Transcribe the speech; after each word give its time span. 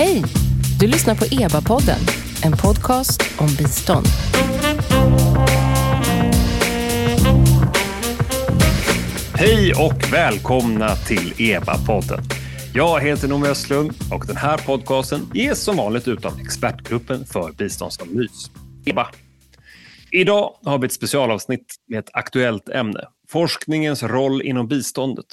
Hej! 0.00 0.22
Du 0.80 0.86
lyssnar 0.86 1.14
på 1.14 1.24
EBA-podden, 1.24 1.98
en 2.44 2.52
podcast 2.52 3.22
om 3.38 3.46
bistånd. 3.58 4.06
Hej 9.34 9.74
och 9.74 10.12
välkomna 10.12 10.88
till 10.96 11.32
EBA-podden. 11.38 12.20
Jag 12.74 13.00
heter 13.00 13.28
Noomi 13.28 13.48
Östlund 13.48 13.92
och 14.12 14.26
den 14.26 14.36
här 14.36 14.58
podcasten 14.58 15.20
ges 15.34 15.62
som 15.62 15.76
vanligt 15.76 16.08
ut 16.08 16.24
av 16.24 16.40
Expertgruppen 16.40 17.24
för 17.24 17.52
biståndsanalys, 17.52 18.50
EBA. 18.84 19.08
Idag 20.10 20.54
har 20.64 20.78
vi 20.78 20.86
ett 20.86 20.92
specialavsnitt 20.92 21.74
med 21.88 21.98
ett 21.98 22.10
aktuellt 22.12 22.68
ämne, 22.68 23.04
forskningens 23.28 24.02
roll 24.02 24.42
inom 24.42 24.68
biståndet. 24.68 25.26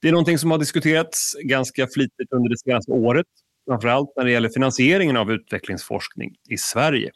Det 0.00 0.08
är 0.08 0.12
någonting 0.12 0.38
som 0.38 0.50
har 0.50 0.58
diskuterats 0.58 1.36
ganska 1.42 1.86
flitigt 1.94 2.32
under 2.32 2.50
det 2.50 2.58
senaste 2.58 2.92
året, 2.92 3.26
framförallt 3.70 4.12
när 4.16 4.24
det 4.24 4.30
gäller 4.30 4.48
finansieringen 4.48 5.16
av 5.16 5.32
utvecklingsforskning 5.32 6.34
i 6.48 6.56
Sverige. 6.56 7.10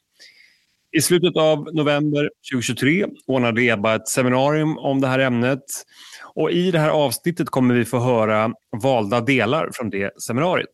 I 0.97 1.01
slutet 1.01 1.37
av 1.37 1.69
november 1.73 2.31
2023 2.53 3.07
ordnade 3.27 3.63
EBA 3.63 3.95
ett 3.95 4.09
seminarium 4.09 4.79
om 4.79 5.01
det 5.01 5.09
här 5.09 5.19
ämnet 5.19 5.65
och 6.35 6.51
i 6.51 6.71
det 6.71 6.79
här 6.79 6.89
avsnittet 6.89 7.51
kommer 7.51 7.75
vi 7.75 7.85
få 7.85 7.99
höra 7.99 8.53
valda 8.83 9.21
delar 9.21 9.71
från 9.73 9.91
det 9.91 10.23
seminariet. 10.23 10.71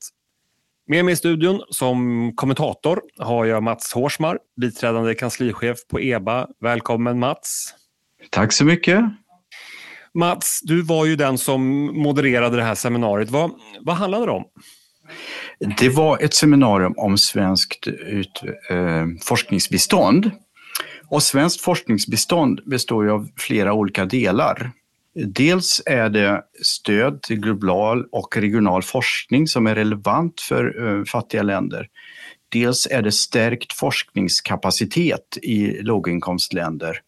Med 0.87 1.05
mig 1.05 1.13
i 1.13 1.17
studion 1.17 1.63
som 1.71 2.33
kommentator 2.37 3.01
har 3.19 3.45
jag 3.45 3.63
Mats 3.63 3.93
Hårsmar, 3.93 4.39
biträdande 4.61 5.15
kanslichef 5.15 5.79
på 5.91 6.01
EBA. 6.01 6.49
Välkommen 6.61 7.19
Mats! 7.19 7.75
Tack 8.31 8.53
så 8.53 8.65
mycket! 8.65 9.05
Mats, 10.15 10.61
du 10.63 10.83
var 10.83 11.07
ju 11.07 11.17
den 11.17 11.39
som 11.39 11.87
modererade 12.03 12.57
det 12.57 12.63
här 12.63 12.75
seminariet. 12.75 13.31
Vad, 13.31 13.51
vad 13.81 13.97
handlade 13.97 14.27
det 14.27 14.33
om? 14.33 14.45
Det 15.61 15.89
var 15.89 16.19
ett 16.19 16.35
seminarium 16.35 16.95
om 16.97 17.19
svenskt 17.19 17.87
ut, 17.87 18.43
eh, 18.71 19.07
forskningsbistånd. 19.23 20.31
Och 21.09 21.23
svenskt 21.23 21.61
forskningsbistånd 21.61 22.61
består 22.67 23.05
ju 23.05 23.11
av 23.11 23.29
flera 23.37 23.73
olika 23.73 24.05
delar. 24.05 24.73
Dels 25.15 25.83
är 25.87 26.09
det 26.09 26.43
stöd 26.63 27.23
till 27.23 27.41
global 27.41 28.05
och 28.13 28.37
regional 28.37 28.83
forskning 28.83 29.47
som 29.47 29.67
är 29.67 29.75
relevant 29.75 30.41
för 30.41 30.87
eh, 30.87 31.05
fattiga 31.05 31.43
länder. 31.43 31.89
Dels 32.49 32.87
är 32.87 33.03
det 33.03 33.13
stärkt 33.13 33.73
forskningskapacitet 33.73 35.39
i 35.43 35.83
låginkomstländer. 35.83 37.01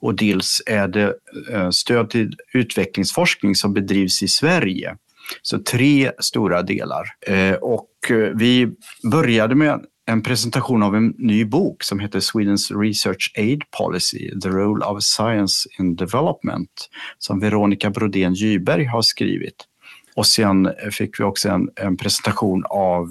Och 0.00 0.14
dels 0.14 0.62
är 0.66 0.88
det 0.88 1.14
eh, 1.52 1.70
stöd 1.70 2.10
till 2.10 2.36
utvecklingsforskning 2.52 3.54
som 3.54 3.74
bedrivs 3.74 4.22
i 4.22 4.28
Sverige. 4.28 4.96
Så 5.42 5.58
tre 5.58 6.12
stora 6.18 6.62
delar. 6.62 7.06
Eh, 7.26 7.54
och 7.54 7.90
eh, 8.10 8.16
vi 8.16 8.68
började 9.10 9.54
med 9.54 9.84
en 10.06 10.22
presentation 10.22 10.82
av 10.82 10.96
en 10.96 11.14
ny 11.18 11.44
bok 11.44 11.82
som 11.82 12.00
heter 12.00 12.20
Swedens 12.20 12.70
Research 12.70 13.32
Aid 13.38 13.62
Policy, 13.78 14.40
The 14.40 14.48
Role 14.48 14.84
of 14.84 15.02
Science 15.02 15.68
in 15.78 15.96
Development, 15.96 16.88
som 17.18 17.40
Veronica 17.40 17.90
Brodén 17.90 18.34
Gyberg 18.34 18.84
har 18.84 19.02
skrivit. 19.02 19.66
Och 20.14 20.26
sen 20.26 20.66
eh, 20.66 20.72
fick 20.90 21.20
vi 21.20 21.24
också 21.24 21.48
en, 21.48 21.68
en 21.76 21.96
presentation 21.96 22.64
av 22.70 23.10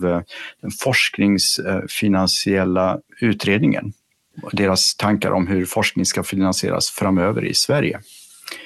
den 0.61 0.71
forskningsfinansiella 0.71 2.99
utredningen 3.21 3.93
och 4.41 4.51
deras 4.53 4.95
tankar 4.95 5.31
om 5.31 5.47
hur 5.47 5.65
forskning 5.65 6.05
ska 6.05 6.23
finansieras 6.23 6.89
framöver 6.89 7.45
i 7.45 7.53
Sverige. 7.53 7.99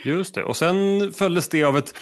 Just 0.04 0.36
det, 0.36 0.44
och 0.44 0.58
sen 0.58 1.14
följdes 1.14 1.50
det 1.50 1.64
av 1.64 1.78
ett, 1.78 1.94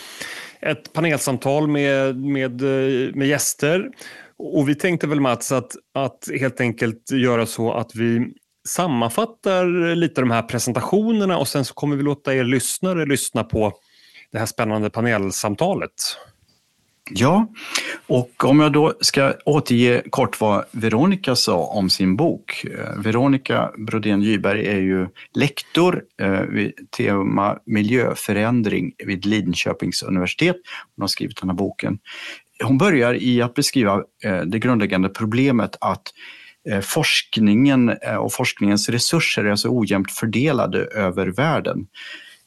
ett 0.61 0.93
panelsamtal 0.93 1.67
med, 1.67 2.15
med, 2.15 2.61
eh, 2.61 3.15
med 3.15 3.27
gäster 3.27 3.89
och 4.37 4.69
vi 4.69 4.75
tänkte 4.75 5.07
väl 5.07 5.19
Mats 5.19 5.51
att, 5.51 5.71
att 5.93 6.27
helt 6.39 6.61
enkelt 6.61 7.11
göra 7.11 7.45
så 7.45 7.73
att 7.73 7.95
vi 7.95 8.33
sammanfattar 8.67 9.95
lite 9.95 10.21
de 10.21 10.31
här 10.31 10.41
presentationerna 10.41 11.37
och 11.37 11.47
sen 11.47 11.65
så 11.65 11.73
kommer 11.73 11.95
vi 11.95 12.03
låta 12.03 12.35
er 12.35 12.43
lyssnare 12.43 13.05
lyssna 13.05 13.43
på 13.43 13.73
det 14.31 14.39
här 14.39 14.45
spännande 14.45 14.89
panelsamtalet. 14.89 15.91
Ja, 17.13 17.47
och 18.07 18.43
om 18.45 18.59
jag 18.59 18.71
då 18.71 18.93
ska 19.01 19.33
återge 19.45 20.03
kort 20.09 20.41
vad 20.41 20.65
Veronica 20.71 21.35
sa 21.35 21.57
om 21.57 21.89
sin 21.89 22.15
bok. 22.15 22.65
Eh, 22.65 23.01
Veronica 23.01 23.71
Brodén 23.77 24.21
Gyberg 24.21 24.67
är 24.67 24.79
ju 24.79 25.07
lektor 25.33 26.03
eh, 26.21 26.41
vid 26.41 26.73
tema 26.97 27.57
miljöförändring 27.65 28.93
vid 29.05 29.25
Linköpings 29.25 30.03
universitet. 30.03 30.55
Hon 30.95 31.03
har 31.03 31.07
skrivit 31.07 31.41
den 31.41 31.49
här 31.49 31.57
boken 31.57 31.99
hon 32.63 32.77
börjar 32.77 33.13
i 33.13 33.41
att 33.41 33.53
beskriva 33.53 34.03
eh, 34.23 34.41
det 34.41 34.59
grundläggande 34.59 35.09
problemet 35.09 35.75
att 35.81 36.03
forskningen 36.81 37.97
och 38.19 38.33
forskningens 38.33 38.89
resurser 38.89 39.45
är 39.45 39.55
så 39.55 39.69
ojämnt 39.79 40.11
fördelade 40.11 40.79
över 40.79 41.27
världen. 41.27 41.87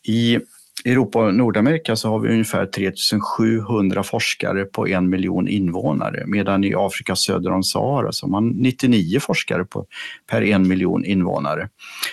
I 0.07 0.39
Europa 0.85 1.19
och 1.19 1.35
Nordamerika 1.35 1.97
så 1.97 2.09
har 2.09 2.19
vi 2.19 2.29
ungefär 2.29 2.67
3700 2.67 4.03
forskare 4.03 4.65
på 4.65 4.89
en 4.89 5.11
miljon 5.11 5.49
invånare 5.49 6.25
medan 6.27 6.65
i 6.65 6.75
Afrika 6.77 7.17
söder 7.17 7.53
om 7.53 7.63
Sahara 7.63 8.13
så 8.13 8.27
har 8.27 8.31
man 8.31 8.49
99 8.49 9.21
forskare 9.21 9.65
på, 9.65 9.87
per 10.31 10.43
en 10.43 10.69
miljon 10.69 11.05
invånare. 11.05 11.69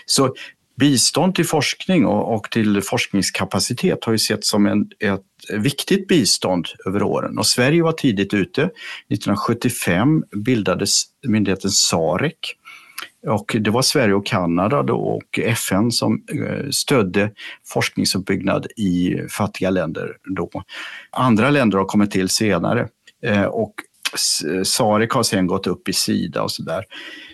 Så 0.05 0.33
bistånd 0.79 1.35
till 1.35 1.45
forskning 1.45 2.05
och, 2.05 2.35
och 2.35 2.51
till 2.51 2.81
forskningskapacitet 2.81 4.05
har 4.05 4.11
ju 4.11 4.19
sett 4.19 4.45
som 4.45 4.65
en, 4.65 4.89
ett 4.99 5.59
viktigt 5.59 6.07
bistånd 6.07 6.65
över 6.85 7.03
åren 7.03 7.37
och 7.37 7.45
Sverige 7.45 7.83
var 7.83 7.91
tidigt 7.91 8.33
ute. 8.33 8.61
1975 8.61 10.23
bildades 10.35 11.03
myndigheten 11.27 11.71
SAREC 11.71 12.33
och 13.27 13.55
det 13.59 13.69
var 13.69 13.81
Sverige 13.81 14.13
och 14.13 14.25
Kanada 14.25 14.83
då 14.83 14.95
och 14.95 15.39
FN 15.39 15.91
som 15.91 16.23
eh, 16.33 16.69
stödde 16.69 17.31
forskningsuppbyggnad 17.67 18.67
i 18.77 19.17
fattiga 19.29 19.69
länder 19.69 20.17
då. 20.35 20.49
Andra 21.11 21.49
länder 21.49 21.77
har 21.77 21.85
kommit 21.85 22.11
till 22.11 22.29
senare 22.29 22.87
eh, 23.25 23.43
och 23.43 23.73
Sarek 24.63 25.11
har 25.11 25.23
sen 25.23 25.47
gått 25.47 25.67
upp 25.67 25.89
i 25.89 25.93
Sida 25.93 26.43
och 26.43 26.51
sådär. 26.51 26.83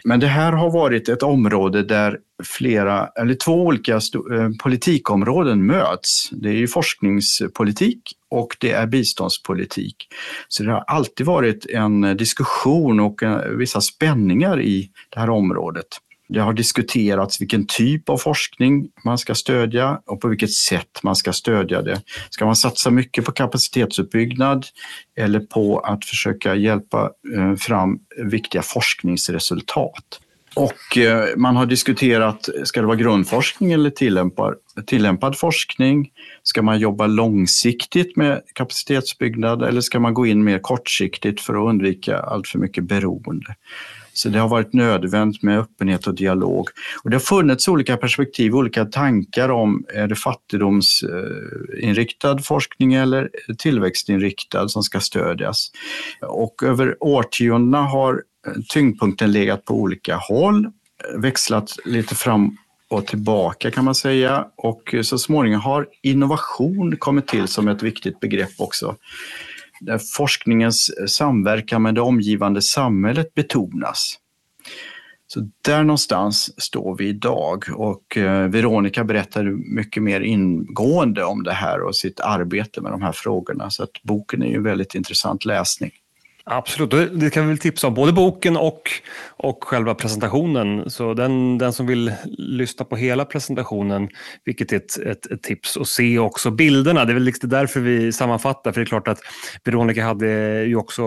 Men 0.03 0.19
det 0.19 0.27
här 0.27 0.51
har 0.51 0.71
varit 0.71 1.09
ett 1.09 1.23
område 1.23 1.83
där 1.83 2.17
flera, 2.43 3.07
eller 3.07 3.33
två 3.33 3.65
olika 3.65 3.93
eh, 3.93 4.49
politikområden 4.63 5.65
möts. 5.65 6.29
Det 6.31 6.49
är 6.49 6.53
ju 6.53 6.67
forskningspolitik 6.67 8.01
och 8.29 8.57
det 8.59 8.71
är 8.71 8.88
biståndspolitik. 8.88 9.95
Så 10.47 10.63
det 10.63 10.71
har 10.71 10.83
alltid 10.88 11.25
varit 11.25 11.65
en 11.65 12.17
diskussion 12.17 12.99
och 12.99 13.23
eh, 13.23 13.49
vissa 13.49 13.81
spänningar 13.81 14.61
i 14.61 14.89
det 15.09 15.19
här 15.19 15.29
området. 15.29 15.88
Det 16.29 16.39
har 16.39 16.53
diskuterats 16.53 17.41
vilken 17.41 17.67
typ 17.67 18.09
av 18.09 18.17
forskning 18.17 18.88
man 19.05 19.17
ska 19.17 19.35
stödja 19.35 20.01
och 20.05 20.21
på 20.21 20.27
vilket 20.27 20.53
sätt 20.53 21.03
man 21.03 21.15
ska 21.15 21.33
stödja 21.33 21.81
det. 21.81 22.01
Ska 22.29 22.45
man 22.45 22.55
satsa 22.55 22.91
mycket 22.91 23.25
på 23.25 23.31
kapacitetsuppbyggnad 23.31 24.65
eller 25.17 25.39
på 25.39 25.79
att 25.79 26.05
försöka 26.05 26.55
hjälpa 26.55 27.11
eh, 27.35 27.55
fram 27.55 27.99
viktiga 28.17 28.61
forskningsresultat? 28.61 30.19
Och 30.57 30.97
eh, 30.97 31.27
man 31.38 31.55
har 31.55 31.65
diskuterat, 31.65 32.49
ska 32.63 32.81
det 32.81 32.88
vara 32.88 32.97
grundforskning 32.97 33.71
eller 33.71 33.89
tillämpad, 33.89 34.55
tillämpad 34.85 35.38
forskning? 35.38 36.09
Ska 36.44 36.61
man 36.61 36.79
jobba 36.79 37.07
långsiktigt 37.07 38.15
med 38.15 38.41
kapacitetsbyggnad 38.53 39.63
eller 39.63 39.81
ska 39.81 39.99
man 39.99 40.13
gå 40.13 40.25
in 40.25 40.44
mer 40.44 40.59
kortsiktigt 40.59 41.41
för 41.41 41.53
att 41.53 41.69
undvika 41.69 42.19
allt 42.19 42.47
för 42.47 42.59
mycket 42.59 42.83
beroende? 42.83 43.55
Så 44.17 44.29
det 44.29 44.39
har 44.39 44.47
varit 44.47 44.73
nödvändigt 44.73 45.44
med 45.44 45.59
öppenhet 45.59 46.07
och 46.07 46.16
dialog. 46.16 46.69
Och 47.03 47.09
det 47.09 47.16
har 47.16 47.22
funnits 47.22 47.67
olika 47.67 47.97
perspektiv, 47.97 48.55
olika 48.55 48.85
tankar 48.85 49.50
om 49.50 49.85
är 49.94 50.07
det 50.07 50.16
fattigdomsinriktad 50.16 52.38
forskning 52.38 52.94
eller 52.94 53.29
tillväxtinriktad 53.57 54.69
som 54.69 54.83
ska 54.83 55.00
stödjas. 55.00 55.72
Och 56.22 56.63
över 56.63 56.95
årtiondena 57.00 57.81
har 57.81 58.24
tyngdpunkten 58.69 59.31
legat 59.31 59.65
på 59.65 59.74
olika 59.74 60.15
håll, 60.15 60.71
växlat 61.15 61.77
lite 61.86 62.15
fram 62.15 62.57
och 62.89 63.07
tillbaka 63.07 63.71
kan 63.71 63.86
man 63.86 63.95
säga 63.95 64.47
och 64.56 64.95
så 65.01 65.18
småningom 65.18 65.62
har 65.62 65.88
innovation 66.01 66.97
kommit 66.97 67.27
till 67.27 67.47
som 67.47 67.68
ett 67.68 67.83
viktigt 67.83 68.19
begrepp 68.19 68.51
också 68.57 68.95
där 69.79 69.97
forskningens 69.97 70.89
eh, 70.89 71.06
samverkan 71.06 71.81
med 71.81 71.95
det 71.95 72.01
omgivande 72.01 72.62
samhället 72.62 73.33
betonas. 73.33 74.19
Så 75.27 75.50
där 75.62 75.83
någonstans 75.83 76.63
står 76.63 76.95
vi 76.97 77.07
idag 77.07 77.65
och 77.75 78.18
eh, 78.18 78.47
Veronica 78.47 79.03
berättade 79.03 79.51
mycket 79.51 80.03
mer 80.03 80.21
ingående 80.21 81.24
om 81.24 81.44
det 81.44 81.53
här 81.53 81.81
och 81.81 81.95
sitt 81.95 82.19
arbete 82.19 82.81
med 82.81 82.91
de 82.91 83.01
här 83.01 83.12
frågorna 83.12 83.69
så 83.69 83.83
att 83.83 84.03
boken 84.03 84.44
är 84.44 84.47
ju 84.47 84.56
en 84.56 84.63
väldigt 84.63 84.95
intressant 84.95 85.45
läsning. 85.45 85.91
Absolut, 86.49 87.19
det 87.19 87.29
kan 87.29 87.44
vi 87.44 87.49
väl 87.49 87.57
tipsa 87.57 87.88
om. 87.88 87.94
Både 87.94 88.13
boken 88.13 88.57
och, 88.57 88.81
och 89.38 89.63
själva 89.63 89.95
presentationen. 89.95 90.89
Så 90.89 91.13
den, 91.13 91.57
den 91.57 91.73
som 91.73 91.88
vill 91.88 92.13
lyssna 92.38 92.85
på 92.85 92.95
hela 92.95 93.25
presentationen, 93.25 94.09
vilket 94.45 94.71
är 94.71 94.77
ett, 94.77 94.97
ett, 94.97 95.25
ett 95.25 95.44
tips, 95.44 95.75
och 95.75 95.88
se 95.88 96.19
också 96.19 96.51
bilderna. 96.51 97.05
Det 97.05 97.11
är 97.11 97.13
väl 97.13 97.23
liksom 97.23 97.49
därför 97.49 97.79
vi 97.79 98.11
sammanfattar, 98.11 98.71
för 98.71 98.81
det 98.81 98.83
är 98.83 98.85
klart 98.85 99.07
att 99.07 99.19
Veronica 99.63 100.03
hade 100.03 100.27
ju 100.63 100.75
också 100.75 101.03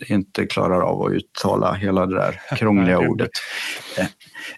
inte, 0.08 0.46
klarar 0.46 0.80
av 0.80 1.02
att 1.02 1.12
uttala 1.12 1.74
hela 1.74 2.06
det 2.06 2.16
där 2.16 2.40
krångliga 2.56 2.98
ordet. 2.98 3.30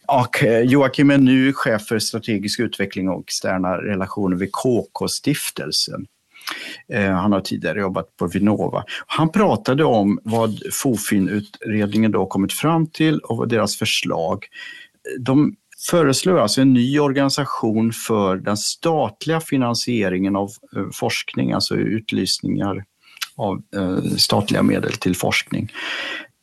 Och 0.07 0.45
eh, 0.45 0.61
Joakim 0.61 1.11
är 1.11 1.19
nu 1.19 1.53
chef 1.53 1.87
för 1.87 1.99
strategisk 1.99 2.61
utveckling 2.61 3.09
och 3.09 3.21
externa 3.21 3.77
relationer 3.77 4.37
vid 4.37 4.53
KK-stiftelsen. 4.53 6.07
Eh, 6.89 7.11
han 7.11 7.33
har 7.33 7.41
tidigare 7.41 7.81
jobbat 7.81 8.17
på 8.17 8.27
Vinnova. 8.27 8.85
Han 9.07 9.33
pratade 9.33 9.85
om 9.85 10.19
vad 10.25 10.59
FOFIN-utredningen 10.73 12.11
då 12.11 12.27
kommit 12.27 12.53
fram 12.53 12.87
till 12.87 13.19
och 13.19 13.49
deras 13.49 13.77
förslag. 13.77 14.47
De 15.21 15.57
föreslår 15.91 16.39
alltså 16.39 16.61
en 16.61 16.73
ny 16.73 16.99
organisation 16.99 17.93
för 17.93 18.37
den 18.37 18.57
statliga 18.57 19.41
finansieringen 19.41 20.37
av 20.37 20.51
eh, 20.77 20.87
forskning, 20.93 21.53
alltså 21.53 21.75
utlysningar 21.75 22.85
av 23.37 23.63
eh, 23.77 24.03
statliga 24.03 24.63
medel 24.63 24.93
till 24.93 25.17
forskning. 25.17 25.73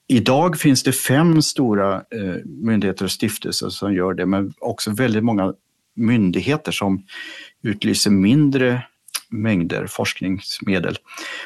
Idag 0.07 0.59
finns 0.59 0.83
det 0.83 0.91
fem 0.91 1.41
stora 1.41 1.95
eh, 1.95 2.35
myndigheter 2.45 3.05
och 3.05 3.11
stiftelser 3.11 3.69
som 3.69 3.93
gör 3.93 4.13
det, 4.13 4.25
men 4.25 4.53
också 4.59 4.91
väldigt 4.91 5.23
många 5.23 5.53
myndigheter 5.95 6.71
som 6.71 7.03
utlyser 7.63 8.11
mindre 8.11 8.83
mängder 9.29 9.87
forskningsmedel. 9.87 10.97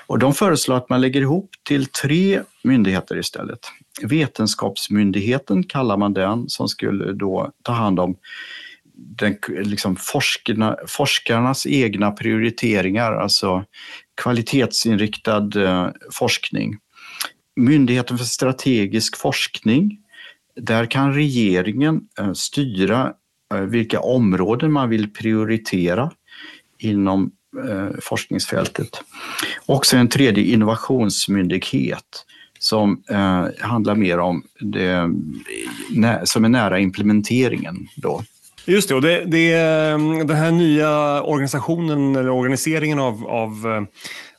Och 0.07 0.19
de 0.19 0.33
föreslår 0.33 0.75
att 0.75 0.89
man 0.89 1.01
lägger 1.01 1.21
ihop 1.21 1.51
till 1.63 1.85
tre 1.85 2.41
myndigheter 2.63 3.17
istället. 3.17 3.59
Vetenskapsmyndigheten 4.01 5.63
kallar 5.63 5.97
man 5.97 6.13
den, 6.13 6.49
som 6.49 6.69
skulle 6.69 7.13
då 7.13 7.51
ta 7.63 7.71
hand 7.71 7.99
om 7.99 8.15
den, 8.95 9.37
liksom 9.49 9.95
forskarna, 9.95 10.77
forskarnas 10.87 11.65
egna 11.65 12.11
prioriteringar, 12.11 13.13
alltså 13.13 13.65
kvalitetsinriktad 14.15 15.55
eh, 15.55 15.89
forskning. 16.11 16.77
Myndigheten 17.55 18.17
för 18.17 18.25
strategisk 18.25 19.17
forskning. 19.17 19.99
Där 20.55 20.85
kan 20.85 21.13
regeringen 21.13 22.01
eh, 22.19 22.33
styra 22.33 23.13
eh, 23.53 23.59
vilka 23.59 23.99
områden 23.99 24.71
man 24.71 24.89
vill 24.89 25.13
prioritera 25.13 26.11
inom 26.77 27.31
forskningsfältet. 28.01 29.01
Också 29.65 29.97
en 29.97 30.09
tredje 30.09 30.43
innovationsmyndighet 30.43 32.25
som 32.59 33.03
handlar 33.59 33.95
mer 33.95 34.19
om 34.19 34.43
det 34.59 35.11
som 36.23 36.45
är 36.45 36.49
nära 36.49 36.79
implementeringen. 36.79 37.87
Då. 37.95 38.23
Just 38.65 38.89
det, 38.89 38.95
och 38.95 39.01
det, 39.01 39.23
det, 39.25 39.53
ehm, 39.53 40.27
den 40.27 40.37
här 40.37 40.51
nya 40.51 41.21
organisationen 41.23 42.15
eller 42.15 42.29
organiseringen 42.29 42.99
av, 42.99 43.27
av 43.27 43.49
eh, 43.67 43.83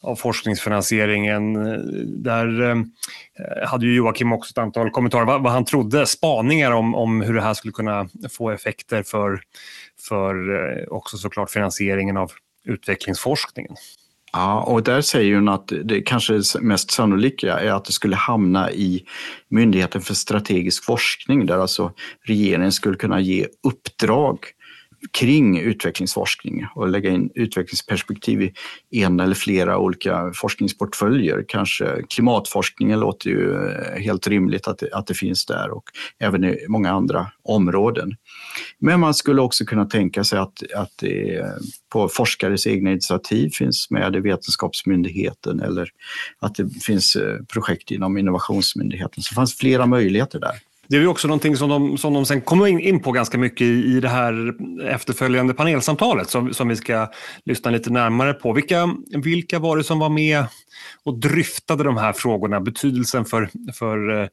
av 0.05 0.17
forskningsfinansieringen. 0.17 1.56
Eh, 1.56 1.79
där 2.06 2.62
ehm, 2.62 2.85
eh, 3.38 3.69
hade 3.69 3.87
ju 3.87 3.94
Joakim 3.94 4.32
också 4.32 4.50
ett 4.50 4.59
antal 4.59 4.91
kommentarer 4.91 5.25
vad, 5.25 5.43
vad 5.43 5.53
han 5.53 5.65
trodde, 5.65 6.06
spaningar 6.06 6.71
om, 6.73 6.94
om 6.94 7.21
hur 7.21 7.35
det 7.35 7.41
här 7.41 7.55
skulle 7.55 7.73
kunna 7.73 8.09
få 8.31 8.50
effekter 8.50 9.03
för, 9.03 9.41
för 10.09 10.93
också 10.93 11.17
såklart 11.17 11.50
finansieringen 11.50 12.17
av 12.17 12.32
utvecklingsforskningen. 12.65 13.77
Ja, 14.36 14.62
och 14.62 14.82
där 14.82 15.00
säger 15.00 15.34
hon 15.34 15.48
att 15.48 15.72
det 15.84 16.00
kanske 16.00 16.40
mest 16.60 16.90
sannolika 16.90 17.58
är 17.58 17.72
att 17.72 17.84
det 17.84 17.92
skulle 17.92 18.16
hamna 18.16 18.72
i 18.72 19.04
Myndigheten 19.48 20.00
för 20.00 20.14
strategisk 20.14 20.84
forskning 20.84 21.46
där 21.46 21.58
alltså 21.58 21.92
regeringen 22.26 22.72
skulle 22.72 22.96
kunna 22.96 23.20
ge 23.20 23.46
uppdrag 23.66 24.38
kring 25.19 25.60
utvecklingsforskning 25.60 26.66
och 26.75 26.88
lägga 26.88 27.10
in 27.10 27.31
utvecklingsperspektiv 27.34 28.42
i 28.90 29.02
en 29.02 29.20
eller 29.20 29.34
flera 29.34 29.78
olika 29.78 30.32
forskningsportföljer. 30.34 31.44
Kanske 31.48 32.02
klimatforskningen 32.08 33.00
låter 33.00 33.31
ju 33.31 33.70
helt 33.98 34.26
rimligt 34.26 34.69
att 34.69 34.78
det, 34.78 34.92
att 34.92 35.06
det 35.06 35.14
finns 35.14 35.46
där 35.46 35.70
och 35.70 35.84
även 36.19 36.44
i 36.44 36.66
många 36.69 36.90
andra 36.90 37.26
områden. 37.42 38.16
Men 38.79 39.01
man 39.01 39.15
skulle 39.15 39.43
också 39.43 39.65
kunna 39.65 39.85
tänka 39.85 40.25
sig 40.25 40.39
att, 40.39 40.62
att 40.77 40.93
det 40.97 41.45
på 41.93 42.09
forskares 42.09 42.67
egna 42.67 42.91
initiativ 42.91 43.51
finns 43.51 43.91
med 43.91 44.17
i 44.17 44.21
Vetenskapsmyndigheten 44.21 45.61
eller 45.61 45.89
att 46.39 46.55
det 46.55 46.71
finns 46.83 47.17
eh, 47.17 47.39
projekt 47.53 47.91
inom 47.91 48.19
Innovationsmyndigheten. 48.19 49.23
Så 49.23 49.31
det 49.31 49.35
fanns 49.35 49.56
flera 49.56 49.87
möjligheter 49.87 50.41
där. 50.41 50.61
Det 50.89 50.97
är 50.97 51.01
ju 51.01 51.06
också 51.06 51.29
någonting 51.29 51.56
som 51.56 51.69
de, 51.69 51.99
som 51.99 52.15
de 52.15 52.27
sen 52.27 52.41
kommer 52.41 52.67
in 52.67 53.03
på 53.03 53.12
ganska 53.12 53.39
mycket 53.39 53.67
i, 53.67 54.01
det 54.01 54.09
här 54.09 54.55
efterföljande 54.89 55.55
panelsamtalet 55.55 56.31
som, 56.31 56.55
som 56.55 56.69
vi 56.69 56.77
ska 56.77 57.11
lyssna 57.45 57.71
lite 57.71 57.91
närmare 57.91 58.33
på. 58.33 58.53
Vilka, 58.53 58.95
vilka 59.25 59.59
var 59.59 59.77
det 59.77 59.85
som 59.85 59.99
var 59.99 60.09
med 60.09 60.45
och 61.05 61.19
dryftade 61.19 61.85
de 61.85 61.97
här 61.97 62.12
frågorna? 62.12 62.61
Betydelsen 62.61 63.25
för, 63.25 63.51
för, 63.75 64.23
eh, 64.23 64.29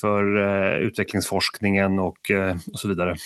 för 0.00 0.42
eh, 0.42 0.78
utvecklingsforskningen 0.78 1.98
och, 1.98 2.30
och 2.72 2.80
så 2.80 2.88
vidare. 2.88 3.16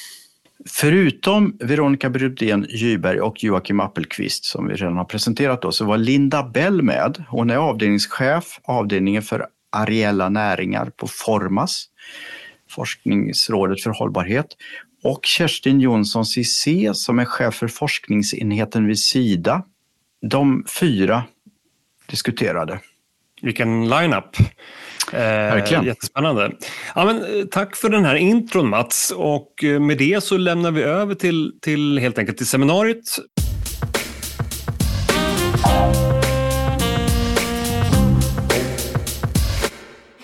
Förutom 0.70 1.56
Veronica 1.61 2.11
Brudén 2.11 2.66
Gyberg 2.69 3.20
och 3.20 3.44
Joakim 3.44 3.81
Appelqvist 3.81 4.44
som 4.44 4.69
vi 4.69 4.75
redan 4.75 4.96
har 4.96 5.05
presenterat 5.05 5.62
då, 5.62 5.72
så 5.72 5.84
var 5.84 5.99
Linda 5.99 6.43
Bell 6.43 6.82
med. 6.82 7.25
Hon 7.28 7.50
är 7.50 7.56
avdelningschef, 7.56 8.61
avdelningen 8.62 9.22
för 9.22 9.46
areella 9.70 10.28
näringar 10.28 10.90
på 10.96 11.06
Formas. 11.06 11.87
Forskningsrådet 12.70 13.82
för 13.82 13.90
hållbarhet 13.90 14.46
och 15.02 15.20
Kerstin 15.25 15.81
Jonsson 15.81 16.26
Cissé 16.26 16.94
som 16.94 17.19
är 17.19 17.25
chef 17.25 17.55
för 17.55 17.69
forskningsenheten 17.69 18.87
vid 18.87 18.99
Sida. 18.99 19.62
De 20.31 20.64
fyra 20.81 21.22
diskuterade. 22.06 22.81
Vilken 23.43 23.88
line-up! 23.88 24.37
Eh, 25.14 25.84
jättespännande. 25.84 26.52
Ja, 26.94 27.05
men, 27.05 27.16
eh, 27.16 27.44
tack 27.44 27.76
för 27.76 27.88
den 27.88 28.05
här 28.05 28.14
intron 28.14 28.68
Mats 28.68 29.12
och 29.16 29.64
eh, 29.64 29.80
med 29.80 29.99
det 29.99 30.25
så 30.25 30.37
lämnar 30.37 30.71
vi 30.71 30.83
över 30.83 31.14
till, 31.14 31.52
till 31.62 31.99
helt 31.99 32.18
enkelt 32.18 32.37
till 32.38 32.47
seminariet. 32.47 33.04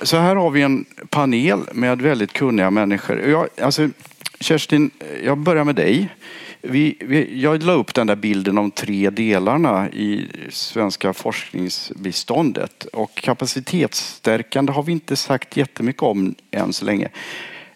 Så 0.03 0.17
här 0.17 0.37
har 0.37 0.51
vi 0.51 0.63
en 0.63 0.85
panel 1.11 1.59
med 1.73 2.03
väldigt 2.03 2.33
kunniga 2.33 2.71
människor. 2.71 3.21
Jag, 3.21 3.49
alltså, 3.63 3.89
Kerstin, 4.41 4.91
jag 5.25 5.39
börjar 5.39 5.65
med 5.65 5.75
dig. 5.75 6.09
Vi, 6.63 6.97
vi, 7.01 7.41
jag 7.41 7.63
la 7.63 7.73
upp 7.73 7.95
den 7.95 8.07
där 8.07 8.17
bilden 8.17 8.59
om 8.59 8.71
tre 8.71 9.11
delarna 9.11 9.91
i 9.91 10.27
svenska 10.51 11.13
forskningsbiståndet 11.13 12.85
och 12.85 13.15
kapacitetsstärkande 13.15 14.73
har 14.73 14.83
vi 14.83 14.93
inte 14.93 15.17
sagt 15.17 15.57
jättemycket 15.57 16.03
om 16.03 16.35
än 16.51 16.73
så 16.73 16.85
länge. 16.85 17.09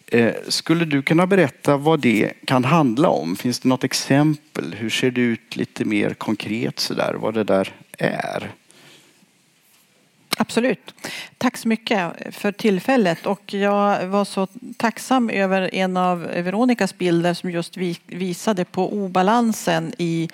Eh, 0.07 0.33
skulle 0.47 0.85
du 0.85 1.01
kunna 1.01 1.27
berätta 1.27 1.77
vad 1.77 1.99
det 1.99 2.33
kan 2.45 2.65
handla 2.65 3.09
om? 3.09 3.35
Finns 3.35 3.59
det 3.59 3.69
något 3.69 3.83
exempel? 3.83 4.75
Hur 4.79 4.89
ser 4.89 5.11
det 5.11 5.21
ut 5.21 5.55
lite 5.55 5.85
mer 5.85 6.13
konkret 6.13 6.79
sådär, 6.79 7.13
vad 7.13 7.33
det 7.33 7.43
där 7.43 7.73
är? 7.97 8.51
Absolut. 10.37 10.93
Tack 11.37 11.57
så 11.57 11.67
mycket 11.67 12.11
för 12.35 12.51
tillfället 12.51 13.25
och 13.25 13.53
jag 13.53 14.07
var 14.07 14.25
så 14.25 14.47
tacksam 14.77 15.29
över 15.29 15.75
en 15.75 15.97
av 15.97 16.19
Veronicas 16.19 16.97
bilder 16.97 17.33
som 17.33 17.51
just 17.51 17.77
visade 18.07 18.65
på 18.65 18.93
obalansen 18.93 19.93
i 19.97 20.29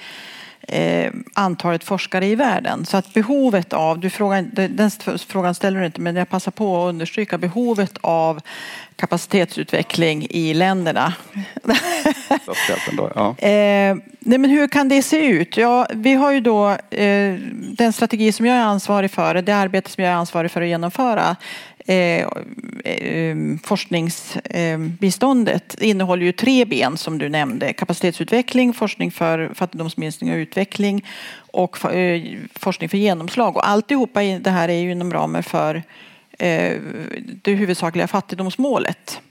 eh, 0.72 1.12
antalet 1.34 1.84
forskare 1.84 2.26
i 2.26 2.36
världen. 2.36 2.86
Så 2.86 2.98
att 2.98 3.14
behovet 3.14 3.74
av, 3.74 4.00
du 4.00 4.10
frågar, 4.10 4.42
den 4.68 4.92
frågan 5.20 5.56
ställer 5.56 5.80
du 5.80 5.86
inte 5.86 6.02
men 6.02 6.16
jag 6.16 6.30
passar 6.30 6.52
på 6.52 6.84
att 6.84 6.90
understryka 6.90 7.38
behovet 7.38 7.98
av 8.02 8.42
kapacitetsutveckling 8.96 10.28
i 10.30 10.54
länderna. 10.54 11.14
ja. 13.16 13.36
eh, 13.48 13.96
nej 14.20 14.38
men 14.38 14.50
hur 14.50 14.68
kan 14.68 14.90
det 14.90 15.04
se 15.04 15.26
ut? 15.26 15.58
Ja, 15.58 15.88
vi 15.94 16.14
har 16.14 16.32
ju 16.32 16.40
då 16.40 16.70
eh, 16.90 17.36
den 17.54 17.94
strategi 17.94 18.32
som 18.32 18.46
jag 18.46 18.58
är 18.58 18.62
ansvarig 18.62 19.12
för, 19.12 19.36
det 19.36 19.52
arbete 19.52 19.90
som 19.90 20.04
jag 20.04 20.14
är 20.14 20.18
ansvarig 20.18 20.52
för 20.52 20.62
att 20.62 20.68
genomföra 20.68 21.36
eh, 21.86 22.28
eh, 22.86 23.32
um, 23.32 23.60
forskningsbiståndet 23.64 25.82
eh, 25.82 25.90
innehåller 25.90 26.26
ju 26.26 26.32
tre 26.32 26.66
ben 26.66 26.98
som 26.98 27.18
du 27.18 27.30
nämnde. 27.30 27.74
Kapacitetsutveckling, 27.74 28.74
forskning 28.74 29.12
för 29.12 29.52
fattigdomsminskning 29.56 30.32
och 30.32 30.38
utveckling 30.38 31.06
och 31.34 31.94
eh, 31.94 32.38
forskning 32.56 32.90
för 32.90 32.98
genomslag. 32.98 33.58
Och 33.58 33.68
alltihopa 33.68 34.22
det 34.22 34.50
här 34.50 34.70
är 34.70 34.80
ju 34.80 34.92
inom 34.92 35.14
ramen 35.14 35.44
för 35.44 35.84
eh, 36.40 36.78
det 37.42 37.52
huvudsakliga 37.52 38.08
fattigdomsmålet. 38.08 39.22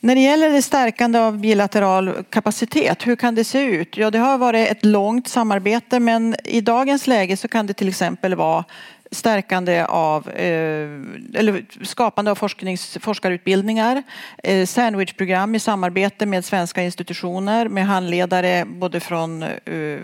När 0.00 0.14
det 0.14 0.20
gäller 0.20 0.50
det 0.50 0.62
stärkande 0.62 1.18
av 1.18 1.38
bilateral 1.38 2.24
kapacitet, 2.30 3.06
hur 3.06 3.16
kan 3.16 3.34
det 3.34 3.44
se 3.44 3.62
ut? 3.62 3.96
Ja, 3.96 4.10
det 4.10 4.18
har 4.18 4.38
varit 4.38 4.68
ett 4.68 4.84
långt 4.84 5.28
samarbete 5.28 6.00
men 6.00 6.36
i 6.44 6.60
dagens 6.60 7.06
läge 7.06 7.36
så 7.36 7.48
kan 7.48 7.66
det 7.66 7.74
till 7.74 7.88
exempel 7.88 8.34
vara 8.34 8.64
stärkande 9.10 9.84
av, 9.84 10.28
eh, 10.28 10.88
eller 11.34 11.84
skapande 11.84 12.30
av 12.30 12.34
forsknings, 12.34 12.98
forskarutbildningar, 13.00 14.02
eh, 14.42 14.66
sandwichprogram 14.66 15.54
i 15.54 15.60
samarbete 15.60 16.26
med 16.26 16.44
svenska 16.44 16.82
institutioner 16.82 17.68
med 17.68 17.86
handledare 17.86 18.64
både 18.64 19.00
från 19.00 19.42
eh, 19.42 19.50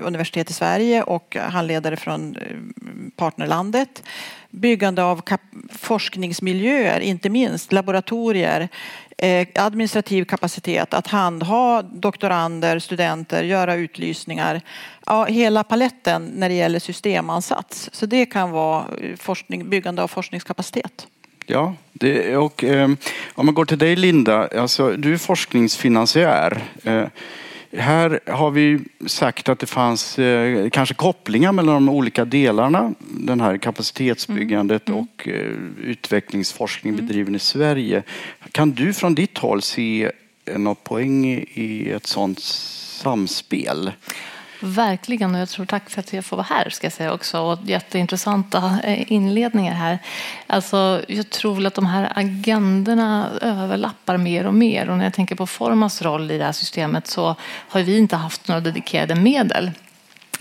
universitet 0.03 0.51
i 0.51 0.53
Sverige 0.53 1.03
och 1.03 1.37
handledare 1.37 1.97
från 1.97 2.37
partnerlandet. 3.17 4.03
Byggande 4.51 5.05
av 5.05 5.23
forskningsmiljöer, 5.73 7.01
inte 7.01 7.29
minst 7.29 7.73
laboratorier, 7.73 8.69
Eh, 9.17 9.47
administrativ 9.55 10.25
kapacitet 10.25 10.95
att 10.95 11.07
handha 11.07 11.83
doktorander, 11.83 12.79
studenter, 12.79 13.43
göra 13.43 13.75
utlysningar 13.75 14.61
ja, 15.07 15.25
hela 15.25 15.65
paletten 15.65 16.33
när 16.35 16.49
det 16.49 16.55
gäller 16.55 16.79
systemansats. 16.79 17.91
Så 17.93 18.07
det 18.07 18.27
kan 18.27 18.51
vara 18.51 18.85
eh, 19.01 19.17
forskning, 19.17 19.71
byggande 19.71 20.03
av 20.03 20.09
forskningskapacitet. 20.09 21.07
Ja, 21.47 21.75
det, 21.93 22.37
och 22.37 22.65
eh, 22.65 22.91
om 23.35 23.47
man 23.47 23.55
går 23.55 23.65
till 23.65 23.79
dig 23.79 23.97
Linda, 23.97 24.49
alltså, 24.59 24.91
du 24.91 25.13
är 25.15 25.19
forskningsfinansiär. 25.19 26.63
Eh, 26.85 27.07
här 27.77 28.21
har 28.27 28.51
vi 28.51 28.81
sagt 29.07 29.49
att 29.49 29.59
det 29.59 29.67
fanns 29.67 30.19
eh, 30.19 30.71
kanske 30.71 30.95
kopplingar 30.95 31.53
mellan 31.53 31.75
de 31.75 31.89
olika 31.89 32.25
delarna. 32.25 32.95
Den 32.99 33.41
här 33.41 33.59
kapacitetsbyggandet 33.59 34.89
mm. 34.89 35.01
Och 35.01 35.29
eh, 35.29 35.53
utvecklingsforskning 35.83 36.95
mm. 36.95 37.07
bedriven 37.07 37.35
i 37.35 37.39
Sverige. 37.39 38.03
Kan 38.53 38.71
du 38.71 38.93
från 38.93 39.15
ditt 39.15 39.39
håll 39.39 39.63
se 39.63 40.11
någon 40.57 40.77
poäng 40.77 41.27
i 41.55 41.91
ett 41.91 42.07
sådant 42.07 42.39
samspel? 42.41 43.93
Verkligen 44.67 45.35
och 45.35 45.41
jag 45.41 45.49
tror 45.49 45.67
tack 45.67 45.91
för 45.91 46.01
att 46.01 46.13
jag 46.13 46.25
får 46.25 46.37
vara 46.37 46.47
här 46.51 46.71
ska 46.71 46.87
jag 46.87 46.93
säga 46.93 47.13
också 47.13 47.41
och 47.41 47.59
jätteintressanta 47.65 48.79
eh, 48.85 49.13
inledningar 49.13 49.75
här. 49.75 49.99
Alltså, 50.47 51.03
jag 51.09 51.31
tror 51.31 51.67
att 51.67 51.75
de 51.75 51.87
här 51.87 52.13
agendorna 52.17 53.31
överlappar 53.41 54.17
mer 54.17 54.47
och 54.47 54.55
mer 54.55 54.91
och 54.91 54.99
när 54.99 55.05
jag 55.05 55.15
tänker 55.15 55.35
på 55.35 55.47
Formas 55.47 56.03
roll 56.03 56.31
i 56.31 56.39
det 56.39 56.45
här 56.45 56.53
systemet 56.53 57.07
så 57.07 57.37
har 57.43 57.83
vi 57.83 57.99
inte 57.99 58.17
haft 58.17 58.49
några 58.49 58.61
dedikerade 58.61 59.15
medel 59.15 59.71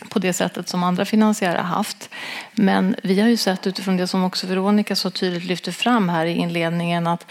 på 0.09 0.19
det 0.19 0.33
sättet 0.33 0.69
som 0.69 0.83
andra 0.83 1.05
finansiärer 1.05 1.57
har 1.57 1.75
haft. 1.75 2.09
Men 2.53 2.95
vi 3.03 3.21
har 3.21 3.27
ju 3.27 3.37
sett 3.37 3.67
utifrån 3.67 3.97
det 3.97 4.07
som 4.07 4.23
också 4.23 4.47
Veronica 4.47 4.95
så 4.95 5.09
tydligt 5.09 5.45
lyfter 5.45 5.71
fram 5.71 6.09
här 6.09 6.25
i 6.25 6.33
inledningen 6.33 7.07
att 7.07 7.25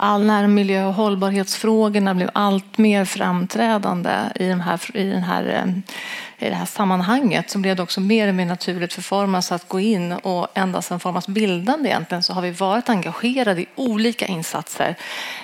all 0.00 0.24
närmiljö 0.24 0.84
och 0.84 0.94
hållbarhetsfrågorna 0.94 2.14
blev 2.14 2.30
allt 2.32 2.78
mer 2.78 3.04
framträdande 3.04 4.10
i, 4.34 4.46
den 4.46 4.60
här, 4.60 4.96
i 4.96 5.04
den 5.04 5.22
här 5.22 5.44
eh, 5.44 5.94
i 6.38 6.48
det 6.48 6.54
här 6.54 6.66
sammanhanget 6.66 7.50
så 7.50 7.58
blev 7.58 7.76
det 7.76 7.82
också 7.82 8.00
mer 8.00 8.28
och 8.28 8.34
mer 8.34 8.46
naturligt 8.46 8.92
för 8.92 9.02
Formas 9.02 9.52
att 9.52 9.68
gå 9.68 9.80
in 9.80 10.12
och 10.12 10.46
ända 10.54 10.82
sedan 10.82 11.00
Formas 11.00 11.28
bildande 11.28 11.88
egentligen 11.88 12.22
så 12.22 12.32
har 12.32 12.42
vi 12.42 12.50
varit 12.50 12.88
engagerade 12.88 13.60
i 13.60 13.66
olika 13.74 14.26
insatser. 14.26 14.96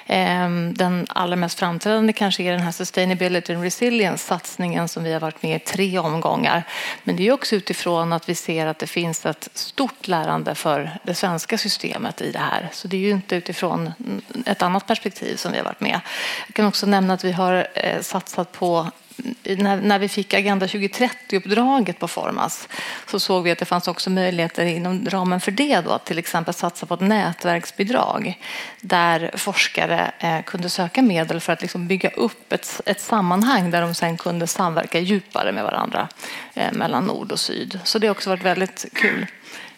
Ehm, 0.07 0.75
den 0.75 1.07
allra 1.09 1.37
mest 1.37 1.59
framträdande 1.59 2.13
kanske 2.13 2.43
är 2.43 2.53
den 2.53 2.61
här 2.61 2.73
Sustainability 2.73 3.55
and 3.55 3.63
Resilience 3.63 4.27
satsningen 4.27 4.89
som 4.89 5.05
vi 5.05 5.13
har 5.13 5.21
varit 5.21 5.43
med 5.43 5.57
i 5.57 5.59
tre 5.59 5.99
omgångar. 5.99 6.63
Men 7.05 7.17
det 7.17 7.29
är 7.29 7.33
också 7.33 7.57
utifrån 7.57 8.13
att 8.13 8.29
vi 8.29 8.35
ser 8.35 8.67
att 8.67 8.79
det 8.79 8.87
finns 8.87 9.27
ett 9.27 9.49
stort 9.55 10.09
lärande 10.09 10.55
för 10.55 10.99
det 11.03 11.15
svenska 11.15 11.59
systemet 11.59 12.21
i 12.21 12.33
det 12.33 12.39
här. 12.39 12.69
Så 12.73 12.89
det 12.89 12.97
är 12.97 13.01
ju 13.01 13.11
inte 13.11 13.37
utifrån 13.37 13.93
ett 14.47 14.63
annat 14.63 14.87
perspektiv 14.87 15.37
som 15.37 15.53
vi 15.53 15.59
har 15.59 15.65
varit 15.65 15.81
med. 15.81 16.01
Jag 16.47 16.55
kan 16.55 16.67
också 16.67 16.87
nämna 16.87 17.15
att 17.15 17.25
vi 17.25 17.33
har 17.33 17.67
eh, 17.75 18.01
satsat 18.01 18.53
på 18.53 18.91
när, 19.43 19.81
när 19.81 19.99
vi 19.99 20.09
fick 20.09 20.35
Agenda 20.35 20.67
2030-uppdraget 20.67 21.99
på 21.99 22.09
Formas 22.09 22.69
så 23.07 23.21
såg 23.21 23.45
vi 23.45 23.51
att 23.51 23.59
det 23.59 23.65
fanns 23.65 23.89
också 23.89 24.11
möjligheter 24.11 24.65
inom 24.65 25.07
ramen 25.09 25.41
för 25.41 25.51
det 25.51 25.81
då, 25.81 25.91
att 25.91 26.07
till 26.07 26.19
exempel 26.19 26.55
satsa 26.55 26.87
på 26.87 26.95
ett 26.95 27.01
nätverksbidrag 27.01 28.39
där 28.81 29.31
forskare 29.35 30.13
eh, 30.19 30.43
kunde 30.43 30.69
söka 30.69 31.03
medel 31.03 31.41
för 31.41 31.53
att 31.53 31.63
liksom 31.63 31.89
bygga 31.89 32.11
upp 32.11 32.53
ett, 32.53 32.81
ett 32.87 33.01
sammanhang 33.01 33.71
där 33.71 33.81
de 33.81 33.95
sen 33.95 34.17
kunde 34.17 34.47
samverka 34.47 35.01
djupare 35.01 35.53
med 35.53 35.65
varandra 35.65 36.09
eh, 36.55 36.73
mellan 36.73 37.05
nord 37.05 37.33
och 37.33 37.41
syd. 37.41 37.81
Så 37.85 37.99
det 37.99 38.07
har 38.07 38.15
också 38.15 38.31
varit 38.31 38.45
väldigt 38.45 38.87
kul 38.93 39.27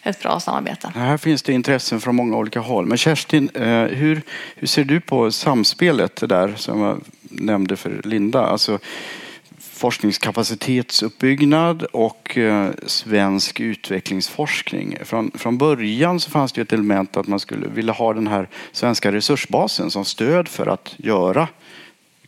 ett 0.03 0.21
bra 0.21 0.39
samarbete. 0.39 0.91
Här 0.95 1.17
finns 1.17 1.43
det 1.43 1.53
intressen 1.53 2.01
från 2.01 2.15
många 2.15 2.37
olika 2.37 2.59
håll. 2.59 2.85
Men 2.85 2.97
Kerstin, 2.97 3.49
eh, 3.53 3.83
hur, 3.83 4.21
hur 4.55 4.67
ser 4.67 4.83
du 4.83 5.01
på 5.01 5.31
samspelet 5.31 6.29
där 6.29 6.53
som 6.55 6.81
jag 6.81 7.01
nämnde 7.21 7.75
för 7.75 8.01
Linda? 8.03 8.45
Alltså, 8.45 8.79
forskningskapacitetsuppbyggnad 9.77 11.83
och 11.83 12.37
eh, 12.37 12.69
svensk 12.85 13.59
utvecklingsforskning. 13.59 14.97
Från, 15.03 15.31
från 15.35 15.57
början 15.57 16.19
så 16.19 16.29
fanns 16.29 16.51
det 16.51 16.61
ett 16.61 16.73
element 16.73 17.17
att 17.17 17.27
man 17.27 17.39
skulle 17.39 17.67
vilja 17.67 17.93
ha 17.93 18.13
den 18.13 18.27
här 18.27 18.49
svenska 18.71 19.11
resursbasen 19.11 19.91
som 19.91 20.05
stöd 20.05 20.47
för 20.47 20.67
att 20.67 20.95
göra 20.97 21.47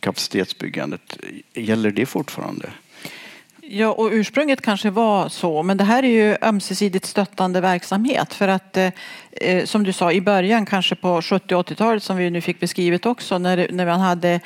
kapacitetsbyggandet. 0.00 1.18
Gäller 1.54 1.90
det 1.90 2.06
fortfarande? 2.06 2.70
Ja, 3.72 3.92
och 3.92 4.08
ursprunget 4.12 4.62
kanske 4.62 4.90
var 4.90 5.28
så, 5.28 5.62
men 5.62 5.76
det 5.76 5.84
här 5.84 6.02
är 6.02 6.08
ju 6.08 6.36
ömsesidigt 6.42 7.06
stöttande 7.06 7.60
verksamhet 7.60 8.34
för 8.34 8.48
att 8.48 8.76
eh, 8.76 8.90
eh 9.32 9.64
som 9.64 9.84
du 9.84 9.92
sa 9.92 10.12
i 10.12 10.20
början, 10.20 10.66
kanske 10.66 10.94
på 10.94 11.22
70 11.22 11.54
80-talet 11.54 12.02
som 12.02 12.16
vi 12.16 12.30
nu 12.30 12.40
fick 12.40 12.60
beskrivet 12.60 13.06
också, 13.06 13.38
när, 13.38 13.68
när 13.72 13.86
man 13.86 14.00
hade 14.00 14.40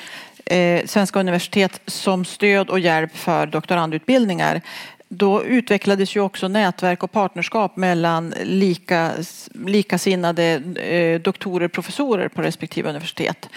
eh, 0.46 0.86
svenska 0.86 1.20
universitet 1.20 1.80
som 1.86 2.24
stöd 2.24 2.70
och 2.70 2.78
hjälp 2.78 3.16
för 3.16 3.46
doktorandutbildningar 3.46 4.60
då 5.08 5.44
utvecklades 5.44 6.16
ju 6.16 6.20
också 6.20 6.48
nätverk 6.48 7.02
och 7.02 7.12
partnerskap 7.12 7.76
mellan 7.76 8.34
lika, 8.42 9.12
likasinnade 9.52 10.62
eh, 10.76 11.20
doktorer 11.20 11.66
och 11.66 11.72
professorer 11.72 12.28
på 12.28 12.42
respektive 12.42 12.88
universitet. 12.88 13.48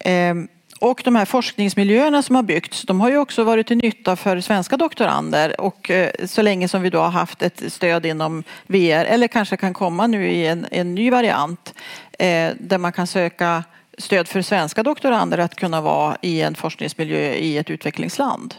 Eh, 0.00 0.34
och 0.80 1.02
de 1.04 1.16
här 1.16 1.24
forskningsmiljöerna 1.24 2.22
som 2.22 2.36
har 2.36 2.42
byggts, 2.42 2.82
de 2.82 3.00
har 3.00 3.10
ju 3.10 3.18
också 3.18 3.44
varit 3.44 3.66
till 3.66 3.76
nytta 3.76 4.16
för 4.16 4.40
svenska 4.40 4.76
doktorander 4.76 5.60
och 5.60 5.90
eh, 5.90 6.10
så 6.24 6.42
länge 6.42 6.68
som 6.68 6.82
vi 6.82 6.90
då 6.90 6.98
har 6.98 7.10
haft 7.10 7.42
ett 7.42 7.72
stöd 7.72 8.06
inom 8.06 8.44
VR 8.66 9.04
eller 9.04 9.28
kanske 9.28 9.56
kan 9.56 9.74
komma 9.74 10.06
nu 10.06 10.30
i 10.30 10.46
en, 10.46 10.66
en 10.70 10.94
ny 10.94 11.10
variant 11.10 11.74
eh, 12.18 12.50
där 12.60 12.78
man 12.78 12.92
kan 12.92 13.06
söka 13.06 13.64
stöd 14.00 14.28
för 14.28 14.42
svenska 14.42 14.82
doktorander 14.82 15.38
att 15.38 15.56
kunna 15.56 15.80
vara 15.80 16.16
i 16.22 16.40
en 16.40 16.54
forskningsmiljö 16.54 17.32
i 17.32 17.58
ett 17.58 17.70
utvecklingsland. 17.70 18.54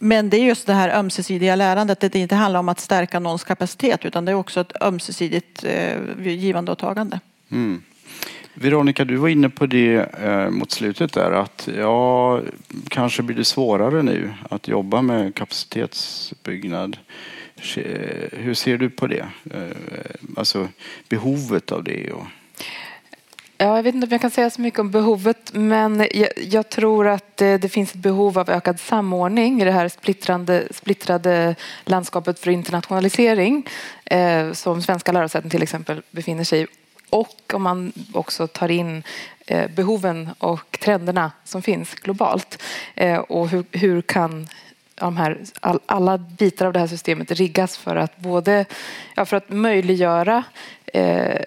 Men 0.00 0.30
det 0.30 0.36
är 0.36 0.44
just 0.44 0.66
det 0.66 0.74
här 0.74 0.98
ömsesidiga 0.98 1.56
lärandet, 1.56 2.00
det 2.00 2.14
inte 2.14 2.34
handlar 2.34 2.60
om 2.60 2.68
att 2.68 2.80
stärka 2.80 3.20
någons 3.20 3.44
kapacitet 3.44 4.04
utan 4.04 4.24
det 4.24 4.32
är 4.32 4.36
också 4.36 4.60
ett 4.60 4.82
ömsesidigt 4.82 5.64
eh, 5.64 5.98
givande 6.26 6.72
och 6.72 6.78
tagande. 6.78 7.20
Mm. 7.50 7.82
Veronica, 8.54 9.04
du 9.04 9.16
var 9.16 9.28
inne 9.28 9.48
på 9.48 9.66
det 9.66 9.94
eh, 10.22 10.50
mot 10.50 10.70
slutet 10.70 11.12
där 11.12 11.32
att 11.32 11.68
ja, 11.78 12.40
kanske 12.88 13.22
blir 13.22 13.36
det 13.36 13.44
svårare 13.44 14.02
nu 14.02 14.32
att 14.50 14.68
jobba 14.68 15.02
med 15.02 15.34
kapacitetsbyggnad. 15.34 16.96
Eh, 17.76 18.38
hur 18.38 18.54
ser 18.54 18.78
du 18.78 18.90
på 18.90 19.06
det? 19.06 19.26
Eh, 19.54 19.76
alltså 20.36 20.68
behovet 21.08 21.72
av 21.72 21.84
det? 21.84 22.12
Och... 22.12 22.26
Ja, 23.58 23.76
jag 23.76 23.82
vet 23.82 23.94
inte 23.94 24.06
om 24.06 24.10
jag 24.10 24.20
kan 24.20 24.30
säga 24.30 24.50
så 24.50 24.60
mycket 24.60 24.80
om 24.80 24.90
behovet 24.90 25.50
men 25.52 26.06
jag, 26.14 26.28
jag 26.36 26.68
tror 26.68 27.08
att 27.08 27.36
det, 27.36 27.58
det, 27.58 27.68
finns 27.68 27.90
ett 27.90 28.00
behov 28.00 28.38
av 28.38 28.50
ökad 28.50 28.80
samordning 28.80 29.62
i 29.62 29.64
det 29.64 29.70
här 29.70 29.88
splittrande, 29.88 30.68
splittrade 30.70 31.54
landskapet 31.84 32.38
för 32.38 32.50
internationalisering 32.50 33.66
eh, 34.04 34.52
som 34.52 34.82
svenska 34.82 35.12
lärosäten 35.12 35.50
till 35.50 35.62
exempel 35.62 36.02
befinner 36.10 36.44
sig 36.44 36.62
i. 36.62 36.66
Och 37.10 37.54
om 37.54 37.62
man 37.62 37.92
också 38.12 38.46
tar 38.46 38.70
in 38.70 39.02
eh, 39.46 39.70
behoven 39.70 40.30
och 40.38 40.78
trenderna 40.80 41.32
som 41.44 41.62
finns 41.62 41.94
globalt 41.94 42.62
eh, 42.94 43.18
och 43.18 43.48
hur, 43.48 43.64
hur 43.72 44.02
kan 44.02 44.48
de 44.94 45.16
här, 45.16 45.38
all, 45.60 45.80
alla 45.86 46.18
bitar 46.18 46.66
av 46.66 46.72
det 46.72 46.78
här 46.78 46.86
systemet 46.86 47.30
riggas 47.30 47.76
för 47.76 47.96
att 47.96 48.16
både 48.16 48.64
ja, 49.14 49.24
för 49.24 49.36
att 49.36 49.50
möjliggöra 49.50 50.44
eh, 50.86 51.40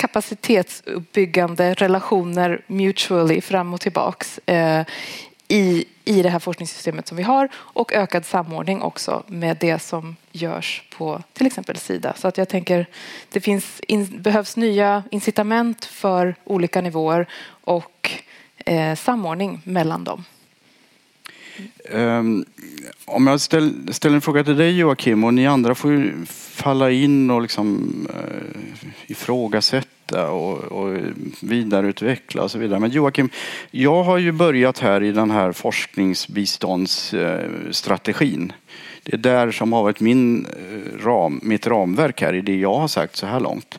kapacitetsuppbyggande 0.00 1.74
relationer 1.74 2.62
mutually 2.66 3.40
fram 3.40 3.74
och 3.74 3.80
tillbaks 3.80 4.40
eh, 4.46 4.84
i, 5.48 5.84
i 6.04 6.22
det 6.22 6.28
här 6.28 6.38
forskningssystemet 6.38 7.08
som 7.08 7.16
vi 7.16 7.22
har 7.22 7.48
och 7.54 7.92
ökad 7.92 8.26
samordning 8.26 8.82
också 8.82 9.22
med 9.26 9.56
det 9.60 9.78
som 9.78 10.16
görs 10.32 10.82
på 10.96 11.22
till 11.32 11.46
exempel 11.46 11.76
Sida. 11.76 12.14
Så 12.16 12.28
att 12.28 12.38
jag 12.38 12.48
tänker 12.48 12.86
det 13.28 13.40
finns, 13.40 13.80
in, 13.80 14.22
behövs 14.22 14.56
nya 14.56 15.02
incitament 15.10 15.84
för 15.84 16.34
olika 16.44 16.80
nivåer 16.80 17.26
och 17.64 18.10
eh, 18.56 18.96
samordning 18.96 19.60
mellan 19.64 20.04
dem. 20.04 20.24
Um, 21.90 22.44
om 23.04 23.26
jag 23.26 23.40
ställer, 23.40 23.92
ställer 23.92 24.14
en 24.14 24.20
fråga 24.20 24.44
till 24.44 24.56
dig 24.56 24.78
Joakim 24.78 25.24
och 25.24 25.34
ni 25.34 25.46
andra 25.46 25.74
får 25.74 25.92
ju 25.92 26.26
falla 26.26 26.90
in 26.90 27.30
och 27.30 27.42
liksom 27.42 27.90
uh, 28.10 28.16
ifrågasätta 29.06 30.30
och, 30.30 30.58
och 30.58 30.98
vidareutveckla 31.40 32.42
och 32.42 32.50
så 32.50 32.58
vidare. 32.58 32.80
Men 32.80 32.90
Joakim, 32.90 33.30
jag 33.70 34.02
har 34.02 34.18
ju 34.18 34.32
börjat 34.32 34.78
här 34.78 35.02
i 35.02 35.12
den 35.12 35.30
här 35.30 35.52
forskningsbiståndsstrategin. 35.52 38.52
Det 39.02 39.14
är 39.14 39.18
där 39.18 39.50
som 39.50 39.72
har 39.72 39.82
varit 39.82 40.00
min 40.00 40.46
eh, 40.46 40.50
ram, 41.04 41.40
mitt 41.42 41.66
ramverk 41.66 42.22
här 42.22 42.34
i 42.34 42.40
det 42.40 42.56
jag 42.56 42.74
har 42.74 42.88
sagt 42.88 43.16
så 43.16 43.26
här 43.26 43.40
långt. 43.40 43.78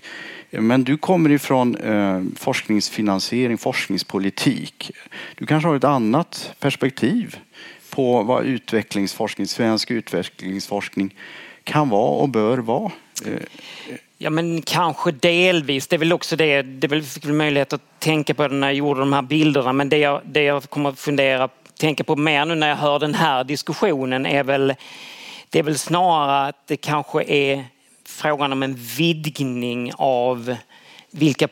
Men 0.50 0.84
du 0.84 0.98
kommer 0.98 1.30
ifrån 1.30 1.75
eh, 1.75 2.22
forskningsfinansiering, 2.36 3.58
forskningspolitik. 3.58 4.92
Du 5.36 5.46
kanske 5.46 5.68
har 5.68 5.75
ett 5.75 5.84
annat 5.84 6.56
perspektiv 6.60 7.38
på 7.91 8.24
vad 8.24 8.45
utvecklingsforskning, 8.45 9.48
svensk 9.48 9.91
utvecklingsforskning 9.91 11.15
kan 11.63 11.89
vara 11.89 12.21
och 12.21 12.29
bör 12.29 12.57
vara. 12.57 12.91
Ja 14.17 14.29
men 14.29 14.62
kanske 14.62 15.12
delvis. 15.12 15.88
Det 15.88 15.95
är 15.95 15.98
väl 15.98 16.13
också 16.13 16.36
det, 16.36 16.62
det 16.62 17.01
fick 17.01 17.25
väl 17.25 17.33
möjlighet 17.33 17.74
att 17.74 18.00
tänka 18.00 18.33
på 18.33 18.48
det 18.48 18.55
när 18.55 18.67
jag 18.67 18.75
gjorde 18.75 19.00
de 19.00 19.13
här 19.13 19.21
bilderna 19.21 19.74
men 19.74 19.89
det 19.89 19.98
jag, 19.98 20.21
det 20.25 20.43
jag 20.43 20.63
kommer 20.63 20.89
att 20.89 21.00
fundera, 21.00 21.50
tänka 21.79 22.03
på 22.03 22.15
mer 22.15 22.45
nu 22.45 22.55
när 22.55 22.69
jag 22.69 22.75
hör 22.75 23.00
den 23.00 23.13
här 23.13 23.43
diskussionen 23.43 24.25
är 24.25 24.43
väl, 24.43 24.74
det 25.50 25.60
är 25.60 25.63
väl 25.63 25.77
snarare 25.77 26.48
att 26.48 26.67
det 26.67 26.77
kanske 26.77 27.24
är 27.24 27.65
frågan 28.05 28.51
om 28.51 28.63
en 28.63 28.75
vidgning 28.75 29.91
av 29.95 30.55
vilka 31.12 31.48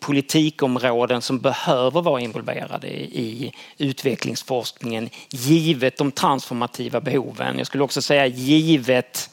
politikområden 0.00 1.22
som 1.22 1.38
behöver 1.38 2.02
vara 2.02 2.20
involverade 2.20 2.88
i 2.88 3.52
utvecklingsforskningen 3.78 5.10
givet 5.30 5.96
de 5.96 6.12
transformativa 6.12 7.00
behoven. 7.00 7.58
Jag 7.58 7.66
skulle 7.66 7.84
också 7.84 8.02
säga 8.02 8.26
givet 8.26 9.30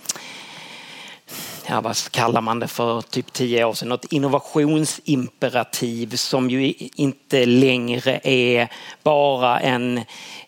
ja, 1.67 1.81
vad 1.81 2.11
kallar 2.11 2.41
man 2.41 2.59
det 2.59 2.67
för 2.67 3.01
typ 3.01 3.33
tio 3.33 3.65
år 3.65 3.73
sedan, 3.73 3.89
något 3.89 4.05
innovationsimperativ 4.05 6.15
som 6.15 6.49
ju 6.49 6.73
inte 6.95 7.45
längre 7.45 8.19
är 8.23 8.67
bara 9.03 9.59
en, 9.59 10.01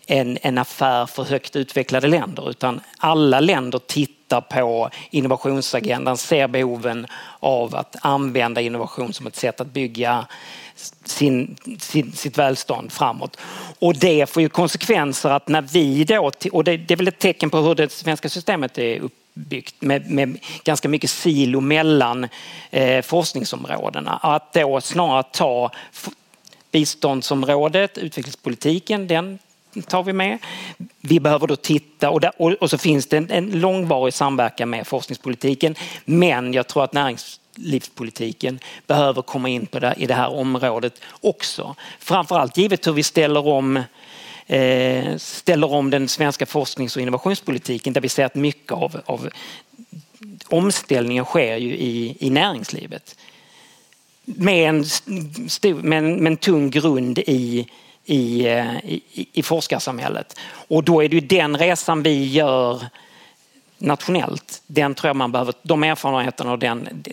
en, 0.08 0.38
en 0.42 0.58
affär 0.58 1.06
för 1.06 1.24
högt 1.24 1.56
utvecklade 1.56 2.08
länder 2.08 2.50
utan 2.50 2.82
alla 2.98 3.40
länder 3.40 3.80
tittar 3.80 4.42
på 4.42 4.90
innovationsagendan, 5.10 6.18
ser 6.18 6.48
behoven 6.48 7.08
av 7.40 7.76
att 7.76 7.96
använda 8.02 8.62
innovation 8.62 9.14
som 9.14 9.28
ett 9.28 9.36
sätt 9.36 9.62
att 9.62 9.74
bygga 9.74 10.26
sin, 11.06 11.56
sin, 11.80 12.12
sitt 12.12 12.38
välstånd 12.38 12.92
framåt. 12.92 13.38
Och 13.80 13.96
det 13.96 14.30
får 14.30 14.42
ju 14.42 14.50
konsekvenser 14.50 15.30
att 15.30 15.48
när 15.48 15.62
vi 15.62 16.04
då, 16.04 16.32
och 16.52 16.64
det, 16.64 16.78
det 16.78 16.94
är 16.94 16.96
väl 16.96 17.08
ett 17.08 17.20
tecken 17.20 17.50
på 17.50 17.58
hur 17.58 17.76
det 17.76 17.92
svenska 17.92 18.30
systemet 18.30 18.78
är 18.78 19.00
upp 19.00 19.14
byggt 19.34 19.82
med, 19.82 20.12
med 20.12 20.38
ganska 20.64 20.90
mycket 20.90 21.10
silo 21.10 21.60
mellan 21.60 22.28
eh, 22.72 23.02
forskningsområdena. 23.02 24.20
Att 24.22 24.54
då 24.54 24.82
snarare 24.82 25.24
ta 25.24 25.72
biståndsområdet, 26.72 27.98
utvecklingspolitiken, 27.98 29.08
den 29.08 29.40
tar 29.82 30.04
vi 30.04 30.14
med. 30.14 30.38
Vi 31.02 31.20
behöver 31.20 31.48
då 31.48 31.56
titta 31.56 32.10
och, 32.10 32.22
där, 32.22 32.32
och, 32.38 32.52
och, 32.52 32.70
så 32.70 32.78
finns 32.78 33.06
det 33.06 33.18
en, 33.18 33.32
en 33.32 33.60
långvarig 33.60 34.14
samverkan 34.14 34.70
med 34.70 34.88
forskningspolitiken. 34.88 35.76
Men 36.06 36.54
jag 36.54 36.68
tror 36.68 36.84
att 36.84 36.94
näringslivspolitiken 36.94 38.60
behöver 38.88 39.22
komma 39.22 39.50
in 39.50 39.66
på 39.66 39.80
det, 39.80 39.94
i 39.98 40.06
det 40.06 40.14
här 40.14 40.34
området 40.34 41.02
också. 41.22 41.76
Framförallt 42.00 42.58
givet 42.58 42.88
hur 42.88 42.94
vi 42.94 43.04
ställer 43.04 43.48
om 43.48 43.84
Eh, 44.48 45.18
ställer 45.18 45.72
om 45.72 45.90
den 45.90 46.08
svenska 46.08 46.46
forsknings 46.46 46.96
och 46.96 47.02
innovationspolitiken 47.02 47.94
där 47.94 48.02
vi 48.02 48.10
ser 48.10 48.26
att 48.26 48.36
mycket 48.36 48.72
av, 48.72 49.02
av 49.06 49.30
omställningen 50.48 51.26
sker 51.26 51.58
ju 51.58 51.76
i, 51.76 52.18
i 52.20 52.30
näringslivet. 52.30 53.16
Med 54.26 54.70
en, 54.70 54.86
stor, 55.50 55.74
med, 55.74 55.98
en, 55.98 56.16
med 56.16 56.32
en 56.32 56.38
tung 56.38 56.70
grund 56.70 57.20
i, 57.20 57.68
Eh, 58.06 58.16
i, 58.84 59.02
i, 59.14 59.28
i 59.34 59.44
forskarsamhället. 59.44 60.40
Och 60.68 60.84
då 60.84 61.04
är 61.04 61.10
det 61.10 61.16
ju 61.16 61.22
den 61.22 61.58
resan 61.58 62.04
vi 62.04 62.26
gör 62.26 62.86
nationellt. 63.78 64.62
Den 64.68 64.96
tror 64.96 65.10
jag 65.10 65.16
man 65.16 65.32
behöver, 65.32 65.54
de 65.62 65.84
erfarenheterna 65.84 66.52
och 66.52 66.60
den, 66.60 67.04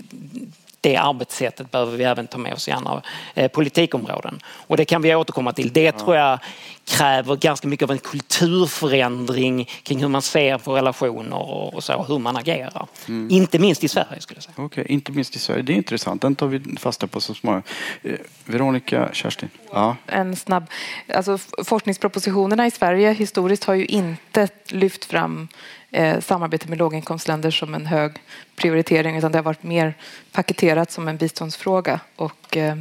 det 0.80 0.96
arbetssättet 0.96 1.70
behöver 1.70 1.96
vi 1.96 2.04
även 2.04 2.26
ta 2.26 2.38
med 2.38 2.52
oss 2.52 2.68
i 2.68 2.70
andra 2.70 3.02
eh, 3.34 3.50
politikområden. 3.50 4.40
Och 4.46 4.76
det 4.76 4.84
kan 4.84 5.02
vi 5.02 5.14
återkomma 5.14 5.52
till. 5.52 5.72
Det 5.72 5.92
tror 5.92 6.16
jag 6.16 6.38
kräver 6.84 7.36
ganska 7.36 7.68
mycket 7.68 7.84
av 7.84 7.90
en 7.90 7.98
kulturförändring 7.98 9.68
kring 9.82 10.00
hur 10.00 10.08
man 10.08 10.22
ser 10.22 10.58
på 10.58 10.76
relationer 10.76 11.36
och 11.74 11.84
så, 11.84 12.04
hur 12.08 12.18
man 12.18 12.36
agerar. 12.36 12.86
Mm. 13.08 13.30
Inte 13.30 13.58
minst 13.58 13.84
i 13.84 13.88
Sverige 13.88 14.20
skulle 14.20 14.36
jag 14.36 14.44
säga. 14.44 14.54
Okej, 14.56 14.82
okay, 14.82 14.94
inte 14.94 15.12
minst 15.12 15.36
i 15.36 15.38
Sverige. 15.38 15.62
Det 15.62 15.72
är 15.72 15.76
intressant. 15.76 16.22
Den 16.22 16.34
tar 16.34 16.46
vi 16.46 16.76
fasta 16.76 17.06
på 17.06 17.20
så 17.20 17.34
småningom. 17.34 17.62
Eh, 18.02 18.12
Veronica, 18.44 19.08
Kerstin? 19.12 19.48
Ja. 19.72 19.96
En 20.06 20.36
snabb... 20.36 20.66
Alltså, 21.14 21.38
forskningspropositionerna 21.64 22.66
i 22.66 22.70
Sverige 22.70 23.12
historiskt 23.12 23.64
har 23.64 23.74
ju 23.74 23.86
inte 23.86 24.48
lyft 24.68 25.04
fram 25.04 25.48
eh, 25.90 26.20
samarbete 26.20 26.68
med 26.68 26.78
låginkomstländer 26.78 27.50
som 27.50 27.74
en 27.74 27.86
hög 27.86 28.12
prioritering 28.56 29.16
utan 29.16 29.32
det 29.32 29.38
har 29.38 29.42
varit 29.42 29.62
mer 29.62 29.94
paketerat 30.32 30.90
som 30.90 31.08
en 31.08 31.16
biståndsfråga. 31.16 32.00
Och, 32.16 32.56
eh, 32.56 32.76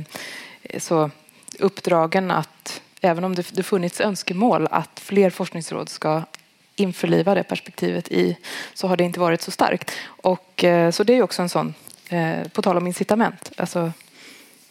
så 0.78 1.12
uppdragen 1.60 2.32
att, 2.32 2.82
även 3.02 3.24
om 3.24 3.36
det, 3.36 3.56
det 3.56 3.64
funnits 3.64 4.02
önskemål 4.02 4.68
att 4.72 5.00
fler 5.00 5.30
forskningsråd 5.30 5.90
ska 5.90 6.24
införliva 6.76 7.36
det 7.36 7.44
perspektivet 7.44 8.08
i 8.08 8.38
så 8.74 8.88
har 8.88 8.98
det 8.98 9.04
inte 9.04 9.20
varit 9.20 9.42
så 9.42 9.52
starkt. 9.52 9.92
Och, 10.06 10.64
eh, 10.64 10.92
så 10.92 11.04
det 11.04 11.14
är 11.14 11.22
också 11.22 11.42
en 11.42 11.50
sån, 11.50 11.74
eh, 12.10 12.48
på 12.48 12.62
tal 12.62 12.78
om 12.78 12.88
incitament. 12.88 13.52
Alltså, 13.58 13.92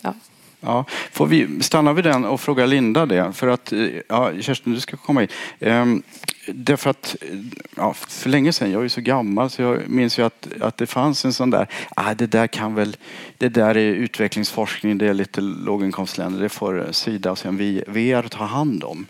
ja. 0.00 0.14
Ja, 0.60 0.84
får 1.12 1.26
vi 1.26 1.62
stanna 1.62 1.92
vid 1.92 2.04
den 2.04 2.24
och 2.24 2.40
fråga 2.40 2.66
Linda 2.66 3.06
det? 3.06 3.32
För 3.32 3.48
att, 3.48 3.72
eh, 3.72 3.88
ja, 4.08 4.32
Kerstin, 4.40 4.74
du 4.74 4.80
ska 4.80 4.96
komma 4.96 5.22
in. 5.22 5.28
Ehm, 5.60 6.02
därför 6.46 6.90
att, 6.90 7.16
eh, 7.20 7.38
ja, 7.76 7.94
för 7.94 8.30
länge 8.30 8.52
sedan, 8.52 8.70
jag 8.70 8.78
är 8.78 8.82
ju 8.82 8.88
så 8.88 9.00
gammal 9.00 9.50
så 9.50 9.62
jag 9.62 9.88
minns 9.88 10.18
ju 10.18 10.22
att, 10.22 10.48
att 10.60 10.76
det 10.76 10.86
fanns 10.86 11.24
en 11.24 11.32
sån 11.32 11.50
där, 11.50 11.66
ah, 11.96 12.14
det 12.14 12.26
där 12.26 12.46
kan 12.46 12.74
väl, 12.74 12.96
det 13.38 13.48
där 13.48 13.76
är 13.76 13.94
utvecklingsforskning, 13.94 14.98
det 14.98 15.06
är 15.06 15.14
lite 15.14 15.40
låginkomstländer, 15.40 16.40
det 16.40 16.48
får 16.48 16.88
Sida 16.90 17.30
och 17.30 17.38
sen 17.38 17.56
VR 17.86 18.28
ta 18.28 18.44
hand 18.44 18.84
om. 18.84 19.06